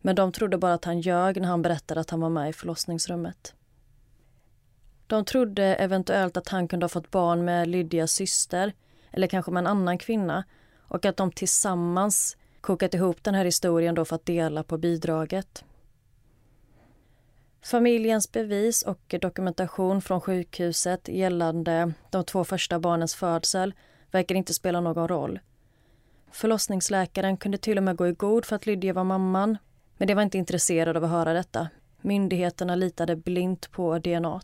Men 0.00 0.16
de 0.16 0.32
trodde 0.32 0.58
bara 0.58 0.74
att 0.74 0.84
han 0.84 1.00
ljög 1.00 1.40
när 1.40 1.48
han 1.48 1.62
berättade 1.62 2.00
att 2.00 2.10
han 2.10 2.20
var 2.20 2.28
med 2.28 2.50
i 2.50 2.52
förlossningsrummet. 2.52 3.54
De 5.06 5.24
trodde 5.24 5.64
eventuellt 5.64 6.36
att 6.36 6.48
han 6.48 6.68
kunde 6.68 6.84
ha 6.84 6.88
fått 6.88 7.10
barn 7.10 7.44
med 7.44 7.68
Lydias 7.68 8.12
syster 8.12 8.72
eller 9.10 9.26
kanske 9.26 9.50
med 9.50 9.60
en 9.60 9.66
annan 9.66 9.98
kvinna 9.98 10.44
och 10.78 11.04
att 11.04 11.16
de 11.16 11.32
tillsammans 11.32 12.36
kokat 12.60 12.94
ihop 12.94 13.24
den 13.24 13.34
här 13.34 13.44
historien 13.44 13.94
då 13.94 14.04
för 14.04 14.16
att 14.16 14.26
dela 14.26 14.62
på 14.62 14.78
bidraget. 14.78 15.64
Familjens 17.64 18.32
bevis 18.32 18.82
och 18.82 19.14
dokumentation 19.20 20.02
från 20.02 20.20
sjukhuset 20.20 21.08
gällande 21.08 21.92
de 22.10 22.24
två 22.24 22.44
första 22.44 22.78
barnens 22.78 23.14
födsel 23.14 23.74
verkar 24.10 24.34
inte 24.34 24.54
spela 24.54 24.80
någon 24.80 25.08
roll. 25.08 25.38
Förlossningsläkaren 26.30 27.36
kunde 27.36 27.58
till 27.58 27.78
och 27.78 27.84
med 27.84 27.96
gå 27.96 28.08
i 28.08 28.12
god 28.12 28.44
för 28.44 28.56
att 28.56 28.66
Lydia 28.66 28.92
var 28.92 29.04
mamman 29.04 29.58
men 29.96 30.08
de 30.08 30.14
var 30.14 30.22
inte 30.22 30.38
intresserade 30.38 30.98
av 30.98 31.04
att 31.04 31.10
höra 31.10 31.32
detta. 31.32 31.68
Myndigheterna 32.00 32.74
litade 32.74 33.16
blint 33.16 33.70
på 33.70 33.98
DNA. 33.98 34.40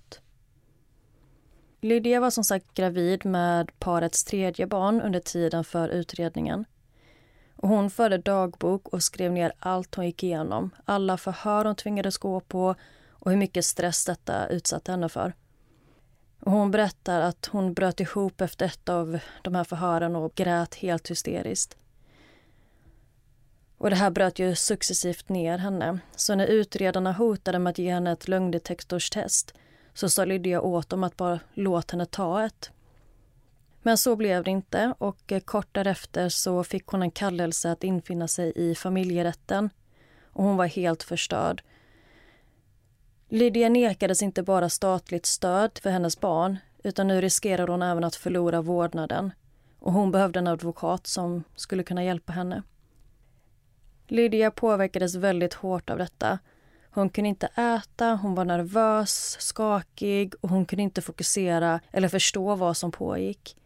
Lydia 1.80 2.20
var 2.20 2.30
som 2.30 2.44
sagt 2.44 2.74
gravid 2.74 3.26
med 3.26 3.78
parets 3.78 4.24
tredje 4.24 4.66
barn 4.66 5.00
under 5.00 5.20
tiden 5.20 5.64
för 5.64 5.88
utredningen. 5.88 6.64
Och 7.56 7.68
hon 7.68 7.90
förde 7.90 8.18
dagbok 8.18 8.88
och 8.88 9.02
skrev 9.02 9.32
ner 9.32 9.52
allt 9.58 9.94
hon 9.94 10.06
gick 10.06 10.22
igenom. 10.22 10.70
Alla 10.84 11.16
förhör 11.16 11.64
hon 11.64 11.76
tvingades 11.76 12.18
gå 12.18 12.40
på 12.40 12.74
och 13.28 13.32
hur 13.32 13.38
mycket 13.38 13.64
stress 13.64 14.04
detta 14.04 14.46
utsatte 14.46 14.90
henne 14.90 15.08
för. 15.08 15.34
Och 16.40 16.52
hon 16.52 16.70
berättar 16.70 17.20
att 17.20 17.46
hon 17.46 17.74
bröt 17.74 18.00
ihop 18.00 18.40
efter 18.40 18.66
ett 18.66 18.88
av 18.88 19.18
de 19.42 19.54
här 19.54 19.64
förhören 19.64 20.16
och 20.16 20.34
grät 20.34 20.74
helt 20.74 21.10
hysteriskt. 21.10 21.76
Och 23.78 23.90
det 23.90 23.96
här 23.96 24.10
bröt 24.10 24.38
ju 24.38 24.54
successivt 24.54 25.28
ner 25.28 25.58
henne. 25.58 25.98
Så 26.16 26.34
när 26.34 26.46
utredarna 26.46 27.12
hotade 27.12 27.58
med 27.58 27.70
att 27.70 27.78
ge 27.78 27.92
henne 27.92 28.12
ett 28.12 28.28
lögndetektorstest 28.28 29.54
så 29.94 30.08
sa 30.08 30.24
Lydia 30.24 30.60
åt 30.60 30.88
dem 30.88 31.04
att 31.04 31.16
bara 31.16 31.40
låta 31.54 31.92
henne 31.92 32.06
ta 32.06 32.44
ett. 32.44 32.70
Men 33.82 33.98
så 33.98 34.16
blev 34.16 34.44
det 34.44 34.50
inte 34.50 34.94
och 34.98 35.32
kort 35.44 35.74
därefter 35.74 36.28
så 36.28 36.64
fick 36.64 36.86
hon 36.86 37.02
en 37.02 37.10
kallelse 37.10 37.70
att 37.70 37.84
infinna 37.84 38.28
sig 38.28 38.52
i 38.56 38.74
familjerätten. 38.74 39.70
Och 40.22 40.44
hon 40.44 40.56
var 40.56 40.66
helt 40.66 41.02
förstörd. 41.02 41.62
Lydia 43.30 43.68
nekades 43.68 44.22
inte 44.22 44.42
bara 44.42 44.68
statligt 44.68 45.26
stöd 45.26 45.78
för 45.82 45.90
hennes 45.90 46.20
barn 46.20 46.56
utan 46.82 47.08
nu 47.08 47.20
riskerar 47.20 47.68
hon 47.68 47.82
även 47.82 48.04
att 48.04 48.16
förlora 48.16 48.62
vårdnaden. 48.62 49.32
Och 49.78 49.92
hon 49.92 50.10
behövde 50.10 50.38
en 50.38 50.46
advokat 50.46 51.06
som 51.06 51.44
skulle 51.56 51.82
kunna 51.82 52.04
hjälpa 52.04 52.32
henne. 52.32 52.62
Lydia 54.06 54.50
påverkades 54.50 55.14
väldigt 55.14 55.54
hårt 55.54 55.90
av 55.90 55.98
detta. 55.98 56.38
Hon 56.90 57.10
kunde 57.10 57.28
inte 57.28 57.46
äta, 57.46 58.18
hon 58.22 58.34
var 58.34 58.44
nervös, 58.44 59.36
skakig 59.40 60.34
och 60.40 60.48
hon 60.48 60.66
kunde 60.66 60.82
inte 60.82 61.02
fokusera 61.02 61.80
eller 61.90 62.08
förstå 62.08 62.54
vad 62.54 62.76
som 62.76 62.92
pågick. 62.92 63.56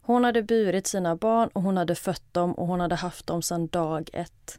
Hon 0.00 0.24
hade 0.24 0.42
burit 0.42 0.86
sina 0.86 1.16
barn 1.16 1.48
och 1.52 1.62
hon 1.62 1.76
hade 1.76 1.94
fött 1.94 2.34
dem 2.34 2.52
och 2.52 2.66
hon 2.66 2.80
hade 2.80 2.94
haft 2.94 3.26
dem 3.26 3.42
sedan 3.42 3.66
dag 3.66 4.10
ett. 4.12 4.58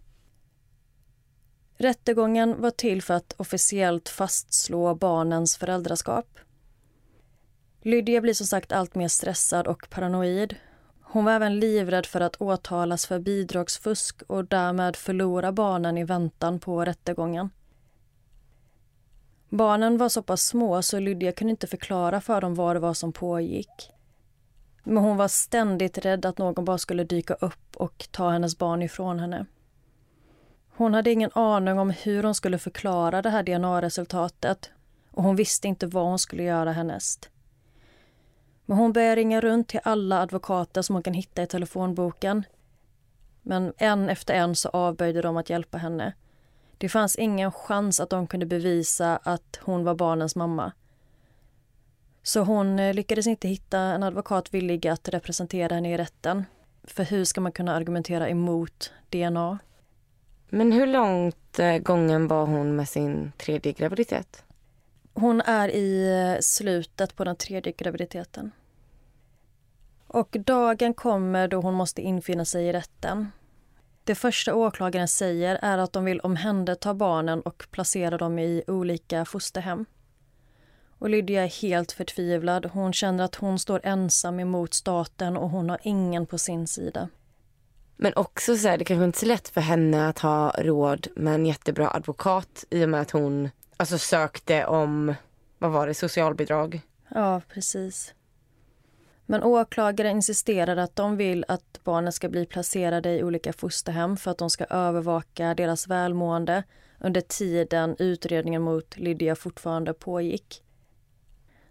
Rättegången 1.81 2.61
var 2.61 2.71
till 2.71 3.01
för 3.01 3.13
att 3.13 3.33
officiellt 3.37 4.09
fastslå 4.09 4.95
barnens 4.95 5.57
föräldraskap. 5.57 6.39
Lydia 7.81 8.21
blir 8.21 8.33
som 8.33 8.47
sagt 8.47 8.71
allt 8.71 8.95
mer 8.95 9.07
stressad 9.07 9.67
och 9.67 9.89
paranoid. 9.89 10.55
Hon 11.01 11.25
var 11.25 11.31
även 11.31 11.59
livrädd 11.59 12.05
för 12.05 12.21
att 12.21 12.41
åtalas 12.41 13.05
för 13.05 13.19
bidragsfusk 13.19 14.21
och 14.27 14.45
därmed 14.45 14.95
förlora 14.95 15.51
barnen 15.51 15.97
i 15.97 16.03
väntan 16.03 16.59
på 16.59 16.85
rättegången. 16.85 17.49
Barnen 19.49 19.97
var 19.97 20.09
så 20.09 20.23
pass 20.23 20.47
små 20.47 20.81
så 20.81 20.99
Lydia 20.99 21.31
kunde 21.31 21.51
inte 21.51 21.67
förklara 21.67 22.21
för 22.21 22.41
dem 22.41 22.55
vad 22.55 22.75
det 22.75 22.79
var 22.79 22.93
som 22.93 23.13
pågick. 23.13 23.91
Men 24.83 25.03
hon 25.03 25.17
var 25.17 25.27
ständigt 25.27 25.97
rädd 25.97 26.25
att 26.25 26.37
någon 26.37 26.65
bara 26.65 26.77
skulle 26.77 27.03
dyka 27.03 27.33
upp 27.33 27.75
och 27.75 28.07
ta 28.11 28.29
hennes 28.29 28.57
barn 28.57 28.81
ifrån 28.81 29.19
henne. 29.19 29.45
Hon 30.79 30.93
hade 30.93 31.11
ingen 31.11 31.31
aning 31.33 31.79
om 31.79 31.89
hur 31.89 32.23
hon 32.23 32.35
skulle 32.35 32.57
förklara 32.57 33.21
det 33.21 33.29
här 33.29 33.43
DNA-resultatet 33.43 34.71
och 35.11 35.23
hon 35.23 35.35
visste 35.35 35.67
inte 35.67 35.87
vad 35.87 36.05
hon 36.05 36.19
skulle 36.19 36.43
göra 36.43 36.71
härnäst. 36.71 37.29
Men 38.65 38.77
hon 38.77 38.93
började 38.93 39.15
ringa 39.15 39.41
runt 39.41 39.67
till 39.67 39.79
alla 39.83 40.21
advokater 40.21 40.81
som 40.81 40.95
hon 40.95 41.03
kan 41.03 41.13
hitta 41.13 41.43
i 41.43 41.47
telefonboken. 41.47 42.43
Men 43.41 43.73
en 43.77 44.09
efter 44.09 44.33
en 44.33 44.55
så 44.55 44.69
avböjde 44.69 45.21
de 45.21 45.37
att 45.37 45.49
hjälpa 45.49 45.77
henne. 45.77 46.13
Det 46.77 46.89
fanns 46.89 47.15
ingen 47.15 47.51
chans 47.51 47.99
att 47.99 48.09
de 48.09 48.27
kunde 48.27 48.45
bevisa 48.45 49.17
att 49.17 49.59
hon 49.61 49.83
var 49.83 49.95
barnens 49.95 50.35
mamma. 50.35 50.71
Så 52.23 52.39
hon 52.39 52.79
eh, 52.79 52.93
lyckades 52.93 53.27
inte 53.27 53.47
hitta 53.47 53.79
en 53.79 54.03
advokat 54.03 54.53
villig 54.53 54.87
att 54.87 55.09
representera 55.09 55.75
henne 55.75 55.93
i 55.93 55.97
rätten. 55.97 56.45
För 56.83 57.03
hur 57.03 57.25
ska 57.25 57.41
man 57.41 57.51
kunna 57.51 57.75
argumentera 57.75 58.29
emot 58.29 58.93
DNA? 59.09 59.59
Men 60.49 60.71
hur 60.71 60.87
långt 60.87 61.59
eh, 61.59 61.77
gången 61.77 62.27
var 62.27 62.45
hon 62.45 62.75
med 62.75 62.89
sin 62.89 63.31
tredje 63.37 63.71
graviditet? 63.71 64.43
Hon 65.13 65.41
är 65.41 65.69
i 65.69 66.37
slutet 66.41 67.15
på 67.15 67.23
den 67.23 67.35
tredje 67.35 67.71
graviditeten. 67.71 68.51
Och 70.07 70.37
dagen 70.45 70.93
kommer 70.93 71.47
då 71.47 71.61
hon 71.61 71.73
måste 71.73 72.01
infinna 72.01 72.45
sig 72.45 72.65
i 72.65 72.73
rätten. 72.73 73.31
Det 74.03 74.15
första 74.15 74.55
åklagaren 74.55 75.07
säger 75.07 75.59
är 75.61 75.77
att 75.77 75.93
de 75.93 76.05
vill 76.05 76.19
omhänderta 76.19 76.93
barnen 76.93 77.41
och 77.41 77.67
placera 77.71 78.17
dem 78.17 78.39
i 78.39 78.63
olika 78.67 79.25
fosterhem. 79.25 79.85
Och 80.99 81.09
Lydia 81.09 81.43
är 81.43 81.61
helt 81.61 81.91
förtvivlad. 81.91 82.65
Hon 82.65 82.93
känner 82.93 83.23
att 83.23 83.35
hon 83.35 83.59
står 83.59 83.81
ensam 83.83 84.39
emot 84.39 84.73
staten 84.73 85.37
och 85.37 85.49
hon 85.49 85.69
har 85.69 85.79
ingen 85.83 86.25
på 86.25 86.37
sin 86.37 86.67
sida. 86.67 87.09
Men 88.01 88.13
också 88.15 88.57
så 88.57 88.67
här, 88.67 88.77
det 88.77 88.85
kanske 88.85 89.05
inte 89.05 89.17
är 89.17 89.19
så 89.19 89.25
lätt 89.25 89.47
för 89.47 89.61
henne 89.61 90.07
att 90.07 90.19
ha 90.19 90.51
råd 90.57 91.07
med 91.15 91.35
en 91.35 91.45
jättebra 91.45 91.89
advokat 91.89 92.65
i 92.69 92.85
och 92.85 92.89
med 92.89 93.01
att 93.01 93.11
hon 93.11 93.49
alltså 93.77 93.97
sökte 93.97 94.65
om, 94.65 95.13
vad 95.57 95.71
var 95.71 95.87
det, 95.87 95.93
socialbidrag? 95.93 96.81
Ja, 97.09 97.41
precis. 97.53 98.13
Men 99.25 99.43
åklagare 99.43 100.09
insisterar 100.09 100.77
att 100.77 100.95
de 100.95 101.17
vill 101.17 101.45
att 101.47 101.79
barnen 101.83 102.11
ska 102.11 102.29
bli 102.29 102.45
placerade 102.45 103.09
i 103.09 103.23
olika 103.23 103.53
fosterhem 103.53 104.17
för 104.17 104.31
att 104.31 104.37
de 104.37 104.49
ska 104.49 104.65
övervaka 104.65 105.53
deras 105.55 105.87
välmående 105.87 106.63
under 106.99 107.21
tiden 107.21 107.95
utredningen 107.99 108.61
mot 108.61 108.97
Lydia 108.97 109.35
fortfarande 109.35 109.93
pågick. 109.93 110.63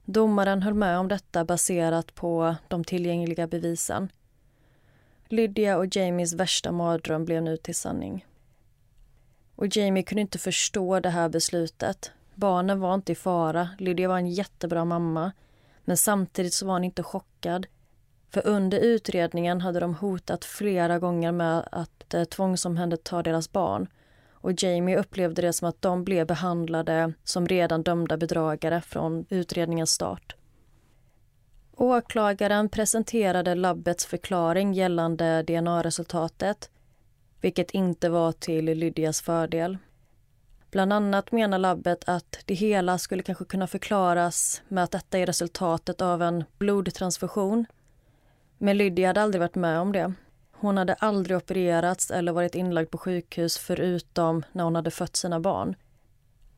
Domaren 0.05 0.62
höll 0.62 0.74
med 0.74 0.99
om 0.99 1.09
detta 1.09 1.45
baserat 1.45 2.14
på 2.14 2.57
de 2.68 2.85
tillgängliga 2.85 3.47
bevisen. 3.47 4.09
Lydia 5.31 5.76
och 5.76 5.97
Jamies 5.97 6.35
värsta 6.35 6.72
mardröm 6.72 7.24
blev 7.24 7.43
nu 7.43 7.57
till 7.57 7.74
sanning. 7.74 8.26
Och 9.55 9.76
Jamie 9.76 10.03
kunde 10.03 10.20
inte 10.20 10.39
förstå 10.39 11.01
det 11.01 11.11
här 11.11 11.29
beslutet. 11.29 12.12
Barnen 12.35 12.81
var 12.81 12.95
inte 12.95 13.12
i 13.12 13.14
fara. 13.14 13.68
Lydia 13.79 14.09
var 14.09 14.18
en 14.18 14.29
jättebra 14.29 14.85
mamma. 14.85 15.33
Men 15.85 15.97
samtidigt 15.97 16.55
så 16.55 16.66
var 16.66 16.72
han 16.72 16.85
inte 16.85 17.03
chockad. 17.03 17.66
För 18.31 18.47
under 18.47 18.79
utredningen 18.79 19.61
hade 19.61 19.81
de 19.81 19.95
hotat 19.95 20.45
flera 20.45 20.99
gånger 20.99 21.33
med 21.33 21.68
att 21.72 22.14
eh, 22.14 22.24
tvångsomhänderta 22.24 23.22
deras 23.22 23.53
barn. 23.53 23.87
Och 24.31 24.62
Jamie 24.62 24.99
upplevde 24.99 25.43
det 25.43 25.53
som 25.53 25.68
att 25.68 25.83
de 25.83 26.05
blev 26.05 26.26
behandlade 26.26 27.12
som 27.24 27.49
redan 27.49 27.83
dömda 27.83 28.16
bedragare 28.16 28.81
från 28.81 29.26
utredningens 29.29 29.91
start. 29.91 30.38
Åklagaren 31.81 32.68
presenterade 32.68 33.55
labbets 33.55 34.07
förklaring 34.07 34.72
gällande 34.72 35.43
DNA-resultatet 35.43 36.70
vilket 37.41 37.70
inte 37.70 38.09
var 38.09 38.33
till 38.33 38.64
Lydias 38.64 39.20
fördel. 39.20 39.79
Bland 40.70 40.93
annat 40.93 41.33
menar 41.33 41.59
labbet 41.59 42.05
att 42.07 42.39
det 42.45 42.55
hela 42.55 42.99
skulle 42.99 43.22
kanske 43.22 43.45
kunna 43.45 43.66
förklaras 43.66 44.62
med 44.68 44.85
att 44.85 44.91
detta 44.91 45.18
är 45.18 45.26
resultatet 45.26 46.01
av 46.01 46.22
en 46.22 46.45
blodtransfusion. 46.59 47.66
Men 48.59 48.76
Lydia 48.76 49.07
hade 49.09 49.22
aldrig 49.22 49.41
varit 49.41 49.55
med 49.55 49.81
om 49.81 49.93
det. 49.93 50.12
Hon 50.53 50.76
hade 50.76 50.95
aldrig 50.95 51.37
opererats 51.37 52.11
eller 52.11 52.33
varit 52.33 52.55
inlagd 52.55 52.91
på 52.91 52.99
sjukhus 52.99 53.59
förutom 53.59 54.45
när 54.53 54.64
hon 54.64 54.74
hade 54.74 54.91
fött 54.91 55.16
sina 55.16 55.41
barn. 55.41 55.76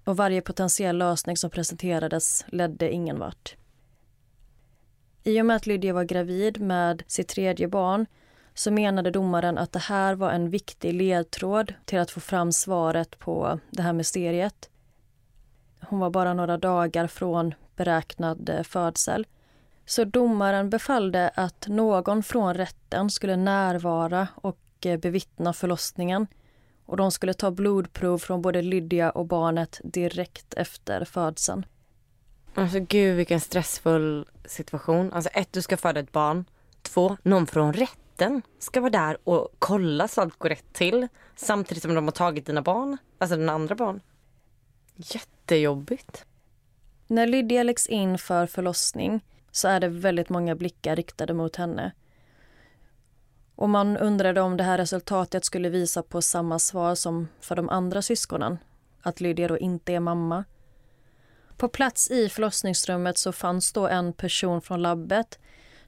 Och 0.05 0.17
varje 0.17 0.41
potentiell 0.41 0.99
lösning 0.99 1.37
som 1.37 1.51
presenterades 1.51 2.45
ledde 2.49 2.91
ingen 2.91 3.19
vart. 3.19 3.57
I 5.23 5.41
och 5.41 5.47
med 5.47 5.57
att 5.57 5.67
Lydia 5.67 5.93
var 5.93 6.05
gravid 6.05 6.61
med 6.61 7.03
sitt 7.07 7.29
tredje 7.29 7.69
barn 7.69 8.07
så 8.55 8.71
menade 8.71 9.11
domaren 9.11 9.59
att 9.59 9.73
det 9.73 9.79
här 9.79 10.15
var 10.15 10.31
en 10.31 10.51
viktig 10.51 10.95
ledtråd 10.95 11.75
till 11.85 11.99
att 11.99 12.11
få 12.11 12.21
fram 12.21 12.53
svaret 12.53 13.19
på 13.19 13.59
det 13.71 13.83
här 13.83 13.93
mysteriet. 13.93 14.71
Hon 15.81 15.99
var 15.99 16.11
bara 16.11 16.35
några 16.35 16.57
dagar 16.57 17.07
från 17.07 17.55
beräknad 17.77 18.49
eh, 18.49 18.63
födsel. 18.63 19.27
Så 19.87 20.05
domaren 20.05 20.71
befallde 20.71 21.29
att 21.35 21.67
någon 21.69 22.23
från 22.23 22.55
rätten 22.55 23.11
skulle 23.11 23.37
närvara 23.37 24.29
och 24.35 24.59
eh, 24.85 24.99
bevittna 24.99 25.53
förlossningen. 25.53 26.27
Och 26.87 26.97
de 26.97 27.11
skulle 27.11 27.35
ta 27.35 27.51
blodprov 27.51 28.19
från 28.19 28.43
både 28.43 28.63
Lydia 28.63 29.11
och 29.11 29.27
barnet 29.27 29.81
direkt 29.85 30.55
efter 30.55 31.05
födseln. 31.05 31.67
Alltså 32.55 32.81
gud 32.81 33.17
vilken 33.17 33.41
stressfull 33.41 34.27
situation. 34.45 35.13
Alltså 35.13 35.31
ett, 35.31 35.53
du 35.53 35.63
ska 35.63 35.77
föda 35.77 36.01
ett 36.01 36.13
barn. 36.13 36.45
Två, 36.83 37.17
någon 37.23 37.47
från 37.47 37.73
rätten 37.73 38.43
ska 38.59 38.81
vara 38.81 38.91
där 38.91 39.19
och 39.25 39.49
kolla 39.59 40.09
så 40.09 40.21
allt 40.21 40.39
går 40.39 40.49
rätt 40.49 40.73
till. 40.73 41.09
Samtidigt 41.37 41.83
som 41.83 41.95
de 41.95 42.05
har 42.05 42.13
tagit 42.13 42.47
dina 42.47 42.63
barn. 42.63 42.97
Alltså 43.19 43.37
den 43.37 43.49
andra 43.49 43.75
barn. 43.75 44.01
Jättejobbigt. 44.97 46.25
När 47.07 47.27
Lydia 47.27 47.63
läggs 47.63 47.87
in 47.87 48.19
för 48.19 48.47
förlossning 48.47 49.25
så 49.51 49.69
är 49.69 49.81
det 49.81 49.89
väldigt 49.89 50.29
många 50.29 50.55
blickar 50.55 50.97
riktade 50.97 51.35
mot 51.35 51.57
henne. 51.57 51.93
Och 53.55 53.69
man 53.69 53.97
undrade 53.97 54.41
om 54.41 54.57
det 54.57 54.65
här 54.65 54.79
resultatet 54.79 55.45
skulle 55.45 55.69
visa 55.69 56.03
på 56.03 56.23
samma 56.23 56.59
svar 56.59 56.95
som 56.95 57.29
för 57.41 57.57
de 57.57 57.69
andra 57.69 58.03
syskonen. 58.03 58.59
Att 59.03 59.21
Lydia 59.21 59.49
då 59.49 59.59
inte 59.59 59.93
är 59.93 60.01
mamma. 60.01 60.45
På 61.61 61.69
plats 61.69 62.11
i 62.11 62.29
förlossningsrummet 62.29 63.19
så 63.19 63.33
fanns 63.33 63.73
då 63.73 63.89
en 63.89 64.13
person 64.13 64.63
från 64.63 64.83
labbet 64.83 65.39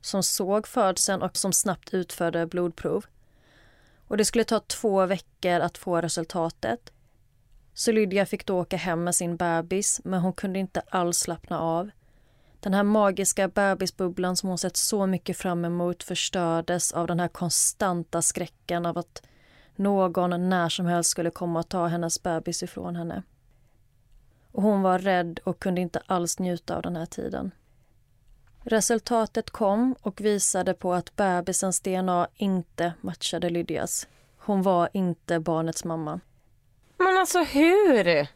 som 0.01 0.23
såg 0.23 0.66
födseln 0.66 1.23
och 1.23 1.37
som 1.37 1.53
snabbt 1.53 1.95
utförde 1.95 2.47
blodprov. 2.47 3.05
Och 4.09 4.16
det 4.16 4.25
skulle 4.25 4.45
ta 4.45 4.61
två 4.61 5.07
veckor 5.07 5.61
att 5.61 5.79
få 5.79 6.01
resultatet. 6.01 6.93
Så 7.75 7.93
Lydia 7.93 8.27
fick 8.27 8.47
då 8.47 8.61
åka 8.61 8.77
hem 8.77 9.05
med 9.05 9.14
sin 9.14 9.37
bebis, 9.37 10.01
men 10.05 10.20
hon 10.20 10.33
kunde 10.33 10.59
inte 10.59 10.83
alls 10.89 11.18
slappna 11.18 11.61
av. 11.61 11.91
Den 12.61 12.75
här 12.75 12.83
magiska 12.83 13.49
bebisbubblan 13.49 14.37
som 14.37 14.49
hon 14.49 14.59
sett 14.59 14.77
så 14.77 15.07
mycket 15.07 15.37
fram 15.37 15.64
emot 15.64 16.03
förstördes 16.03 16.93
av 16.93 17.07
den 17.07 17.20
här 17.20 17.29
konstanta 17.29 18.23
skräcken 18.23 18.87
av 18.87 18.99
att 18.99 19.23
någon 19.77 20.49
när 20.49 20.68
som 20.68 20.87
helst 20.87 21.11
skulle 21.11 21.31
komma 21.31 21.59
och 21.59 21.68
ta 21.68 21.87
hennes 21.87 22.23
bebis 22.23 22.62
ifrån 22.62 22.97
henne. 22.97 23.23
Och 24.53 24.62
hon 24.62 24.82
var 24.82 24.98
rädd 24.98 25.40
och 25.44 25.59
kunde 25.59 25.80
inte 25.80 26.03
alls 26.07 26.38
njuta 26.38 26.76
av 26.76 26.82
den 26.82 26.96
här 26.96 27.07
tiden. 27.07 27.50
Resultatet 28.64 29.50
kom 29.50 29.94
och 30.00 30.20
visade 30.20 30.74
på 30.74 30.94
att 30.94 31.16
bebisens 31.16 31.80
DNA 31.80 32.28
inte 32.34 32.92
matchade 33.00 33.50
Lydias. 33.50 34.09
Hon 34.36 34.62
var 34.62 34.88
inte 34.92 35.40
barnets 35.40 35.84
mamma. 35.84 36.20
Men 36.96 37.18
alltså 37.18 37.38
hur? 37.38 38.26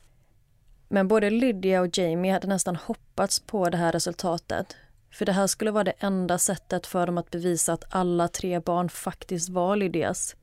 Men 0.88 1.08
både 1.08 1.30
Lydia 1.30 1.80
och 1.80 1.98
Jamie 1.98 2.32
hade 2.32 2.46
nästan 2.46 2.76
hoppats 2.76 3.40
på 3.40 3.70
det 3.70 3.76
här 3.76 3.92
resultatet. 3.92 4.76
För 5.10 5.24
det 5.24 5.32
här 5.32 5.46
skulle 5.46 5.70
vara 5.70 5.84
det 5.84 5.94
enda 5.98 6.38
sättet 6.38 6.86
för 6.86 7.06
dem 7.06 7.18
att 7.18 7.30
bevisa 7.30 7.72
att 7.72 7.84
alla 7.94 8.28
tre 8.28 8.60
barn 8.60 8.88
faktiskt 8.88 9.48
var 9.48 9.76
Lydias. 9.76 10.36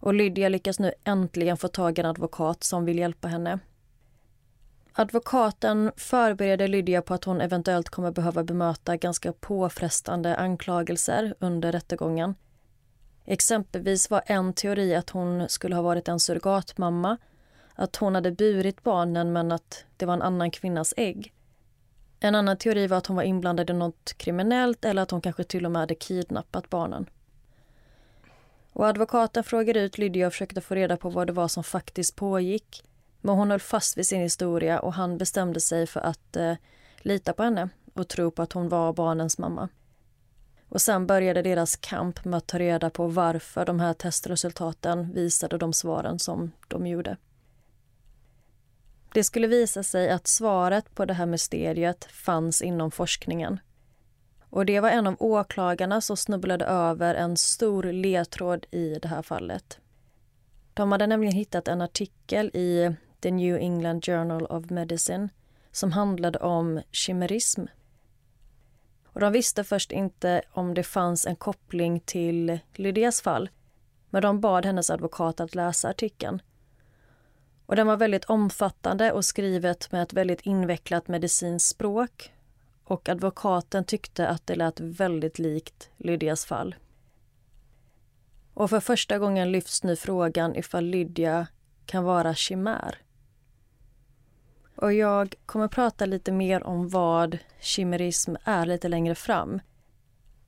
Och 0.00 0.14
Lydia 0.14 0.48
lyckas 0.48 0.78
nu 0.78 0.92
äntligen 1.04 1.56
få 1.56 1.68
tag 1.68 1.98
i 1.98 2.00
en 2.00 2.06
advokat 2.06 2.64
som 2.64 2.84
vill 2.84 2.98
hjälpa 2.98 3.28
henne. 3.28 3.58
Advokaten 4.96 5.92
förbereder 5.96 6.68
Lydia 6.68 7.02
på 7.02 7.14
att 7.14 7.24
hon 7.24 7.40
eventuellt 7.40 7.88
kommer 7.88 8.10
behöva 8.10 8.44
bemöta 8.44 8.96
ganska 8.96 9.32
påfrestande 9.32 10.36
anklagelser 10.36 11.34
under 11.38 11.72
rättegången. 11.72 12.34
Exempelvis 13.24 14.10
var 14.10 14.22
en 14.26 14.52
teori 14.52 14.94
att 14.94 15.10
hon 15.10 15.48
skulle 15.48 15.74
ha 15.74 15.82
varit 15.82 16.08
en 16.08 16.20
surrogatmamma, 16.20 17.16
att 17.74 17.96
hon 17.96 18.14
hade 18.14 18.32
burit 18.32 18.82
barnen 18.82 19.32
men 19.32 19.52
att 19.52 19.84
det 19.96 20.06
var 20.06 20.14
en 20.14 20.22
annan 20.22 20.50
kvinnas 20.50 20.94
ägg. 20.96 21.32
En 22.20 22.34
annan 22.34 22.56
teori 22.56 22.86
var 22.86 22.96
att 22.96 23.06
hon 23.06 23.16
var 23.16 23.22
inblandad 23.22 23.70
i 23.70 23.72
något 23.72 24.14
kriminellt 24.16 24.84
eller 24.84 25.02
att 25.02 25.10
hon 25.10 25.20
kanske 25.20 25.44
till 25.44 25.66
och 25.66 25.72
med 25.72 25.80
hade 25.80 25.94
kidnappat 25.94 26.70
barnen. 26.70 27.06
Och 28.72 28.86
advokaten 28.86 29.44
frågade 29.44 29.80
ut 29.80 29.98
Lydia 29.98 30.26
och 30.26 30.32
försökte 30.32 30.60
få 30.60 30.74
reda 30.74 30.96
på 30.96 31.10
vad 31.10 31.26
det 31.26 31.32
var 31.32 31.48
som 31.48 31.64
faktiskt 31.64 32.16
pågick. 32.16 32.84
Men 33.24 33.34
hon 33.34 33.50
höll 33.50 33.60
fast 33.60 33.98
vid 33.98 34.06
sin 34.06 34.20
historia 34.20 34.80
och 34.80 34.94
han 34.94 35.18
bestämde 35.18 35.60
sig 35.60 35.86
för 35.86 36.00
att 36.00 36.36
eh, 36.36 36.54
lita 36.98 37.32
på 37.32 37.42
henne 37.42 37.68
och 37.94 38.08
tro 38.08 38.30
på 38.30 38.42
att 38.42 38.52
hon 38.52 38.68
var 38.68 38.92
barnens 38.92 39.38
mamma. 39.38 39.68
Och 40.68 40.80
sen 40.80 41.06
började 41.06 41.42
deras 41.42 41.76
kamp 41.76 42.24
med 42.24 42.38
att 42.38 42.46
ta 42.46 42.58
reda 42.58 42.90
på 42.90 43.06
varför 43.06 43.64
de 43.64 43.80
här 43.80 43.92
testresultaten 43.92 45.12
visade 45.12 45.58
de 45.58 45.72
svaren 45.72 46.18
som 46.18 46.52
de 46.68 46.86
gjorde. 46.86 47.16
Det 49.14 49.24
skulle 49.24 49.46
visa 49.46 49.82
sig 49.82 50.10
att 50.10 50.26
svaret 50.26 50.94
på 50.94 51.04
det 51.04 51.14
här 51.14 51.26
mysteriet 51.26 52.04
fanns 52.04 52.62
inom 52.62 52.90
forskningen. 52.90 53.60
Och 54.50 54.66
det 54.66 54.80
var 54.80 54.90
en 54.90 55.06
av 55.06 55.16
åklagarna 55.18 56.00
som 56.00 56.16
snubblade 56.16 56.64
över 56.64 57.14
en 57.14 57.36
stor 57.36 57.82
ledtråd 57.82 58.66
i 58.70 58.98
det 59.02 59.08
här 59.08 59.22
fallet. 59.22 59.78
De 60.74 60.92
hade 60.92 61.06
nämligen 61.06 61.34
hittat 61.34 61.68
en 61.68 61.80
artikel 61.80 62.50
i 62.54 62.96
The 63.24 63.30
New 63.30 63.56
England 63.56 64.04
Journal 64.04 64.46
of 64.46 64.70
Medicine 64.70 65.28
som 65.72 65.92
handlade 65.92 66.38
om 66.38 66.82
chimerism. 66.90 67.64
Och 69.06 69.20
de 69.20 69.32
visste 69.32 69.64
först 69.64 69.92
inte 69.92 70.42
om 70.52 70.74
det 70.74 70.82
fanns 70.82 71.26
en 71.26 71.36
koppling 71.36 72.00
till 72.00 72.58
Lydias 72.74 73.20
fall 73.20 73.50
men 74.10 74.22
de 74.22 74.40
bad 74.40 74.66
hennes 74.66 74.90
advokat 74.90 75.40
att 75.40 75.54
läsa 75.54 75.88
artikeln. 75.88 76.42
Och 77.66 77.76
den 77.76 77.86
var 77.86 77.96
väldigt 77.96 78.24
omfattande 78.24 79.12
och 79.12 79.24
skrivet 79.24 79.92
med 79.92 80.02
ett 80.02 80.12
väldigt 80.12 80.40
invecklat 80.40 81.08
medicinskt 81.08 81.68
språk 81.68 82.32
och 82.84 83.08
advokaten 83.08 83.84
tyckte 83.84 84.28
att 84.28 84.46
det 84.46 84.54
lät 84.54 84.80
väldigt 84.80 85.38
likt 85.38 85.90
Lydias 85.96 86.44
fall. 86.44 86.74
Och 88.54 88.70
för 88.70 88.80
första 88.80 89.18
gången 89.18 89.52
lyfts 89.52 89.82
nu 89.82 89.96
frågan 89.96 90.56
ifall 90.56 90.84
Lydia 90.84 91.46
kan 91.86 92.04
vara 92.04 92.34
chimär. 92.34 93.03
Och 94.76 94.92
jag 94.92 95.34
kommer 95.46 95.68
prata 95.68 96.06
lite 96.06 96.32
mer 96.32 96.66
om 96.66 96.88
vad 96.88 97.38
chimerism 97.60 98.34
är 98.44 98.66
lite 98.66 98.88
längre 98.88 99.14
fram. 99.14 99.60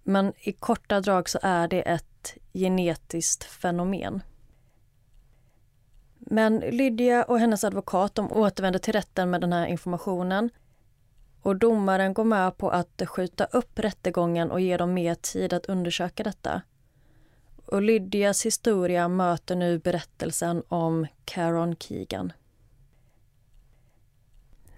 Men 0.03 0.33
i 0.37 0.53
korta 0.53 1.01
drag 1.01 1.29
så 1.29 1.39
är 1.43 1.68
det 1.68 1.83
ett 1.83 2.35
genetiskt 2.53 3.45
fenomen. 3.45 4.22
Men 6.18 6.59
Lydia 6.59 7.24
och 7.24 7.41
hennes 7.41 7.64
advokat 7.64 8.14
de 8.14 8.33
återvänder 8.33 8.79
till 8.79 8.93
rätten 8.93 9.31
med 9.31 9.41
den 9.41 9.53
här 9.53 9.66
informationen 9.66 10.51
och 11.43 11.57
domaren 11.57 12.14
går 12.14 12.24
med 12.24 12.57
på 12.57 12.70
att 12.70 13.03
skjuta 13.07 13.45
upp 13.45 13.79
rättegången 13.79 14.51
och 14.51 14.61
ge 14.61 14.77
dem 14.77 14.95
mer 14.95 15.14
tid 15.14 15.53
att 15.53 15.66
undersöka 15.66 16.22
detta. 16.22 16.62
Och 17.66 17.83
Lydias 17.83 18.47
historia 18.47 19.09
möter 19.09 19.57
nu 19.57 19.79
berättelsen 19.79 20.62
om 20.68 21.07
Caron 21.24 21.77
Keegan. 21.77 22.33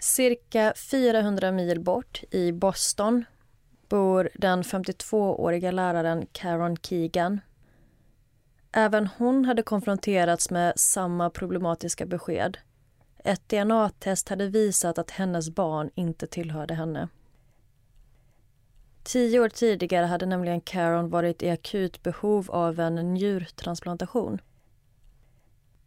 Cirka 0.00 0.72
400 0.76 1.52
mil 1.52 1.80
bort, 1.80 2.22
i 2.30 2.52
Boston, 2.52 3.24
bor 3.88 4.28
den 4.34 4.62
52-åriga 4.62 5.70
läraren 5.70 6.26
Karen 6.32 6.76
Keegan. 6.76 7.40
Även 8.72 9.06
hon 9.06 9.44
hade 9.44 9.62
konfronterats 9.62 10.50
med 10.50 10.72
samma 10.76 11.30
problematiska 11.30 12.06
besked. 12.06 12.58
Ett 13.24 13.48
DNA-test 13.48 14.28
hade 14.28 14.48
visat 14.48 14.98
att 14.98 15.10
hennes 15.10 15.50
barn 15.50 15.90
inte 15.94 16.26
tillhörde 16.26 16.74
henne. 16.74 17.08
Tio 19.02 19.40
år 19.40 19.48
tidigare 19.48 20.06
hade 20.06 20.26
nämligen 20.26 20.60
Karen 20.60 21.10
varit 21.10 21.42
i 21.42 21.50
akut 21.50 22.02
behov 22.02 22.50
av 22.50 22.80
en 22.80 23.14
njurtransplantation. 23.14 24.38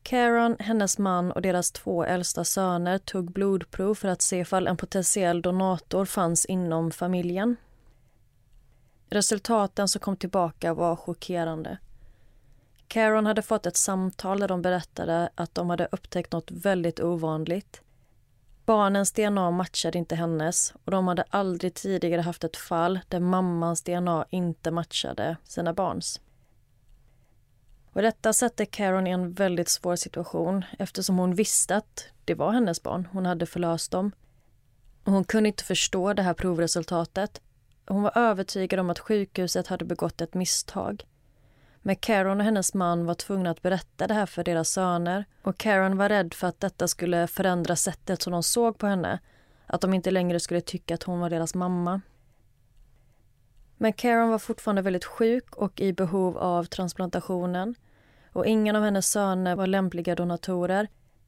Karen, 0.03 0.55
hennes 0.59 0.97
man 0.97 1.31
och 1.31 1.41
deras 1.41 1.71
två 1.71 2.03
äldsta 2.03 2.43
söner 2.43 2.97
tog 2.97 3.31
blodprov 3.31 3.95
för 3.95 4.07
att 4.07 4.21
se 4.21 4.39
ifall 4.39 4.67
en 4.67 4.77
potentiell 4.77 5.41
donator 5.41 6.05
fanns 6.05 6.45
inom 6.45 6.91
familjen. 6.91 7.55
Resultaten 9.09 9.87
som 9.87 9.99
kom 9.99 10.17
tillbaka 10.17 10.73
var 10.73 10.95
chockerande. 10.95 11.77
Karen 12.87 13.25
hade 13.25 13.41
fått 13.41 13.65
ett 13.65 13.77
samtal 13.77 14.39
där 14.39 14.47
de 14.47 14.61
berättade 14.61 15.29
att 15.35 15.55
de 15.55 15.69
hade 15.69 15.87
upptäckt 15.91 16.31
något 16.31 16.51
väldigt 16.51 16.99
ovanligt. 16.99 17.81
Barnens 18.65 19.11
DNA 19.11 19.51
matchade 19.51 19.97
inte 19.97 20.15
hennes 20.15 20.73
och 20.85 20.91
de 20.91 21.07
hade 21.07 21.23
aldrig 21.29 21.73
tidigare 21.73 22.21
haft 22.21 22.43
ett 22.43 22.57
fall 22.57 22.99
där 23.07 23.19
mammans 23.19 23.81
DNA 23.81 24.25
inte 24.29 24.71
matchade 24.71 25.37
sina 25.43 25.73
barns. 25.73 26.21
Och 27.93 28.01
detta 28.01 28.33
satte 28.33 28.65
Karen 28.65 29.07
i 29.07 29.09
en 29.09 29.33
väldigt 29.33 29.69
svår 29.69 29.95
situation 29.95 30.65
eftersom 30.79 31.17
hon 31.17 31.35
visste 31.35 31.75
att 31.75 32.05
det 32.25 32.35
var 32.35 32.51
hennes 32.51 32.83
barn. 32.83 33.07
Hon 33.11 33.25
hade 33.25 33.45
förlöst 33.45 33.91
dem. 33.91 34.11
hon 35.03 35.23
kunde 35.23 35.47
inte 35.47 35.63
förstå 35.63 36.13
det 36.13 36.21
här 36.21 36.33
provresultatet. 36.33 37.41
Hon 37.87 38.03
var 38.03 38.17
övertygad 38.17 38.79
om 38.79 38.89
att 38.89 38.99
sjukhuset 38.99 39.67
hade 39.67 39.85
begått 39.85 40.21
ett 40.21 40.33
misstag. 40.33 41.05
Men 41.81 41.95
Karen 41.95 42.39
och 42.39 42.45
hennes 42.45 42.73
man 42.73 43.05
var 43.05 43.13
tvungna 43.13 43.49
att 43.49 43.61
berätta 43.61 44.07
det 44.07 44.13
här 44.13 44.25
för 44.25 44.43
deras 44.43 44.69
söner 44.69 45.25
och 45.41 45.57
Karen 45.57 45.97
var 45.97 46.09
rädd 46.09 46.33
för 46.33 46.47
att 46.47 46.59
detta 46.59 46.87
skulle 46.87 47.27
förändra 47.27 47.75
sättet 47.75 48.21
som 48.21 48.31
de 48.33 48.43
såg 48.43 48.77
på 48.77 48.87
henne. 48.87 49.19
Att 49.65 49.81
de 49.81 49.93
inte 49.93 50.11
längre 50.11 50.39
skulle 50.39 50.61
tycka 50.61 50.93
att 50.93 51.03
hon 51.03 51.19
var 51.19 51.29
deras 51.29 51.55
mamma. 51.55 52.01
Men 53.81 53.93
Karen 53.93 54.29
var 54.29 54.39
fortfarande 54.39 54.81
väldigt 54.81 55.05
sjuk 55.05 55.55
och 55.55 55.81
i 55.81 55.93
behov 55.93 56.37
av 56.37 56.63
transplantationen. 56.63 57.75
Och 58.33 58.45
ingen 58.45 58.75
av 58.75 58.83
hennes 58.83 59.11
söner 59.11 59.55
var 59.55 59.67
lämpliga 59.67 60.15
donatorer. 60.15 60.87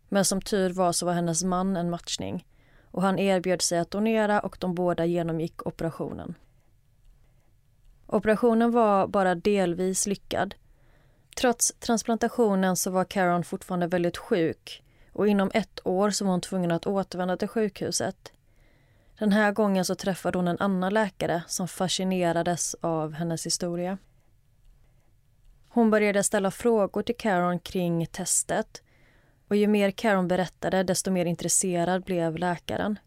Men 0.10 0.26
som 0.26 0.42
tur 0.42 0.70
var 0.70 0.92
så 0.92 1.06
var 1.06 1.14
hennes 1.14 1.44
man 1.44 1.78
en 1.78 1.90
matchning. 1.90 2.46
Och 2.92 3.02
han 3.02 3.20
erbjöd 3.20 3.62
sig 3.62 3.80
att 3.80 3.92
donera 3.92 4.40
och 4.40 4.58
de 4.60 4.76
båda 4.76 5.06
genomgick 5.06 5.68
operationen. 5.68 6.36
Operationen 8.08 8.72
var 8.72 9.08
bara 9.08 9.36
delvis 9.36 10.08
lyckad. 10.08 10.56
Trots 11.36 11.74
transplantationen 11.80 12.76
så 12.76 12.92
var 12.92 13.06
Karen 13.06 13.44
fortfarande 13.44 13.88
väldigt 13.88 14.18
sjuk 14.18 14.84
och 15.14 15.28
inom 15.28 15.52
ett 15.54 15.80
år 15.88 16.10
så 16.10 16.26
var 16.26 16.32
hon 16.32 16.42
tvungen 16.42 16.72
att 16.72 16.88
återvända 16.88 17.38
till 17.38 17.48
sjukhuset. 17.48 18.32
Den 19.24 19.32
här 19.32 19.52
gången 19.52 19.86
så 19.86 19.96
träffade 19.96 20.38
hon 20.38 20.48
en 20.48 20.60
annan 20.60 20.94
läkare 20.94 21.44
som 21.48 21.68
fascinerades 21.68 22.76
av 22.82 23.14
hennes 23.14 23.46
historia. 23.46 23.98
Hon 25.70 25.92
började 25.92 26.24
ställa 26.24 26.52
frågor 26.52 27.02
till 27.02 27.18
Caron 27.18 27.60
kring 27.60 28.06
testet 28.06 28.82
och 29.48 29.56
ju 29.56 29.68
mer 29.68 29.92
Caron 29.92 30.28
berättade 30.28 30.84
desto 30.84 31.12
mer 31.12 31.26
intresserad 31.26 32.04
blev 32.04 32.38
läkaren. 32.38 33.00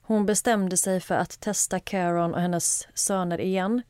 Hon 0.00 0.26
bestämde 0.26 0.76
sig 0.76 1.00
för 1.00 1.14
att 1.14 1.40
testa 1.40 1.80
Caron 1.80 2.34
och 2.34 2.40
hennes 2.40 2.88
söner 2.94 3.40
igen 3.40 3.82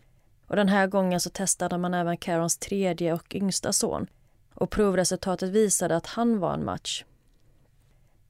och 0.47 0.57
den 0.57 0.69
här 0.69 0.87
gången 0.87 1.21
så 1.21 1.31
testade 1.31 1.79
man 1.79 1.95
även 1.95 2.17
Carons 2.17 2.59
tredje 2.59 3.13
och 3.13 3.35
yngsta 3.35 3.73
son 3.73 4.07
och 4.55 4.71
provresultatet 4.71 5.51
visade 5.51 5.97
att 5.97 6.07
han 6.07 6.39
var 6.39 6.55
en 6.55 6.65
match. 6.65 7.05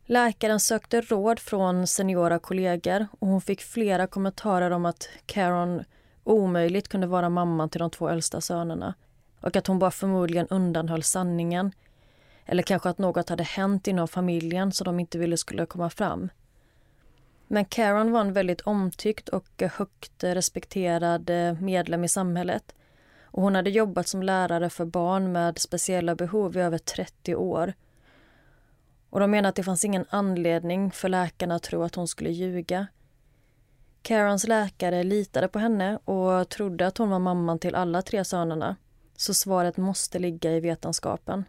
Läkaren 0.07 0.61
sökte 0.61 1.01
råd 1.01 1.41
från 1.41 1.87
seniora 1.87 2.39
kollegor 2.39 3.07
och 3.19 3.29
hon 3.29 3.41
fick 3.41 3.63
flera 3.63 4.07
kommentarer 4.07 4.71
om 4.71 4.87
att 4.87 5.09
Karen 5.27 5.85
omöjligt 6.25 6.89
kunde 6.89 7.07
vara 7.07 7.29
mamman 7.29 7.69
till 7.69 7.79
de 7.79 7.91
två 7.91 8.09
äldsta 8.09 8.41
sönerna 8.41 8.95
och 9.41 9.57
att 9.57 9.67
hon 9.67 9.79
bara 9.79 9.91
förmodligen 9.91 10.47
undanhöll 10.47 11.03
sanningen. 11.03 11.73
Eller 12.47 12.63
kanske 12.63 12.89
att 12.89 12.99
något 12.99 13.29
hade 13.29 13.43
hänt 13.43 13.87
inom 13.87 14.09
familjen 14.09 14.73
som 14.73 14.85
de 14.85 15.01
inte 15.01 15.19
ville 15.19 15.37
skulle 15.37 15.67
komma 15.67 15.91
fram. 15.91 16.29
Men 17.47 17.65
Karen 17.65 18.13
var 18.13 18.21
en 18.21 18.33
väldigt 18.33 18.61
omtyckt 18.61 19.29
och 19.29 19.63
högt 19.77 20.25
respekterad 20.25 21.31
eh, 21.31 21.61
medlem 21.61 22.05
i 22.05 22.09
samhället. 22.09 22.75
Och 23.23 23.43
hon 23.43 23.55
hade 23.55 23.71
jobbat 23.71 24.09
som 24.09 24.23
lärare 24.23 24.71
för 24.71 24.85
barn 24.85 25.33
med 25.33 25.59
speciella 25.59 26.15
behov 26.15 26.57
i 26.57 26.61
över 26.61 26.79
30 26.79 27.35
år. 27.35 27.73
Och 29.15 29.21
de 29.21 29.31
menar 29.31 29.49
att 29.49 29.55
det 29.55 29.63
fanns 29.63 29.85
ingen 29.85 30.05
anledning 30.11 30.91
för 30.91 31.09
läkarna 31.09 31.55
att 31.55 31.63
tro 31.63 31.83
att 31.83 31.95
hon 31.95 32.09
skulle 32.09 32.31
ljuga. 32.31 32.87
Karons 34.03 34.47
läkare 34.47 35.03
litade 35.03 35.49
på 35.49 35.59
henne 35.59 35.97
och 36.05 36.49
trodde 36.49 36.87
att 36.87 36.99
hon 36.99 37.11
var 37.11 37.19
mamman 37.19 37.59
till 37.59 37.75
alla 37.75 38.03
tre 38.03 38.25
sönerna. 38.25 38.77
Så 39.17 39.35
svaret 39.35 39.77
måste 39.77 40.19
ligga 40.19 40.53
i 40.53 40.61
vetenskapen. 40.61 41.45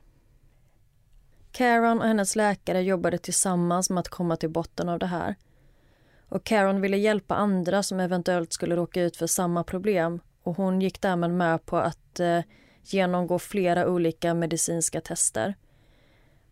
Caron 1.51 2.01
och 2.01 2.07
hennes 2.07 2.36
läkare 2.36 2.82
jobbade 2.82 3.18
tillsammans 3.18 3.89
med 3.89 3.99
att 3.99 4.09
komma 4.09 4.36
till 4.36 4.49
botten 4.49 4.89
av 4.89 4.99
det 4.99 5.05
här 5.05 5.36
och 6.30 6.43
Caron 6.43 6.82
ville 6.82 6.97
hjälpa 6.97 7.36
andra 7.36 7.84
som 7.84 7.99
eventuellt 7.99 8.53
skulle 8.53 8.76
råka 8.76 9.01
ut 9.01 9.18
för 9.18 9.28
samma 9.28 9.63
problem 9.63 10.20
och 10.43 10.57
hon 10.57 10.82
gick 10.82 11.01
därmed 11.01 11.32
med 11.32 11.66
på 11.66 11.78
att 11.78 12.20
eh, 12.20 12.39
genomgå 12.84 13.39
flera 13.39 13.88
olika 13.88 14.34
medicinska 14.34 15.01
tester. 15.01 15.55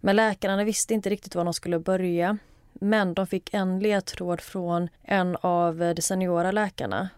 Men 0.06 0.16
läkarna 0.16 0.64
visste 0.64 0.94
inte 0.94 1.10
riktigt 1.10 1.36
var 1.36 1.44
de 1.44 1.54
skulle 1.54 1.80
börja. 1.80 2.38
Men 2.74 3.14
de 3.14 3.28
fick 3.28 3.54
en 3.54 3.80
ledtråd 3.80 4.42
från 4.42 4.90
en 5.02 5.38
av 5.42 5.78
de 5.78 6.02
seniora 6.02 6.52
läkarna 6.52 7.10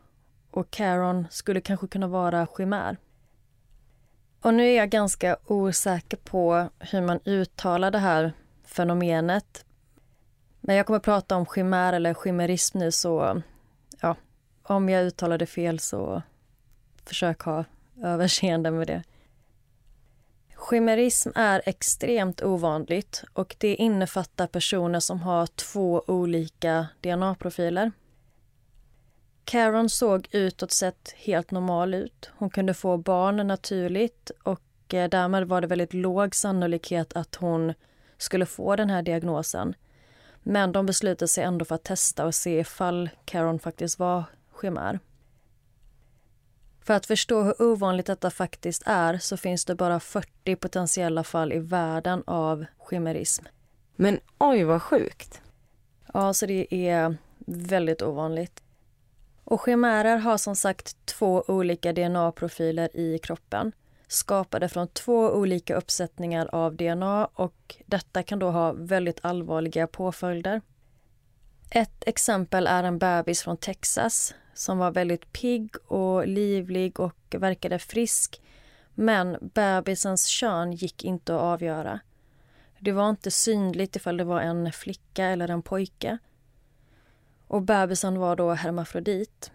och 0.52 0.72
Caron 0.72 1.28
skulle 1.30 1.62
kanske 1.62 1.88
kunna 1.88 2.08
vara 2.08 2.48
chimär. 2.58 2.98
Och 4.42 4.54
nu 4.54 4.68
är 4.68 4.78
jag 4.78 4.90
ganska 4.90 5.38
osäker 5.46 6.18
på 6.18 6.70
hur 6.80 7.02
man 7.02 7.20
uttalar 7.26 7.92
det 7.92 8.00
här 8.00 8.34
fenomenet. 8.66 9.66
Men 10.62 10.76
jag 10.76 10.86
kommer 10.86 10.98
att 10.98 11.04
prata 11.04 11.36
om 11.36 11.46
chimär 11.46 11.94
eller 11.94 12.14
chimerism 12.14 12.80
nu 12.80 12.92
så 12.92 13.42
ja, 14.02 14.16
om 14.64 14.90
jag 14.90 15.04
uttalar 15.04 15.38
det 15.38 15.46
fel 15.46 15.80
så 15.80 16.22
försök 17.06 17.42
ha 17.42 17.66
överseende 18.04 18.72
med 18.72 18.88
det. 18.88 19.04
Chimerism 20.70 21.30
är 21.36 21.62
extremt 21.66 22.44
ovanligt 22.44 23.24
och 23.34 23.56
det 23.60 23.76
innefattar 23.76 24.48
personer 24.48 25.00
som 25.00 25.22
har 25.22 25.48
två 25.48 26.04
olika 26.08 26.88
DNA-profiler. 27.02 27.92
Karen 29.44 29.90
såg 29.90 30.28
utåt 30.32 30.72
sett 30.72 31.14
helt 31.18 31.52
normal 31.52 31.94
ut. 31.94 32.30
Hon 32.38 32.50
kunde 32.50 32.74
få 32.74 32.98
barn 32.98 33.48
naturligt 33.48 34.32
och 34.44 34.94
eh, 34.94 35.10
därmed 35.10 35.48
var 35.48 35.62
det 35.62 35.68
väldigt 35.68 35.94
låg 35.94 36.36
sannolikhet 36.36 37.14
att 37.14 37.36
hon 37.36 37.74
skulle 38.18 38.46
få 38.46 38.76
den 38.76 38.90
här 38.90 39.02
diagnosen. 39.02 39.76
Men 40.44 40.72
de 40.72 40.86
beslutade 40.86 41.28
sig 41.28 41.44
ändå 41.44 41.66
för 41.66 41.76
att 41.76 41.84
testa 41.84 42.26
och 42.26 42.36
se 42.36 42.60
ifall 42.60 43.10
Karen 43.26 43.60
faktiskt 43.60 44.00
var 44.00 44.24
chimär. 44.62 45.00
För 46.86 46.94
att 46.94 47.06
förstå 47.06 47.44
hur 47.44 47.62
ovanligt 47.62 48.06
detta 48.06 48.32
faktiskt 48.32 48.84
är 48.86 49.18
så 49.18 49.38
finns 49.38 49.66
det 49.66 49.76
bara 49.76 50.00
40 50.00 50.56
potentiella 50.56 51.24
fall 51.24 51.54
i 51.54 51.60
världen 51.60 52.24
av 52.28 52.66
chimerism. 52.90 53.46
Men 53.96 54.20
oj, 54.38 54.64
vad 54.64 54.82
sjukt. 54.82 55.42
Ja, 56.14 56.34
så 56.34 56.46
det 56.46 56.88
är 56.90 57.18
väldigt 57.48 58.02
ovanligt. 58.02 58.64
Och 59.44 59.62
chimärer 59.62 60.18
har 60.18 60.38
som 60.38 60.56
sagt 60.56 61.06
två 61.06 61.44
olika 61.48 61.94
DNA-profiler 61.94 62.98
i 62.98 63.20
kroppen 63.20 63.72
skapade 64.08 64.70
från 64.70 64.88
två 64.88 65.32
olika 65.32 65.76
uppsättningar 65.76 66.50
av 66.52 66.76
DNA 66.76 67.26
och 67.26 67.76
detta 67.86 68.24
kan 68.24 68.40
då 68.40 68.52
ha 68.52 68.72
väldigt 68.72 69.20
allvarliga 69.22 69.88
påföljder. 69.88 70.62
Ett 71.70 72.04
exempel 72.08 72.68
är 72.68 72.84
en 72.84 73.00
bebis 73.00 73.44
från 73.44 73.58
Texas 73.58 74.34
som 74.56 74.78
var 74.78 74.92
väldigt 74.92 75.34
pigg 75.34 75.76
och 75.88 76.28
livlig 76.28 77.00
och 77.00 77.36
verkade 77.38 77.80
frisk. 77.80 78.42
Men 78.94 79.38
bebisens 79.42 80.26
kön 80.26 80.72
gick 80.72 81.04
inte 81.04 81.36
att 81.36 81.42
avgöra. 81.42 82.00
Det 82.80 82.92
var 82.92 83.10
inte 83.10 83.32
synligt 83.32 83.96
ifall 83.96 84.18
det 84.18 84.24
var 84.24 84.42
en 84.42 84.72
flicka 84.72 85.26
eller 85.26 85.50
en 85.50 85.62
pojke. 85.62 86.18
Och 87.48 87.62
bebisen 87.62 88.20
var 88.20 88.36
då 88.36 88.52
hermafrodit. 88.52 89.52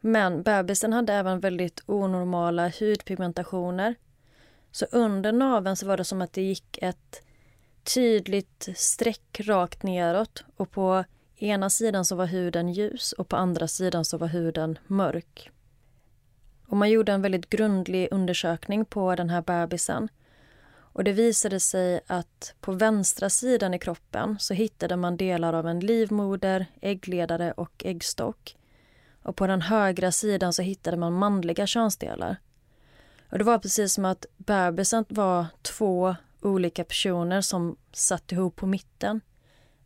Men 0.00 0.42
bebisen 0.42 0.92
hade 0.92 1.12
även 1.12 1.40
väldigt 1.40 1.82
onormala 1.86 2.72
hudpigmentationer. 2.80 3.94
Så 4.70 4.86
under 4.92 5.32
naveln 5.32 5.76
så 5.76 5.86
var 5.86 5.96
det 5.96 6.04
som 6.04 6.22
att 6.22 6.32
det 6.32 6.42
gick 6.42 6.78
ett 6.82 7.22
tydligt 7.94 8.68
streck 8.76 9.40
rakt 9.40 9.82
neråt 9.82 10.44
och 10.56 10.70
på 10.70 11.04
ena 11.38 11.70
sidan 11.70 12.04
så 12.04 12.16
var 12.16 12.26
huden 12.26 12.68
ljus 12.68 13.12
och 13.12 13.28
på 13.28 13.36
andra 13.36 13.68
sidan 13.68 14.04
så 14.04 14.18
var 14.18 14.28
huden 14.28 14.78
mörk. 14.86 15.50
Och 16.66 16.76
man 16.76 16.90
gjorde 16.90 17.12
en 17.12 17.22
väldigt 17.22 17.50
grundlig 17.50 18.08
undersökning 18.10 18.84
på 18.84 19.14
den 19.14 19.30
här 19.30 19.42
bebisen. 19.42 20.08
Och 20.70 21.04
det 21.04 21.12
visade 21.12 21.60
sig 21.60 22.00
att 22.06 22.54
på 22.60 22.72
vänstra 22.72 23.30
sidan 23.30 23.74
i 23.74 23.78
kroppen 23.78 24.36
så 24.38 24.54
hittade 24.54 24.96
man 24.96 25.16
delar 25.16 25.52
av 25.52 25.66
en 25.68 25.80
livmoder, 25.80 26.66
äggledare 26.80 27.52
och 27.52 27.82
äggstock. 27.84 28.56
Och 29.22 29.36
på 29.36 29.46
den 29.46 29.62
högra 29.62 30.12
sidan 30.12 30.52
så 30.52 30.62
hittade 30.62 30.96
man 30.96 31.12
manliga 31.12 31.66
könsdelar. 31.66 32.36
Och 33.30 33.38
det 33.38 33.44
var 33.44 33.58
precis 33.58 33.92
som 33.94 34.04
att 34.04 34.26
bebisen 34.36 35.04
var 35.08 35.46
två 35.62 36.16
olika 36.40 36.84
personer 36.84 37.40
som 37.40 37.76
satt 37.92 38.32
ihop 38.32 38.56
på 38.56 38.66
mitten. 38.66 39.20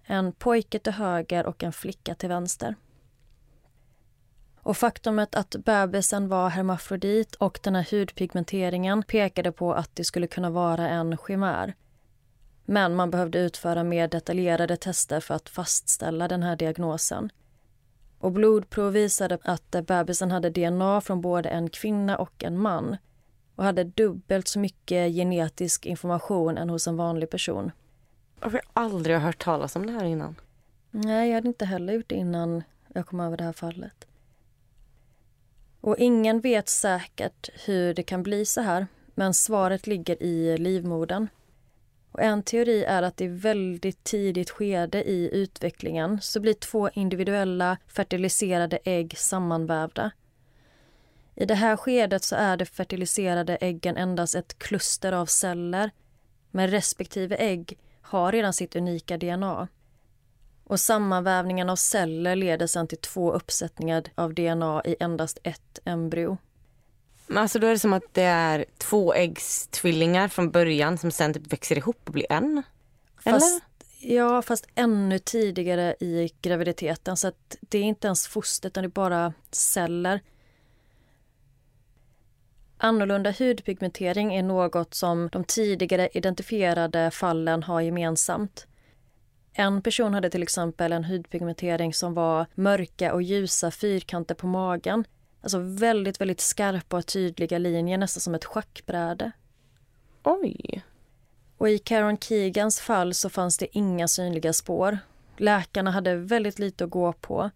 En 0.04 0.32
pojke 0.32 0.78
till 0.78 0.92
höger 0.92 1.46
och 1.46 1.62
en 1.62 1.72
flicka 1.72 2.14
till 2.14 2.28
vänster. 2.28 2.74
Och 4.62 4.76
faktumet 4.76 5.34
att 5.34 5.56
bebisen 5.64 6.28
var 6.28 6.48
hermafrodit 6.48 7.34
och 7.34 7.58
den 7.62 7.74
här 7.74 7.88
hudpigmenteringen 7.90 9.02
pekade 9.02 9.52
på 9.52 9.74
att 9.74 9.90
det 9.96 10.04
skulle 10.04 10.26
kunna 10.26 10.50
vara 10.50 10.88
en 10.88 11.16
chimär. 11.26 11.74
Men 12.64 12.94
man 12.94 13.10
behövde 13.10 13.38
utföra 13.38 13.84
mer 13.84 14.08
detaljerade 14.08 14.76
tester 14.76 15.20
för 15.20 15.34
att 15.34 15.48
fastställa 15.48 16.28
den 16.28 16.42
här 16.42 16.56
diagnosen. 16.56 17.30
Och 18.18 18.32
blodprov 18.32 18.92
visade 18.92 19.38
att 19.42 19.70
bebisen 19.86 20.30
hade 20.30 20.50
DNA 20.50 21.00
från 21.00 21.20
både 21.20 21.48
en 21.48 21.70
kvinna 21.70 22.16
och 22.16 22.44
en 22.44 22.58
man 22.58 22.96
och 23.56 23.64
hade 23.64 23.84
dubbelt 23.84 24.48
så 24.48 24.58
mycket 24.58 25.14
genetisk 25.14 25.86
information 25.86 26.58
än 26.58 26.70
hos 26.70 26.86
en 26.86 26.96
vanlig 26.96 27.30
person. 27.30 27.70
Jag 28.42 28.50
har 28.50 28.60
aldrig 28.72 29.16
hört 29.16 29.44
talas 29.44 29.76
om 29.76 29.86
det 29.86 29.92
här 29.92 30.04
innan. 30.04 30.36
Nej, 30.90 31.28
jag 31.28 31.34
hade 31.34 31.48
inte 31.48 31.64
heller 31.64 31.92
gjort 31.92 32.08
det 32.08 32.14
innan 32.14 32.62
jag 32.94 33.06
kom 33.06 33.20
över 33.20 33.36
det 33.36 33.44
här 33.44 33.52
fallet. 33.52 34.06
Och 35.80 35.98
ingen 35.98 36.40
vet 36.40 36.68
säkert 36.68 37.48
hur 37.66 37.94
det 37.94 38.02
kan 38.02 38.22
bli 38.22 38.44
så 38.44 38.60
här, 38.60 38.86
men 39.14 39.34
svaret 39.34 39.86
ligger 39.86 40.22
i 40.22 40.58
livmodern. 40.58 41.28
Och 42.12 42.22
en 42.22 42.42
teori 42.42 42.84
är 42.84 43.02
att 43.02 43.20
i 43.20 43.26
väldigt 43.26 44.04
tidigt 44.04 44.50
skede 44.50 45.04
i 45.04 45.30
utvecklingen 45.32 46.20
så 46.20 46.40
blir 46.40 46.54
två 46.54 46.90
individuella 46.90 47.78
fertiliserade 47.86 48.78
ägg 48.84 49.18
sammanvävda. 49.18 50.10
I 51.34 51.44
det 51.44 51.54
här 51.54 51.76
skedet 51.76 52.24
så 52.24 52.36
är 52.36 52.56
de 52.56 52.66
fertiliserade 52.66 53.56
äggen 53.56 53.96
endast 53.96 54.34
ett 54.34 54.58
kluster 54.58 55.12
av 55.12 55.26
celler 55.26 55.90
men 56.50 56.68
respektive 56.68 57.36
ägg 57.36 57.78
har 58.12 58.32
redan 58.32 58.52
sitt 58.52 58.76
unika 58.76 59.16
DNA. 59.16 59.68
Och 60.64 60.80
sammanvävningen 60.80 61.70
av 61.70 61.76
celler 61.76 62.36
leder 62.36 62.66
sedan 62.66 62.88
till 62.88 62.98
två 62.98 63.32
uppsättningar 63.32 64.04
av 64.14 64.34
DNA 64.34 64.82
i 64.84 64.96
endast 65.00 65.38
ett 65.42 65.78
embryo. 65.84 66.36
Alltså 67.34 67.58
då 67.58 67.66
är 67.66 67.70
det 67.70 67.78
som 67.78 67.92
att 67.92 68.14
det 68.14 68.22
är 68.22 68.64
två 68.78 69.14
äggstvillingar 69.14 70.28
från 70.28 70.50
början 70.50 70.98
som 70.98 71.10
sen 71.10 71.34
typ 71.34 71.52
växer 71.52 71.78
ihop 71.78 72.00
och 72.04 72.12
blir 72.12 72.32
en? 72.32 72.62
Eller? 73.24 73.38
Fast, 73.38 73.62
ja, 74.00 74.42
fast 74.42 74.66
ännu 74.74 75.18
tidigare 75.18 75.94
i 76.00 76.30
graviditeten. 76.40 77.16
Så 77.16 77.28
att 77.28 77.56
det 77.60 77.78
är 77.78 77.82
inte 77.82 78.06
ens 78.06 78.26
foster, 78.26 78.68
utan 78.68 78.82
det 78.82 78.86
är 78.86 78.90
bara 78.90 79.32
celler. 79.50 80.20
Annorlunda 82.84 83.30
hudpigmentering 83.30 84.34
är 84.34 84.42
något 84.42 84.94
som 84.94 85.28
de 85.32 85.44
tidigare 85.44 86.08
identifierade 86.12 87.10
fallen 87.10 87.62
har 87.62 87.80
gemensamt. 87.80 88.66
En 89.52 89.82
person 89.82 90.14
hade 90.14 90.30
till 90.30 90.42
exempel 90.42 90.92
en 90.92 91.04
hudpigmentering 91.04 91.94
som 91.94 92.14
var 92.14 92.46
mörka 92.54 93.12
och 93.14 93.22
ljusa 93.22 93.70
fyrkanter 93.70 94.34
på 94.34 94.46
magen. 94.46 95.04
Alltså 95.40 95.58
väldigt, 95.58 96.20
väldigt 96.20 96.40
skarpa 96.40 96.96
och 96.96 97.06
tydliga 97.06 97.58
linjer, 97.58 97.98
nästan 97.98 98.20
som 98.20 98.34
ett 98.34 98.44
schackbräde. 98.44 99.32
Oj! 100.22 100.82
Och 101.58 101.68
i 101.68 101.78
Karen 101.78 102.18
Keegans 102.18 102.80
fall 102.80 103.14
så 103.14 103.30
fanns 103.30 103.58
det 103.58 103.76
inga 103.76 104.08
synliga 104.08 104.52
spår. 104.52 104.98
Läkarna 105.36 105.90
hade 105.90 106.16
väldigt 106.16 106.58
lite 106.58 106.84
att 106.84 106.90
gå 106.90 107.12
på. 107.12 107.50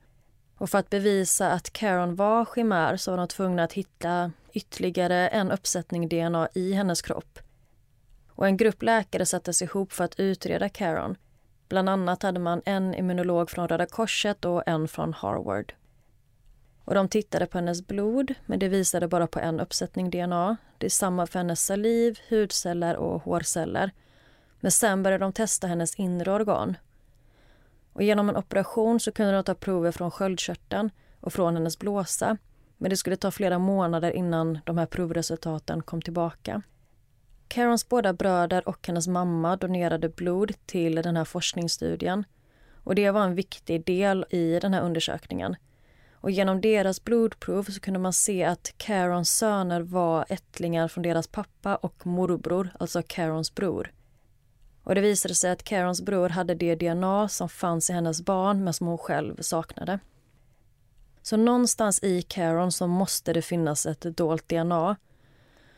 Och 0.59 0.70
för 0.70 0.79
att 0.79 0.91
bevisa 0.91 1.51
att 1.51 1.72
Karen 1.72 2.16
var 2.16 2.47
chimär 2.55 2.97
så 2.97 3.11
var 3.11 3.18
de 3.18 3.29
tvungna 3.29 3.64
att 3.64 3.72
hitta 3.72 4.33
ytterligare 4.57 5.29
en 5.29 5.51
uppsättning 5.51 6.09
DNA 6.09 6.49
i 6.55 6.73
hennes 6.73 7.03
kropp. 7.03 7.39
Och 8.29 8.47
en 8.47 8.57
grupp 8.57 8.83
läkare 8.83 9.27
sattes 9.27 9.63
ihop 9.63 9.93
för 9.93 10.05
att 10.05 10.21
utreda 10.21 10.69
Karen. 10.69 11.17
Bland 11.69 11.89
annat 11.89 12.23
hade 12.23 12.41
man 12.41 12.63
en 12.65 12.95
immunolog 12.95 13.51
från 13.51 13.69
Röda 13.69 13.87
Korset 13.87 14.45
och 14.45 14.63
en 14.67 14.89
från 14.89 15.13
Harvard. 15.13 15.75
Och 16.85 16.95
de 16.95 17.09
tittade 17.09 17.47
på 17.47 17.59
hennes 17.59 17.87
blod, 17.87 18.35
men 18.47 18.59
det 18.59 18.69
visade 18.69 19.09
bara 19.09 19.27
på 19.27 19.41
en 19.41 19.61
uppsättning 19.61 20.11
DNA. 20.11 20.57
Det 20.79 20.87
är 20.87 20.91
samma 20.91 21.27
för 21.27 21.39
hennes 21.39 21.67
saliv, 21.67 22.19
hudceller 22.29 22.97
och 22.97 23.23
hårceller. 23.23 23.91
Men 24.61 24.73
sen 24.73 25.03
började 25.03 25.25
de 25.25 25.33
testa 25.33 25.67
hennes 25.67 25.95
inre 25.95 26.33
organ. 26.33 26.77
Och 27.93 28.03
genom 28.03 28.29
en 28.29 28.37
operation 28.37 29.01
så 29.01 29.13
kunde 29.13 29.33
de 29.33 29.45
ta 29.45 29.55
prover 29.55 29.93
från 29.93 30.11
sköldkörteln 30.11 30.91
och 31.21 31.33
från 31.33 31.57
hennes 31.57 31.79
blåsa. 31.79 32.37
Men 32.79 32.91
det 32.91 32.97
skulle 32.97 33.16
ta 33.16 33.31
flera 33.31 33.59
månader 33.59 34.11
innan 34.11 34.59
de 34.64 34.79
här 34.79 34.87
provresultaten 34.87 35.83
kom 35.83 36.03
tillbaka. 36.03 36.62
Karons 37.49 37.89
båda 37.89 38.12
bröder 38.12 38.68
och 38.68 38.87
hennes 38.87 39.09
mamma 39.09 39.57
donerade 39.57 40.09
blod 40.09 40.53
till 40.66 40.95
den 40.95 41.16
här 41.16 41.24
forskningsstudien. 41.24 42.24
Och 42.85 42.95
det 42.95 43.11
var 43.11 43.24
en 43.24 43.35
viktig 43.35 43.85
del 43.85 44.24
i 44.31 44.59
den 44.61 44.74
här 44.74 44.83
undersökningen. 44.83 45.57
Och 46.12 46.31
genom 46.31 46.61
deras 46.61 47.05
blodprov 47.05 47.62
så 47.62 47.81
kunde 47.81 48.01
man 48.01 48.12
se 48.12 48.45
att 48.45 48.74
Carons 48.77 49.31
söner 49.31 49.81
var 49.81 50.27
ättlingar 50.29 50.89
från 50.89 51.03
deras 51.03 51.29
pappa 51.29 51.77
och 51.77 52.07
morbror, 52.07 52.70
alltså 52.79 53.03
Carons 53.07 53.55
bror. 53.55 53.93
Och 54.83 54.95
det 54.95 55.01
visade 55.01 55.35
sig 55.35 55.51
att 55.51 55.62
Carons 55.62 56.03
bror 56.03 56.29
hade 56.29 56.55
det 56.55 56.74
DNA 56.74 57.29
som 57.29 57.49
fanns 57.49 57.91
i 57.91 57.93
hennes 57.93 58.22
barn 58.22 58.64
men 58.64 58.74
som 58.74 58.87
hon 58.87 58.99
själv 58.99 59.37
saknade. 59.41 59.99
Så 61.27 61.37
någonstans 61.37 62.03
i 62.03 62.22
Caron 62.22 62.72
så 62.72 62.87
måste 62.87 63.33
det 63.33 63.43
finnas 63.43 63.87
ett 63.87 64.01
dolt 64.01 64.49
DNA. 64.49 64.97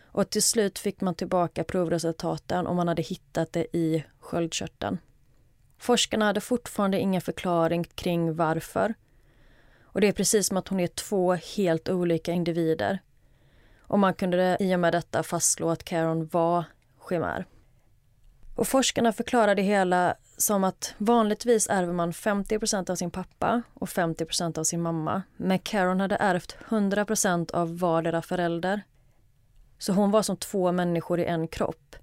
Och 0.05 0.31
till 0.31 0.43
slut 0.43 0.79
fick 0.79 1.01
man 1.01 1.15
tillbaka 1.15 1.65
provresultaten 1.65 2.67
och 2.67 2.77
man 2.77 2.89
hade 2.89 3.03
hittat 3.03 3.53
det 3.53 3.77
i 3.77 4.05
sköldkörteln. 4.21 4.99
Forskarna 5.79 6.25
hade 6.25 6.41
fortfarande 6.41 7.01
ingen 7.01 7.21
förklaring 7.21 7.85
kring 7.85 8.35
varför. 8.35 8.95
Och 9.83 10.01
det 10.01 10.09
är 10.09 10.13
precis 10.13 10.47
som 10.47 10.57
att 10.57 10.69
hon 10.69 10.81
är 10.81 10.87
två 10.87 11.35
helt 11.35 11.89
olika 11.89 12.33
individer. 12.33 12.99
Och 13.79 13.99
man 13.99 14.15
kunde 14.15 14.57
i 14.61 14.75
och 14.75 14.81
med 14.81 14.93
detta 14.93 15.23
fastslå 15.23 15.71
att 15.71 15.85
Caron 15.85 16.27
var 16.33 16.65
chimär. 17.09 17.47
Och 18.55 18.69
forskarna 18.69 19.13
förklarade 19.13 19.55
det 19.55 19.63
hela 19.63 20.17
som 20.39 20.65
att 20.65 20.95
vanligtvis 20.99 21.67
ärver 21.71 21.93
man 21.93 22.13
50% 22.13 22.91
av 22.91 22.95
sin 22.95 23.11
pappa 23.11 23.63
och 23.75 23.89
50% 23.89 24.59
av 24.59 24.65
sin 24.65 24.83
mamma. 24.83 25.23
Men 25.37 25.59
Karen 25.59 26.01
hade 26.01 26.17
ärvt 26.17 26.57
100% 26.69 27.53
av 27.53 27.79
vardera 27.79 28.23
förälder. 28.23 28.83
Så 29.79 29.93
hon 29.93 30.11
var 30.11 30.23
som 30.23 30.37
två 30.37 30.73
människor 30.73 31.21
i 31.21 31.25
en 31.25 31.49
kropp. 31.49 31.97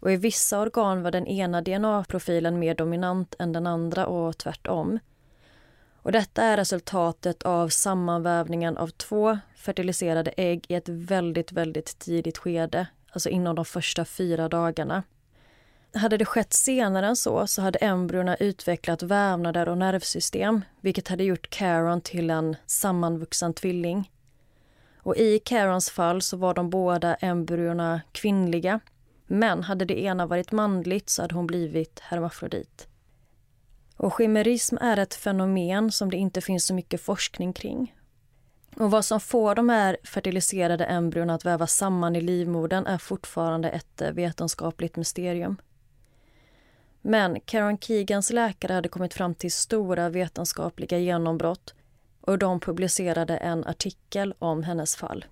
Och 0.00 0.12
i 0.12 0.16
vissa 0.16 0.60
organ 0.60 1.02
var 1.02 1.10
den 1.10 1.26
ena 1.26 1.60
DNA-profilen 1.60 2.58
mer 2.58 2.74
dominant 2.74 3.34
än 3.38 3.52
den 3.52 3.66
andra 3.66 4.06
och 4.06 4.38
tvärtom. 4.38 4.98
Och 6.02 6.12
detta 6.12 6.42
är 6.42 6.56
resultatet 6.56 7.42
av 7.42 7.68
sammanvävningen 7.68 8.76
av 8.76 8.88
två 8.88 9.38
fertiliserade 9.56 10.30
ägg 10.36 10.64
i 10.68 10.74
ett 10.74 10.88
väldigt, 10.88 11.52
väldigt 11.52 11.98
tidigt 11.98 12.38
skede, 12.38 12.86
alltså 13.12 13.28
inom 13.28 13.54
de 13.54 13.64
första 13.64 14.04
fyra 14.04 14.48
dagarna. 14.48 15.02
Hade 15.94 16.16
det 16.16 16.24
skett 16.24 16.52
senare 16.52 17.06
än 17.06 17.16
så, 17.16 17.46
så 17.46 17.62
hade 17.62 17.78
embryona 17.78 18.36
utvecklat 18.36 19.02
vävnader 19.02 19.68
och 19.68 19.78
nervsystem 19.78 20.64
vilket 20.80 21.08
hade 21.08 21.24
gjort 21.24 21.50
Caron 21.50 22.00
till 22.00 22.30
en 22.30 22.56
sammanvuxen 22.66 23.54
tvilling. 23.54 24.10
Och 25.02 25.16
I 25.16 25.38
Carons 25.38 25.90
fall 25.90 26.22
så 26.22 26.36
var 26.36 26.54
de 26.54 26.70
båda 26.70 27.14
embryona 27.14 28.00
kvinnliga 28.12 28.80
men 29.26 29.62
hade 29.62 29.84
det 29.84 30.00
ena 30.00 30.26
varit 30.26 30.52
manligt 30.52 31.10
så 31.10 31.22
hade 31.22 31.34
hon 31.34 31.46
blivit 31.46 32.00
hermafrodit. 32.00 32.88
Och 33.96 34.14
chimerism 34.16 34.76
är 34.80 34.96
ett 34.96 35.14
fenomen 35.14 35.92
som 35.92 36.10
det 36.10 36.16
inte 36.16 36.40
finns 36.40 36.66
så 36.66 36.74
mycket 36.74 37.00
forskning 37.00 37.52
kring. 37.52 37.94
Och 38.76 38.90
vad 38.90 39.04
som 39.04 39.20
får 39.20 39.54
de 39.54 39.68
här 39.68 39.96
fertiliserade 40.04 40.84
embryona 40.84 41.34
att 41.34 41.44
väva 41.44 41.66
samman 41.66 42.16
i 42.16 42.20
livmodern 42.20 42.86
är 42.86 42.98
fortfarande 42.98 43.70
ett 43.70 44.02
eh, 44.02 44.10
vetenskapligt 44.10 44.96
mysterium. 44.96 45.56
Men 47.02 47.40
Karen 47.40 47.78
Keegans 47.78 48.30
läkare 48.30 48.72
hade 48.72 48.88
kommit 48.88 49.14
fram 49.14 49.34
till 49.34 49.52
stora 49.52 50.08
vetenskapliga 50.08 50.98
genombrott 50.98 51.74
och 52.20 52.38
de 52.38 52.60
publicerade 52.60 53.36
en 53.36 53.64
artikel 53.64 54.34
om 54.38 54.62
hennes 54.62 54.96
fall. 54.96 55.24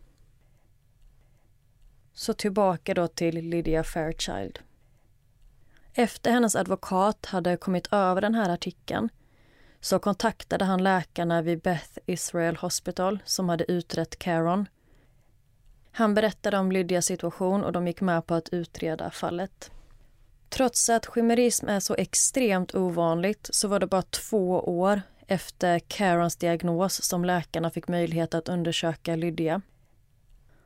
Så 2.12 2.34
tillbaka 2.34 2.94
då 2.94 3.08
till 3.08 3.34
Lydia 3.34 3.84
Fairchild. 3.84 4.58
Efter 5.94 6.30
hennes 6.30 6.56
advokat 6.56 7.26
hade 7.26 7.56
kommit 7.56 7.92
över 7.92 8.20
den 8.20 8.34
här 8.34 8.50
artikeln 8.50 9.08
så 9.80 9.98
kontaktade 9.98 10.64
han 10.64 10.82
läkarna 10.82 11.42
vid 11.42 11.60
Beth 11.60 11.98
Israel 12.06 12.56
Hospital 12.56 13.18
som 13.24 13.48
hade 13.48 13.72
utrett 13.72 14.18
Caron. 14.18 14.68
Han 15.92 16.14
berättade 16.14 16.58
om 16.58 16.72
Lydias 16.72 17.06
situation 17.06 17.64
och 17.64 17.72
de 17.72 17.86
gick 17.86 18.00
med 18.00 18.26
på 18.26 18.34
att 18.34 18.48
utreda 18.48 19.10
fallet. 19.10 19.70
Trots 20.48 20.88
att 20.88 21.14
chimerism 21.14 21.68
är 21.68 21.80
så 21.80 21.94
extremt 21.94 22.74
ovanligt 22.74 23.48
så 23.52 23.68
var 23.68 23.80
det 23.80 23.86
bara 23.86 24.02
två 24.02 24.60
år 24.60 25.02
efter 25.26 25.78
Carons 25.78 26.36
diagnos 26.36 27.02
som 27.02 27.24
läkarna 27.24 27.70
fick 27.70 27.88
möjlighet 27.88 28.34
att 28.34 28.48
undersöka 28.48 29.16
Lydia. 29.16 29.60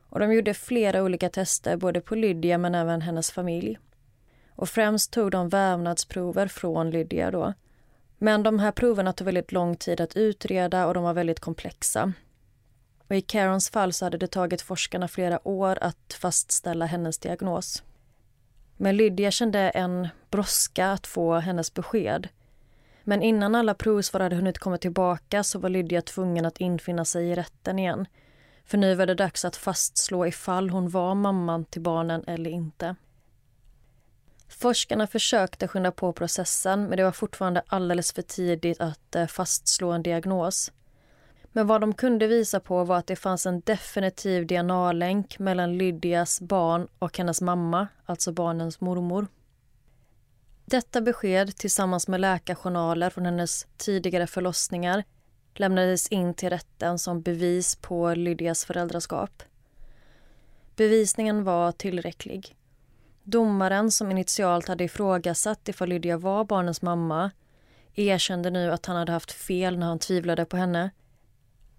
Och 0.09 0.19
de 0.19 0.33
gjorde 0.33 0.53
flera 0.53 1.03
olika 1.03 1.29
tester 1.29 1.77
både 1.77 2.01
på 2.01 2.15
Lydia 2.15 2.57
men 2.57 2.75
även 2.75 3.01
hennes 3.01 3.31
familj. 3.31 3.79
Och 4.55 4.69
främst 4.69 5.11
tog 5.11 5.31
de 5.31 5.49
vävnadsprover 5.49 6.47
från 6.47 6.89
Lydia 6.89 7.31
då. 7.31 7.53
Men 8.17 8.43
de 8.43 8.59
här 8.59 8.71
proverna 8.71 9.13
tog 9.13 9.25
väldigt 9.25 9.51
lång 9.51 9.75
tid 9.75 10.01
att 10.01 10.15
utreda 10.15 10.85
och 10.87 10.93
de 10.93 11.03
var 11.03 11.13
väldigt 11.13 11.39
komplexa. 11.39 12.13
Och 13.07 13.15
I 13.15 13.21
Carons 13.21 13.69
fall 13.69 13.93
så 13.93 14.05
hade 14.05 14.17
det 14.17 14.27
tagit 14.27 14.61
forskarna 14.61 15.07
flera 15.07 15.47
år 15.47 15.77
att 15.81 16.13
fastställa 16.13 16.85
hennes 16.85 17.17
diagnos. 17.17 17.83
Men 18.77 18.97
Lydia 18.97 19.31
kände 19.31 19.59
en 19.59 20.07
brådska 20.31 20.91
att 20.91 21.07
få 21.07 21.33
hennes 21.35 21.73
besked. 21.73 22.27
Men 23.03 23.21
innan 23.21 23.55
alla 23.55 23.73
provsvar 23.73 24.19
hade 24.21 24.35
hunnit 24.35 24.59
komma 24.59 24.77
tillbaka 24.77 25.43
så 25.43 25.59
var 25.59 25.69
Lydia 25.69 26.01
tvungen 26.01 26.45
att 26.45 26.57
infinna 26.57 27.05
sig 27.05 27.29
i 27.29 27.35
rätten 27.35 27.79
igen. 27.79 28.05
För 28.65 28.77
nu 28.77 28.95
var 28.95 29.05
det 29.05 29.15
dags 29.15 29.45
att 29.45 29.55
fastslå 29.55 30.27
ifall 30.27 30.69
hon 30.69 30.89
var 30.89 31.15
mamman 31.15 31.65
till 31.65 31.81
barnen 31.81 32.23
eller 32.27 32.49
inte. 32.49 32.95
Forskarna 34.47 35.07
försökte 35.07 35.67
skynda 35.67 35.91
på 35.91 36.13
processen 36.13 36.83
men 36.83 36.97
det 36.97 37.03
var 37.03 37.11
fortfarande 37.11 37.63
alldeles 37.67 38.13
för 38.13 38.21
tidigt 38.21 38.81
att 38.81 39.15
eh, 39.15 39.27
fastslå 39.27 39.91
en 39.91 40.03
diagnos. 40.03 40.71
Men 41.55 41.67
vad 41.67 41.81
de 41.81 41.93
kunde 41.93 42.27
visa 42.27 42.59
på 42.59 42.83
var 42.83 42.97
att 42.97 43.07
det 43.07 43.15
fanns 43.15 43.45
en 43.45 43.59
definitiv 43.59 44.47
DNA-länk 44.47 45.39
mellan 45.39 45.77
Lydias 45.77 46.41
barn 46.41 46.87
och 46.99 47.17
hennes 47.17 47.41
mamma, 47.41 47.87
alltså 48.05 48.31
barnens 48.31 48.81
mormor. 48.81 49.27
Detta 50.65 51.01
besked 51.01 51.55
tillsammans 51.55 52.07
med 52.07 52.21
läkarjournaler 52.21 53.09
från 53.09 53.25
hennes 53.25 53.67
tidigare 53.77 54.27
förlossningar 54.27 55.03
lämnades 55.53 56.07
in 56.07 56.33
till 56.33 56.49
rätten 56.49 56.99
som 56.99 57.21
bevis 57.21 57.75
på 57.75 58.13
Lydias 58.13 58.65
föräldraskap. 58.65 59.43
Bevisningen 60.75 61.43
var 61.43 61.71
tillräcklig. 61.71 62.55
Domaren 63.23 63.91
som 63.91 64.11
initialt 64.11 64.67
hade 64.67 64.83
ifrågasatt 64.83 65.69
ifall 65.69 65.89
Lydia 65.89 66.17
var 66.17 66.45
barnens 66.45 66.81
mamma 66.81 67.31
erkände 67.95 68.49
nu 68.49 68.71
att 68.71 68.85
han 68.85 68.95
hade 68.95 69.11
haft 69.11 69.31
fel 69.31 69.77
när 69.77 69.87
han 69.87 69.99
tvivlade 69.99 70.45
på 70.45 70.57
henne 70.57 70.91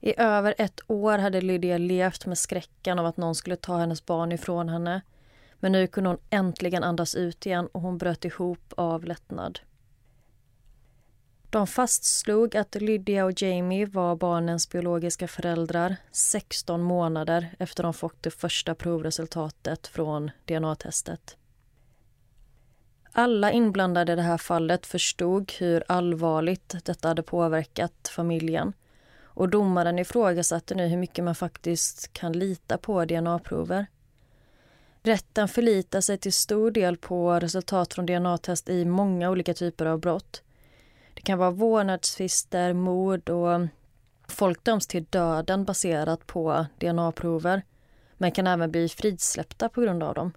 i 0.04 0.14
över 0.16 0.54
ett 0.58 0.80
år 0.86 1.18
hade 1.18 1.40
Lydia 1.40 1.78
levt 1.78 2.26
med 2.26 2.38
skräcken 2.38 2.98
av 2.98 3.06
att 3.06 3.16
någon 3.16 3.34
skulle 3.34 3.56
ta 3.56 3.76
hennes 3.76 4.06
barn 4.06 4.32
ifrån 4.32 4.68
henne. 4.68 5.02
Men 5.60 5.72
nu 5.72 5.86
kunde 5.86 6.10
hon 6.10 6.18
äntligen 6.30 6.84
andas 6.84 7.14
ut 7.14 7.46
igen 7.46 7.66
och 7.72 7.80
hon 7.80 7.98
bröt 7.98 8.24
ihop 8.24 8.72
av 8.76 9.04
lättnad. 9.04 9.60
De 11.50 11.66
fastslog 11.66 12.56
att 12.56 12.74
Lydia 12.74 13.24
och 13.24 13.42
Jamie 13.42 13.86
var 13.86 14.16
barnens 14.16 14.68
biologiska 14.68 15.28
föräldrar 15.28 15.96
16 16.12 16.82
månader 16.82 17.54
efter 17.58 17.82
de 17.82 17.94
fått 17.94 18.22
det 18.22 18.30
första 18.30 18.74
provresultatet 18.74 19.86
från 19.86 20.30
DNA-testet. 20.44 21.36
Alla 23.12 23.52
inblandade 23.52 24.12
i 24.12 24.16
det 24.16 24.22
här 24.22 24.38
fallet 24.38 24.86
förstod 24.86 25.52
hur 25.58 25.84
allvarligt 25.88 26.76
detta 26.84 27.08
hade 27.08 27.22
påverkat 27.22 28.08
familjen 28.08 28.72
och 29.34 29.48
domaren 29.48 29.98
ifrågasatte 29.98 30.74
nu 30.74 30.86
hur 30.86 30.96
mycket 30.96 31.24
man 31.24 31.34
faktiskt 31.34 32.12
kan 32.12 32.32
lita 32.32 32.78
på 32.78 33.04
DNA-prover. 33.04 33.86
Rätten 35.02 35.48
förlitar 35.48 36.00
sig 36.00 36.18
till 36.18 36.32
stor 36.32 36.70
del 36.70 36.96
på 36.96 37.32
resultat 37.32 37.94
från 37.94 38.06
DNA-test 38.06 38.68
i 38.68 38.84
många 38.84 39.30
olika 39.30 39.54
typer 39.54 39.86
av 39.86 39.98
brott. 39.98 40.42
Det 41.14 41.20
kan 41.20 41.38
vara 41.38 41.50
vårdnadstvister, 41.50 42.72
mord 42.72 43.30
och 43.30 43.60
folk 44.28 44.64
döms 44.64 44.86
till 44.86 45.04
döden 45.04 45.64
baserat 45.64 46.26
på 46.26 46.66
DNA-prover 46.78 47.62
men 48.16 48.32
kan 48.32 48.46
även 48.46 48.70
bli 48.70 48.88
frisläppta 48.88 49.68
på 49.68 49.80
grund 49.80 50.02
av 50.02 50.14
dem. 50.14 50.32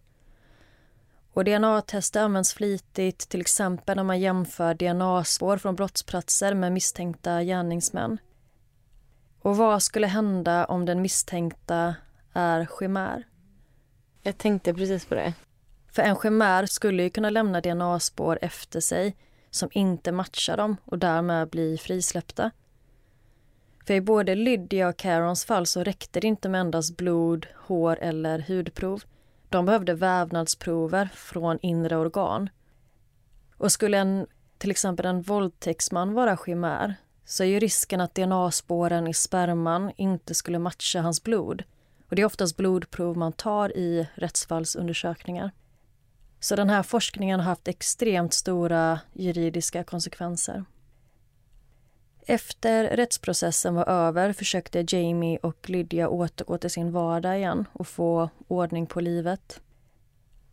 Och 1.34 1.44
DNA-tester 1.44 2.22
används 2.22 2.54
flitigt 2.54 3.30
till 3.30 3.42
exempel 3.42 3.96
när 3.96 4.04
man 4.04 4.20
jämför 4.20 4.74
DNA-spår 4.74 5.58
från 5.58 5.76
brottsplatser 5.76 6.54
med 6.54 6.72
misstänkta 6.72 7.44
gärningsmän. 7.44 8.18
Och 9.48 9.58
vad 9.58 9.84
skulle 9.84 10.08
hända 10.08 10.66
om 10.66 10.86
den 10.86 11.02
misstänkta 11.02 11.96
är 12.34 12.68
chimär? 12.80 13.28
Jag 14.22 14.38
tänkte 14.38 14.74
precis 14.74 15.06
på 15.06 15.16
det. 15.16 15.34
För 15.92 16.02
en 16.02 16.16
chimär 16.16 16.66
skulle 16.66 17.04
ju 17.04 17.10
kunna 17.10 17.30
lämna 17.30 17.62
DNA-spår 17.62 18.40
efter 18.42 18.80
sig 18.80 19.16
som 19.50 19.70
inte 19.72 20.12
matchar 20.12 20.58
dem 20.58 20.78
och 20.86 21.00
därmed 21.00 21.50
bli 21.50 21.78
frisläppta. 21.78 22.52
För 23.86 23.94
i 23.94 24.02
både 24.02 24.36
Lydia 24.36 24.88
och 24.88 24.98
Carons 24.98 25.46
fall 25.46 25.66
så 25.66 25.84
räckte 25.84 26.20
det 26.20 26.28
inte 26.28 26.50
med 26.50 26.62
endast 26.62 26.98
blod, 26.98 27.48
hår 27.56 28.00
eller 28.02 28.40
hudprov. 28.48 29.04
De 29.50 29.66
behövde 29.66 29.94
vävnadsprover 29.94 31.10
från 31.14 31.60
inre 31.62 31.98
organ. 31.98 32.50
Och 33.58 33.72
skulle 33.72 33.98
en, 33.98 34.28
till 34.58 34.72
exempel 34.72 35.06
en 35.06 35.22
våldtäktsman 35.22 36.14
vara 36.14 36.38
chimär 36.38 36.96
så 37.30 37.44
är 37.44 37.48
ju 37.48 37.60
risken 37.60 38.02
att 38.02 38.16
DNA-spåren 38.16 39.08
i 39.08 39.14
sperman 39.14 39.92
inte 39.96 40.34
skulle 40.34 40.60
matcha 40.60 41.02
hans 41.02 41.24
blod. 41.24 41.64
Och 42.10 42.16
Det 42.16 42.22
är 42.22 42.26
oftast 42.26 42.58
blodprov 42.58 43.18
man 43.18 43.34
tar 43.34 43.78
i 43.78 44.08
rättsfallsundersökningar. 44.16 45.52
Så 46.40 46.56
den 46.56 46.70
här 46.70 46.84
forskningen 46.84 47.40
har 47.40 47.48
haft 47.48 47.68
extremt 47.68 48.34
stora 48.34 49.00
juridiska 49.14 49.84
konsekvenser. 49.84 50.66
Efter 52.22 52.84
rättsprocessen 52.84 53.76
var 53.76 53.90
över 53.90 54.34
försökte 54.34 54.86
Jamie 54.88 55.40
och 55.44 55.70
Lydia 55.70 56.10
återgå 56.10 56.58
till 56.58 56.72
sin 56.72 56.92
vardag 56.92 57.38
igen 57.38 57.66
och 57.74 57.88
få 57.88 58.30
ordning 58.48 58.86
på 58.86 59.02
livet. 59.02 59.62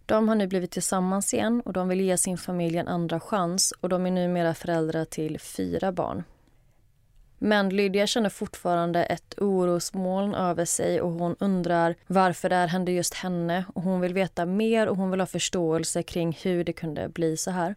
De 0.06 0.28
har 0.28 0.34
nu 0.34 0.46
blivit 0.46 0.70
tillsammans 0.70 1.34
igen 1.34 1.62
och 1.64 1.72
de 1.72 1.88
vill 1.88 2.00
ge 2.00 2.16
sin 2.16 2.38
familj 2.38 2.78
en 2.78 2.88
andra 2.88 3.20
chans 3.20 3.72
och 3.80 3.88
de 3.88 4.06
är 4.06 4.10
numera 4.10 4.54
föräldrar 4.54 5.04
till 5.04 5.40
fyra 5.40 5.92
barn. 5.92 6.24
Men 7.44 7.68
Lydia 7.68 8.06
känner 8.06 8.28
fortfarande 8.28 9.04
ett 9.04 9.34
orosmoln 9.38 10.34
över 10.34 10.64
sig 10.64 11.00
och 11.00 11.10
hon 11.10 11.36
undrar 11.40 11.94
varför 12.06 12.48
det 12.48 12.54
här 12.54 12.66
hände 12.66 12.92
just 12.92 13.14
henne 13.14 13.64
och 13.74 13.82
hon 13.82 14.00
vill 14.00 14.14
veta 14.14 14.46
mer 14.46 14.86
och 14.86 14.96
hon 14.96 15.10
vill 15.10 15.20
ha 15.20 15.26
förståelse 15.26 16.02
kring 16.02 16.38
hur 16.42 16.64
det 16.64 16.72
kunde 16.72 17.08
bli 17.08 17.36
så 17.36 17.50
här. 17.50 17.74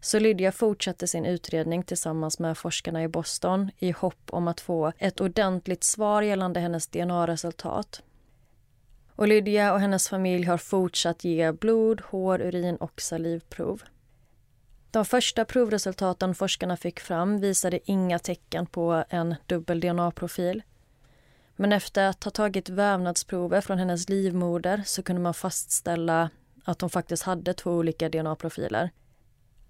Så 0.00 0.18
Lydia 0.18 0.52
fortsatte 0.52 1.06
sin 1.06 1.26
utredning 1.26 1.82
tillsammans 1.82 2.38
med 2.38 2.58
forskarna 2.58 3.02
i 3.02 3.08
Boston 3.08 3.70
i 3.78 3.90
hopp 3.90 4.30
om 4.30 4.48
att 4.48 4.60
få 4.60 4.92
ett 4.98 5.20
ordentligt 5.20 5.84
svar 5.84 6.22
gällande 6.22 6.60
hennes 6.60 6.86
DNA-resultat. 6.86 8.02
Och 9.14 9.28
Lydia 9.28 9.72
och 9.72 9.80
hennes 9.80 10.08
familj 10.08 10.44
har 10.44 10.58
fortsatt 10.58 11.24
ge 11.24 11.52
blod, 11.52 12.00
hår, 12.04 12.40
urin 12.40 12.76
och 12.76 13.00
salivprov. 13.00 13.82
De 14.90 15.04
första 15.04 15.44
provresultaten 15.44 16.34
forskarna 16.34 16.76
fick 16.76 17.00
fram 17.00 17.40
visade 17.40 17.80
inga 17.84 18.18
tecken 18.18 18.66
på 18.66 19.04
en 19.08 19.34
dubbel 19.46 19.80
DNA-profil. 19.80 20.62
Men 21.56 21.72
efter 21.72 22.08
att 22.08 22.24
ha 22.24 22.30
tagit 22.30 22.68
vävnadsprover 22.68 23.60
från 23.60 23.78
hennes 23.78 24.08
livmoder 24.08 24.82
så 24.86 25.02
kunde 25.02 25.22
man 25.22 25.34
fastställa 25.34 26.30
att 26.64 26.80
hon 26.80 26.90
faktiskt 26.90 27.22
hade 27.22 27.54
två 27.54 27.70
olika 27.70 28.08
DNA-profiler. 28.08 28.90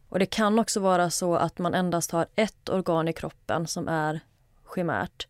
Och 0.08 0.18
det 0.18 0.26
kan 0.26 0.58
också 0.58 0.80
vara 0.80 1.10
så 1.10 1.36
att 1.36 1.58
man 1.58 1.74
endast 1.74 2.10
har 2.10 2.26
ett 2.34 2.68
organ 2.68 3.08
i 3.08 3.12
kroppen 3.12 3.66
som 3.66 3.88
är 3.88 4.20
chimärt. 4.74 5.26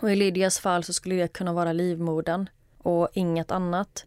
Och 0.00 0.12
I 0.12 0.16
Lydias 0.16 0.58
fall 0.58 0.84
så 0.84 0.92
skulle 0.92 1.14
det 1.14 1.28
kunna 1.28 1.52
vara 1.52 1.72
livmodern 1.72 2.48
och 2.78 3.08
inget 3.12 3.50
annat. 3.50 4.06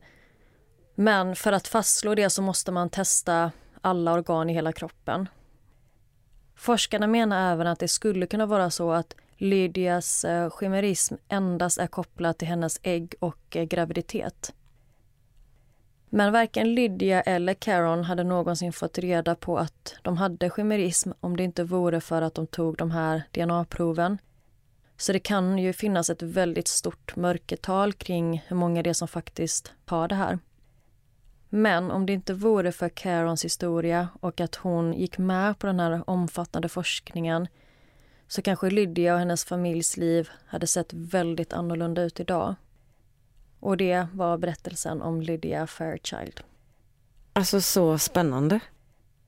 Men 0.96 1.36
för 1.36 1.52
att 1.52 1.68
fastslå 1.68 2.16
det 2.16 2.30
så 2.30 2.42
måste 2.42 2.72
man 2.72 2.90
testa 2.90 3.52
alla 3.86 4.14
organ 4.14 4.50
i 4.50 4.54
hela 4.54 4.72
kroppen. 4.72 5.30
Forskarna 6.56 7.08
menar 7.08 7.52
även 7.52 7.68
att 7.68 7.80
det 7.80 7.88
skulle 7.88 8.28
kunna 8.28 8.46
vara 8.46 8.70
så 8.70 8.92
att 8.92 9.16
Lydias 9.38 10.26
eh, 10.26 10.50
chimerism 10.60 11.16
endast 11.28 11.78
är 11.78 11.88
kopplad 11.88 12.38
till 12.38 12.48
hennes 12.48 12.80
ägg 12.84 13.16
och 13.20 13.56
eh, 13.56 13.64
graviditet. 13.64 14.54
Men 16.10 16.34
varken 16.34 16.76
Lydia 16.76 17.22
eller 17.22 17.54
Caron 17.54 18.04
hade 18.04 18.24
någonsin 18.24 18.74
fått 18.74 18.98
reda 18.98 19.36
på 19.36 19.58
att 19.58 19.96
de 20.02 20.18
hade 20.18 20.50
chimerism 20.50 21.12
om 21.20 21.38
det 21.38 21.44
inte 21.44 21.64
vore 21.64 22.02
för 22.02 22.22
att 22.22 22.34
de 22.34 22.48
tog 22.48 22.78
de 22.78 22.92
här 22.92 23.24
DNA-proven. 23.32 24.18
Så 24.98 25.14
det 25.14 25.20
kan 25.20 25.58
ju 25.58 25.74
finnas 25.74 26.10
ett 26.10 26.22
väldigt 26.22 26.68
stort 26.68 27.16
mörkertal 27.16 27.94
kring 27.94 28.44
hur 28.48 28.56
många 28.56 28.84
det 28.84 28.90
är 28.90 28.94
som 28.94 29.08
faktiskt 29.08 29.74
har 29.86 30.08
det 30.08 30.16
här. 30.16 30.40
Men 31.56 31.92
om 31.92 32.06
det 32.06 32.14
inte 32.14 32.34
vore 32.34 32.72
för 32.72 32.90
Carons 32.90 33.46
historia 33.46 34.10
och 34.20 34.42
att 34.42 34.56
hon 34.56 34.94
gick 34.94 35.18
med 35.18 35.60
på 35.60 35.68
den 35.68 35.80
här 35.80 36.10
omfattande 36.10 36.70
forskningen 36.70 37.48
så 38.28 38.42
kanske 38.42 38.70
Lydia 38.70 39.14
och 39.14 39.20
hennes 39.20 39.46
familjs 39.46 39.98
liv 39.98 40.30
hade 40.46 40.68
sett 40.68 40.94
väldigt 40.94 41.54
annorlunda 41.54 42.02
ut 42.04 42.20
idag. 42.20 42.56
Och 43.60 43.78
det 43.78 44.08
var 44.14 44.38
berättelsen 44.38 45.02
om 45.02 45.22
Lydia 45.22 45.68
Fairchild. 45.68 46.42
Alltså 47.34 47.62
så 47.62 47.98
spännande. 47.98 48.60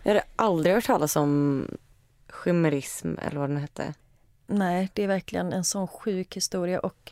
Jag 0.03 0.09
hade 0.09 0.25
aldrig 0.36 0.75
hört 0.75 0.86
talas 0.86 1.15
om 1.15 1.65
chimerism 2.43 3.15
eller 3.21 3.39
vad 3.39 3.49
den 3.49 3.57
hette. 3.57 3.93
Nej, 4.47 4.89
det 4.93 5.03
är 5.03 5.07
verkligen 5.07 5.53
en 5.53 5.63
sån 5.63 5.88
sjuk 5.88 6.38
historia 6.38 6.80
och 6.80 7.11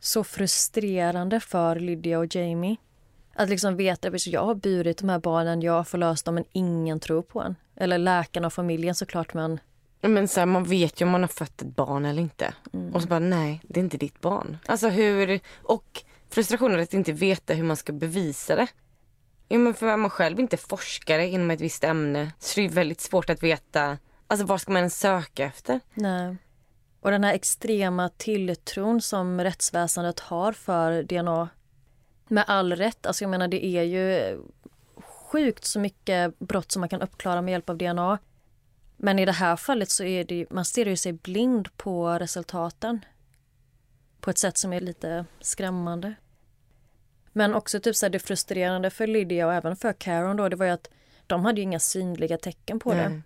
så 0.00 0.24
frustrerande 0.24 1.40
för 1.40 1.76
Lydia 1.76 2.18
och 2.18 2.34
Jamie. 2.34 2.76
Att 3.34 3.48
liksom 3.48 3.76
veta 3.76 4.08
att 4.08 4.26
jag 4.26 4.44
har 4.44 4.54
burit 4.54 4.98
de 4.98 5.08
här 5.08 5.18
barnen, 5.18 5.62
jag 5.62 5.72
har 5.72 5.84
förlöst 5.84 6.24
dem 6.24 6.34
men 6.34 6.44
ingen 6.52 7.00
tror 7.00 7.22
på 7.22 7.40
en. 7.40 7.56
Eller 7.76 7.98
läkarna 7.98 8.46
och 8.46 8.52
familjen 8.52 8.94
såklart 8.94 9.34
men... 9.34 9.60
Men 10.00 10.28
så 10.28 10.40
här, 10.40 10.46
man 10.46 10.64
vet 10.64 11.00
ju 11.00 11.04
om 11.04 11.10
man 11.10 11.20
har 11.20 11.28
fött 11.28 11.62
ett 11.62 11.76
barn 11.76 12.04
eller 12.04 12.22
inte. 12.22 12.54
Mm. 12.72 12.94
Och 12.94 13.02
så 13.02 13.08
bara 13.08 13.18
nej, 13.18 13.60
det 13.68 13.80
är 13.80 13.84
inte 13.84 13.96
ditt 13.96 14.20
barn. 14.20 14.58
Alltså 14.66 14.88
hur... 14.88 15.40
Och 15.62 16.02
frustrationen 16.30 16.80
att 16.80 16.94
inte 16.94 17.12
veta 17.12 17.54
hur 17.54 17.64
man 17.64 17.76
ska 17.76 17.92
bevisa 17.92 18.56
det. 18.56 18.66
Ja, 19.48 19.58
men 19.58 19.74
för 19.74 19.86
är 19.86 19.96
man 19.96 20.10
själv 20.10 20.40
inte 20.40 20.56
forskare 20.56 21.26
inom 21.26 21.50
ett 21.50 21.60
visst 21.60 21.84
ämne 21.84 22.32
så 22.38 22.60
är 22.60 22.68
det 22.68 22.74
väldigt 22.74 23.00
svårt 23.00 23.30
att 23.30 23.42
veta 23.42 23.98
Alltså 24.32 24.46
vad 24.46 24.60
ska 24.60 24.72
man 24.72 24.78
ens 24.78 25.00
söka 25.00 25.44
efter? 25.44 25.80
Nej. 25.94 26.36
Och 27.00 27.10
den 27.10 27.24
här 27.24 27.34
extrema 27.34 28.08
tilltron 28.08 29.00
som 29.00 29.40
rättsväsendet 29.40 30.20
har 30.20 30.52
för 30.52 31.02
DNA 31.02 31.48
med 32.28 32.44
all 32.46 32.72
rätt. 32.76 33.06
Alltså 33.06 33.24
jag 33.24 33.30
menar 33.30 33.48
det 33.48 33.66
är 33.66 33.82
ju 33.82 34.38
sjukt 35.32 35.64
så 35.64 35.80
mycket 35.80 36.38
brott 36.38 36.72
som 36.72 36.80
man 36.80 36.88
kan 36.88 37.02
uppklara 37.02 37.42
med 37.42 37.52
hjälp 37.52 37.70
av 37.70 37.78
DNA. 37.78 38.18
Men 38.96 39.18
i 39.18 39.24
det 39.24 39.32
här 39.32 39.56
fallet 39.56 39.90
så 39.90 40.04
är 40.04 40.24
det 40.24 40.46
man 40.50 40.64
stirrar 40.64 40.94
sig 40.94 41.12
blind 41.12 41.76
på 41.76 42.08
resultaten. 42.08 43.04
På 44.20 44.30
ett 44.30 44.38
sätt 44.38 44.58
som 44.58 44.72
är 44.72 44.80
lite 44.80 45.24
skrämmande. 45.40 46.14
Men 47.32 47.54
också 47.54 47.80
typ 47.80 47.96
så 47.96 48.06
här, 48.06 48.10
det 48.10 48.18
frustrerande 48.18 48.90
för 48.90 49.06
Lydia 49.06 49.46
och 49.46 49.52
även 49.52 49.76
för 49.76 49.92
Caron 49.92 50.36
då, 50.36 50.48
det 50.48 50.56
var 50.56 50.66
ju 50.66 50.72
att 50.72 50.88
de 51.26 51.44
hade 51.44 51.60
inga 51.60 51.80
synliga 51.80 52.38
tecken 52.38 52.78
på 52.80 52.94
Nej. 52.94 53.08
det. 53.08 53.22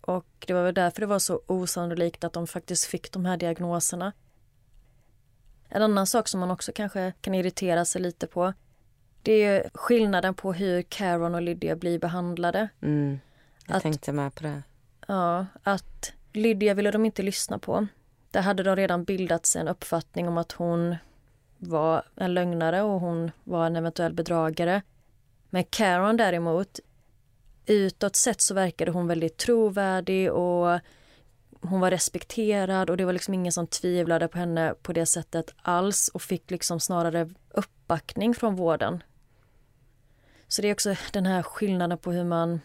Och 0.00 0.44
det 0.46 0.52
var 0.52 0.62
väl 0.62 0.74
därför 0.74 1.00
det 1.00 1.06
var 1.06 1.18
så 1.18 1.40
osannolikt 1.46 2.24
att 2.24 2.32
de 2.32 2.46
faktiskt 2.46 2.84
fick 2.84 3.12
de 3.12 3.24
här 3.24 3.36
diagnoserna. 3.36 4.12
En 5.68 5.82
annan 5.82 6.06
sak 6.06 6.28
som 6.28 6.40
man 6.40 6.50
också 6.50 6.72
kanske 6.74 7.12
kan 7.20 7.34
irritera 7.34 7.84
sig 7.84 8.02
lite 8.02 8.26
på 8.26 8.52
det 9.24 9.44
är 9.44 9.70
skillnaden 9.74 10.34
på 10.34 10.52
hur 10.52 10.82
Caron 10.82 11.34
och 11.34 11.42
Lydia 11.42 11.76
blir 11.76 11.98
behandlade. 11.98 12.68
Mm, 12.82 13.20
jag 13.66 13.76
att, 13.76 13.82
tänkte 13.82 14.12
med 14.12 14.34
på 14.34 14.42
det. 14.42 14.62
Ja, 15.08 15.46
att 15.62 16.12
Lydia 16.32 16.74
ville 16.74 16.90
de 16.90 17.04
inte 17.04 17.22
lyssna 17.22 17.58
på. 17.58 17.86
Där 18.30 18.40
hade 18.42 18.62
de 18.62 18.76
redan 18.76 19.04
bildat 19.04 19.46
sig 19.46 19.60
en 19.60 19.68
uppfattning 19.68 20.28
om 20.28 20.38
att 20.38 20.52
hon 20.52 20.96
var 21.58 22.02
en 22.16 22.34
lögnare 22.34 22.82
och 22.82 23.00
hon 23.00 23.30
var 23.44 23.66
en 23.66 23.76
eventuell 23.76 24.12
bedragare. 24.12 24.82
Men 25.50 25.64
Caron 25.64 26.16
däremot, 26.16 26.80
utåt 27.66 28.16
sett 28.16 28.40
så 28.40 28.54
verkade 28.54 28.90
hon 28.90 29.06
väldigt 29.06 29.36
trovärdig 29.36 30.32
och 30.32 30.80
hon 31.68 31.80
var 31.80 31.90
respekterad 31.90 32.90
och 32.90 32.96
det 32.96 33.04
var 33.04 33.12
liksom 33.12 33.34
ingen 33.34 33.52
som 33.52 33.66
tvivlade 33.66 34.28
på 34.28 34.38
henne 34.38 34.74
på 34.82 34.92
det 34.92 35.06
sättet 35.06 35.54
alls 35.62 36.08
och 36.08 36.22
fick 36.22 36.50
liksom 36.50 36.80
snarare 36.80 37.30
uppbackning 37.50 38.34
från 38.34 38.56
vården. 38.56 39.02
Så 40.48 40.62
det 40.62 40.68
är 40.68 40.72
också 40.72 40.94
den 41.12 41.26
här 41.26 41.42
skillnaden 41.42 41.98
på 41.98 42.12
hur 42.12 42.24
man, 42.24 42.60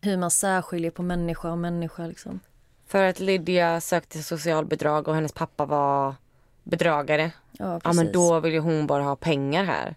hur 0.00 0.16
man 0.16 0.30
särskiljer 0.30 0.90
på 0.90 1.02
människa 1.02 1.50
och 1.50 1.58
människa. 1.58 2.06
Liksom. 2.06 2.40
För 2.86 3.04
att 3.04 3.20
Lydia 3.20 3.80
sökte 3.80 4.22
socialbidrag 4.22 5.08
och 5.08 5.14
hennes 5.14 5.32
pappa 5.32 5.66
var 5.66 6.14
bedragare. 6.62 7.32
Ja, 7.52 7.80
ja 7.84 7.92
men 7.92 8.12
då 8.12 8.40
vill 8.40 8.52
ju 8.52 8.60
hon 8.60 8.86
bara 8.86 9.02
ha 9.02 9.16
pengar 9.16 9.64
här. 9.64 9.96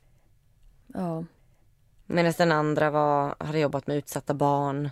Ja. 0.87 1.23
Medan 2.05 2.33
den 2.37 2.51
andra 2.51 2.89
var, 2.89 3.35
hade 3.39 3.59
jobbat 3.59 3.87
med 3.87 3.97
utsatta 3.97 4.33
barn. 4.33 4.89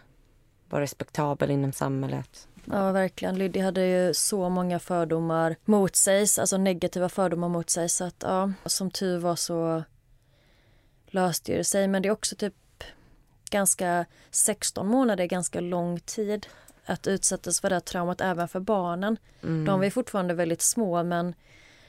Var 0.69 0.79
respektabel 0.79 1.51
inom 1.51 1.71
samhället. 1.71 2.47
Ja, 2.71 2.91
verkligen. 2.91 3.37
Lydia 3.37 3.63
hade 3.63 3.85
ju 3.85 4.13
så 4.13 4.49
många 4.49 4.79
fördomar 4.79 5.55
mot 5.65 5.95
sig, 5.95 6.21
alltså 6.39 6.57
negativa 6.57 7.09
fördomar 7.09 7.49
mot 7.49 7.69
sig. 7.69 7.89
Så 7.89 8.03
att 8.03 8.15
ja, 8.19 8.51
som 8.65 8.91
tur 8.91 9.17
var 9.17 9.35
så 9.35 9.83
löste 11.07 11.57
det 11.57 11.63
sig. 11.63 11.87
Men 11.87 12.01
det 12.01 12.07
är 12.07 12.11
också 12.11 12.35
typ 12.35 12.53
ganska 13.49 14.05
16 14.31 14.87
månader 14.87 15.23
är 15.23 15.27
ganska 15.27 15.59
lång 15.59 15.99
tid 15.99 16.47
att 16.85 17.07
utsättas 17.07 17.61
för 17.61 17.69
det 17.69 17.75
här 17.75 17.79
traumat 17.79 18.21
även 18.21 18.47
för 18.47 18.59
barnen. 18.59 19.17
Mm. 19.43 19.65
De 19.65 19.79
var 19.79 19.89
fortfarande 19.89 20.33
väldigt 20.33 20.61
små 20.61 21.03
men 21.03 21.35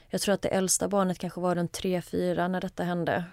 jag 0.09 0.21
tror 0.21 0.33
att 0.33 0.41
det 0.41 0.49
äldsta 0.49 0.87
barnet 0.87 1.19
kanske 1.19 1.41
var 1.41 1.55
runt 1.55 1.79
3-4 1.79 2.47
när 2.47 2.61
detta 2.61 2.83
hände. 2.83 3.23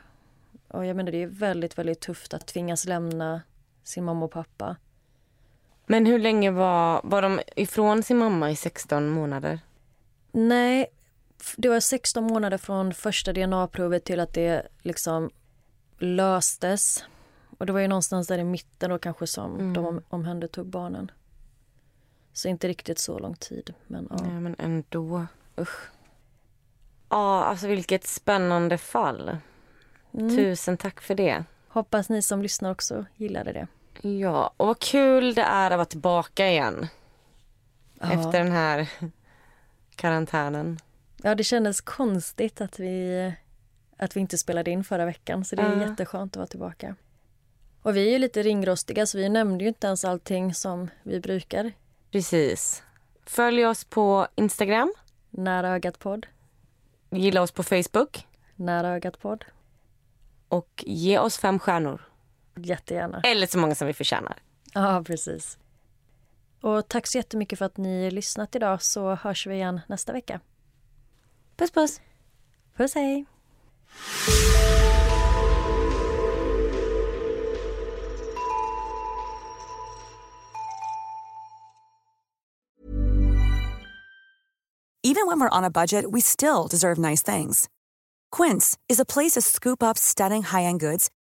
Och 0.69 0.87
jag 0.87 0.97
menar 0.97 1.13
det 1.13 1.23
är 1.23 1.27
väldigt, 1.27 1.79
väldigt 1.79 2.01
tufft 2.01 2.35
att 2.35 2.47
tvingas 2.47 2.85
lämna 2.85 3.43
sin 3.85 4.05
mamma 4.05 4.25
och 4.25 4.33
pappa. 4.33 4.77
Men 5.87 6.07
hur 6.07 6.19
länge 6.19 6.51
var, 6.51 7.01
var 7.05 7.23
de 7.23 7.41
ifrån 7.57 8.03
sin 8.03 8.17
mamma 8.17 8.51
i 8.51 8.57
16 8.57 9.09
månader? 9.09 9.61
Nej, 10.33 10.87
det 11.57 11.69
var 11.69 11.81
16 11.81 12.25
månader 12.25 12.59
från 12.59 12.95
första 12.95 13.33
DNA-provet 13.33 14.05
till 14.05 14.21
att 14.21 14.35
det 14.35 14.67
liksom 14.83 15.31
löstes. 15.99 17.05
Och 17.59 17.67
det 17.67 17.73
var 17.73 17.81
ju 17.81 17.89
någonstans 17.89 18.27
där 18.27 18.39
i 18.39 18.45
mitten 18.45 18.91
då 18.91 18.99
kanske 18.99 19.27
som 19.27 19.55
mm. 19.55 19.73
de 19.73 20.03
omhändertog 20.09 20.67
barnen. 20.67 21.11
Så 22.33 22.49
inte 22.49 22.69
riktigt 22.69 22.99
så 22.99 23.19
lång 23.19 23.35
tid. 23.35 23.75
Men, 23.87 24.07
ja. 24.11 24.17
Nej, 24.23 24.41
men 24.41 24.57
ändå. 24.59 25.27
Usch. 25.59 25.91
Ja, 27.09 27.45
alltså 27.45 27.67
vilket 27.67 28.07
spännande 28.07 28.79
fall. 28.79 29.39
Mm. 30.15 30.37
Tusen 30.37 30.77
tack 30.77 31.01
för 31.01 31.15
det. 31.15 31.45
Hoppas 31.69 32.09
ni 32.09 32.23
som 32.23 32.43
lyssnar 32.43 32.71
också 32.71 33.05
gillade 33.17 33.53
det. 33.53 33.67
Ja, 34.21 34.51
och 34.57 34.67
vad 34.67 34.79
kul 34.79 35.35
det 35.35 35.43
är 35.43 35.71
att 35.71 35.77
vara 35.77 35.85
tillbaka 35.85 36.49
igen. 36.51 36.87
Ja. 38.01 38.13
Efter 38.13 38.39
den 38.39 38.53
här 38.53 38.89
karantänen. 39.97 40.79
Ja, 41.23 41.35
det 41.35 41.45
kändes 41.45 41.81
konstigt 41.81 42.61
att 42.61 42.79
vi, 42.81 43.33
att 43.97 44.17
vi 44.17 44.21
inte 44.21 44.39
spelade 44.39 44.71
in 44.71 44.85
förra 44.85 45.05
veckan 45.05 45.45
så 45.45 45.57
det 45.57 45.63
är 45.63 45.77
Ja. 45.81 45.89
jätteskönt 45.89 46.33
att 46.33 46.37
vara 46.37 46.47
tillbaka. 46.47 46.95
Och 47.83 47.97
vi 47.97 48.07
är 48.09 48.11
ju 48.13 48.19
lite 48.19 48.43
ringrostiga 48.43 49.07
så 49.07 49.19
vi 49.19 49.29
nämnde 49.29 49.65
ju 49.65 49.69
inte 49.69 49.87
ens 49.87 50.05
allting 50.05 50.55
som 50.55 50.91
vi 51.03 51.21
brukar. 51.21 51.73
Precis. 52.11 52.83
Följ 53.27 53.67
oss 53.67 53.85
på 53.85 54.27
Instagram. 54.35 54.95
Nära 55.31 55.69
ögat 55.71 55.99
podd, 55.99 56.27
Gilla 57.11 57.43
oss 57.43 57.51
på 57.53 57.63
Facebook. 57.63 58.27
nära 58.57 58.89
ögat 58.89 59.19
podd. 59.21 59.45
Och 60.49 60.85
ge 60.87 61.19
oss 61.19 61.39
fem 61.39 61.59
stjärnor. 61.59 62.03
Jättegärna. 62.57 63.21
Eller 63.21 63.47
så 63.47 63.59
många 63.59 63.75
som 63.75 63.87
vi 63.87 63.93
förtjänar. 63.93 64.39
Ja, 64.75 65.03
precis. 65.07 65.59
Och 66.61 66.89
tack 66.89 67.07
så 67.07 67.19
jättemycket 67.19 67.59
för 67.59 67.65
att 67.67 67.77
ni 67.77 68.11
lyssnat 68.11 68.55
idag 68.55 68.83
så 68.83 69.15
hörs 69.15 69.47
vi 69.47 69.55
igen 69.55 69.81
nästa 69.89 70.13
vecka. 70.13 70.41
Puss 71.57 71.71
puss. 71.71 72.01
Puss 72.77 72.95
hej! 72.95 73.25
Even 85.03 85.29
when 85.29 85.39
we're 85.41 85.59
on 85.59 85.65
a 85.65 85.71
budget, 85.71 86.05
we 86.11 86.21
still 86.21 86.67
deserve 86.67 86.99
nice 86.99 87.23
things. 87.23 87.69
Quince 88.33 88.77
is 88.89 89.01
a 89.01 89.05
place 89.05 89.33
to 89.35 89.41
scoop 89.41 89.83
up 89.83 89.97
stunning 89.97 90.43
high-end 90.43 90.81
goods 90.81 91.11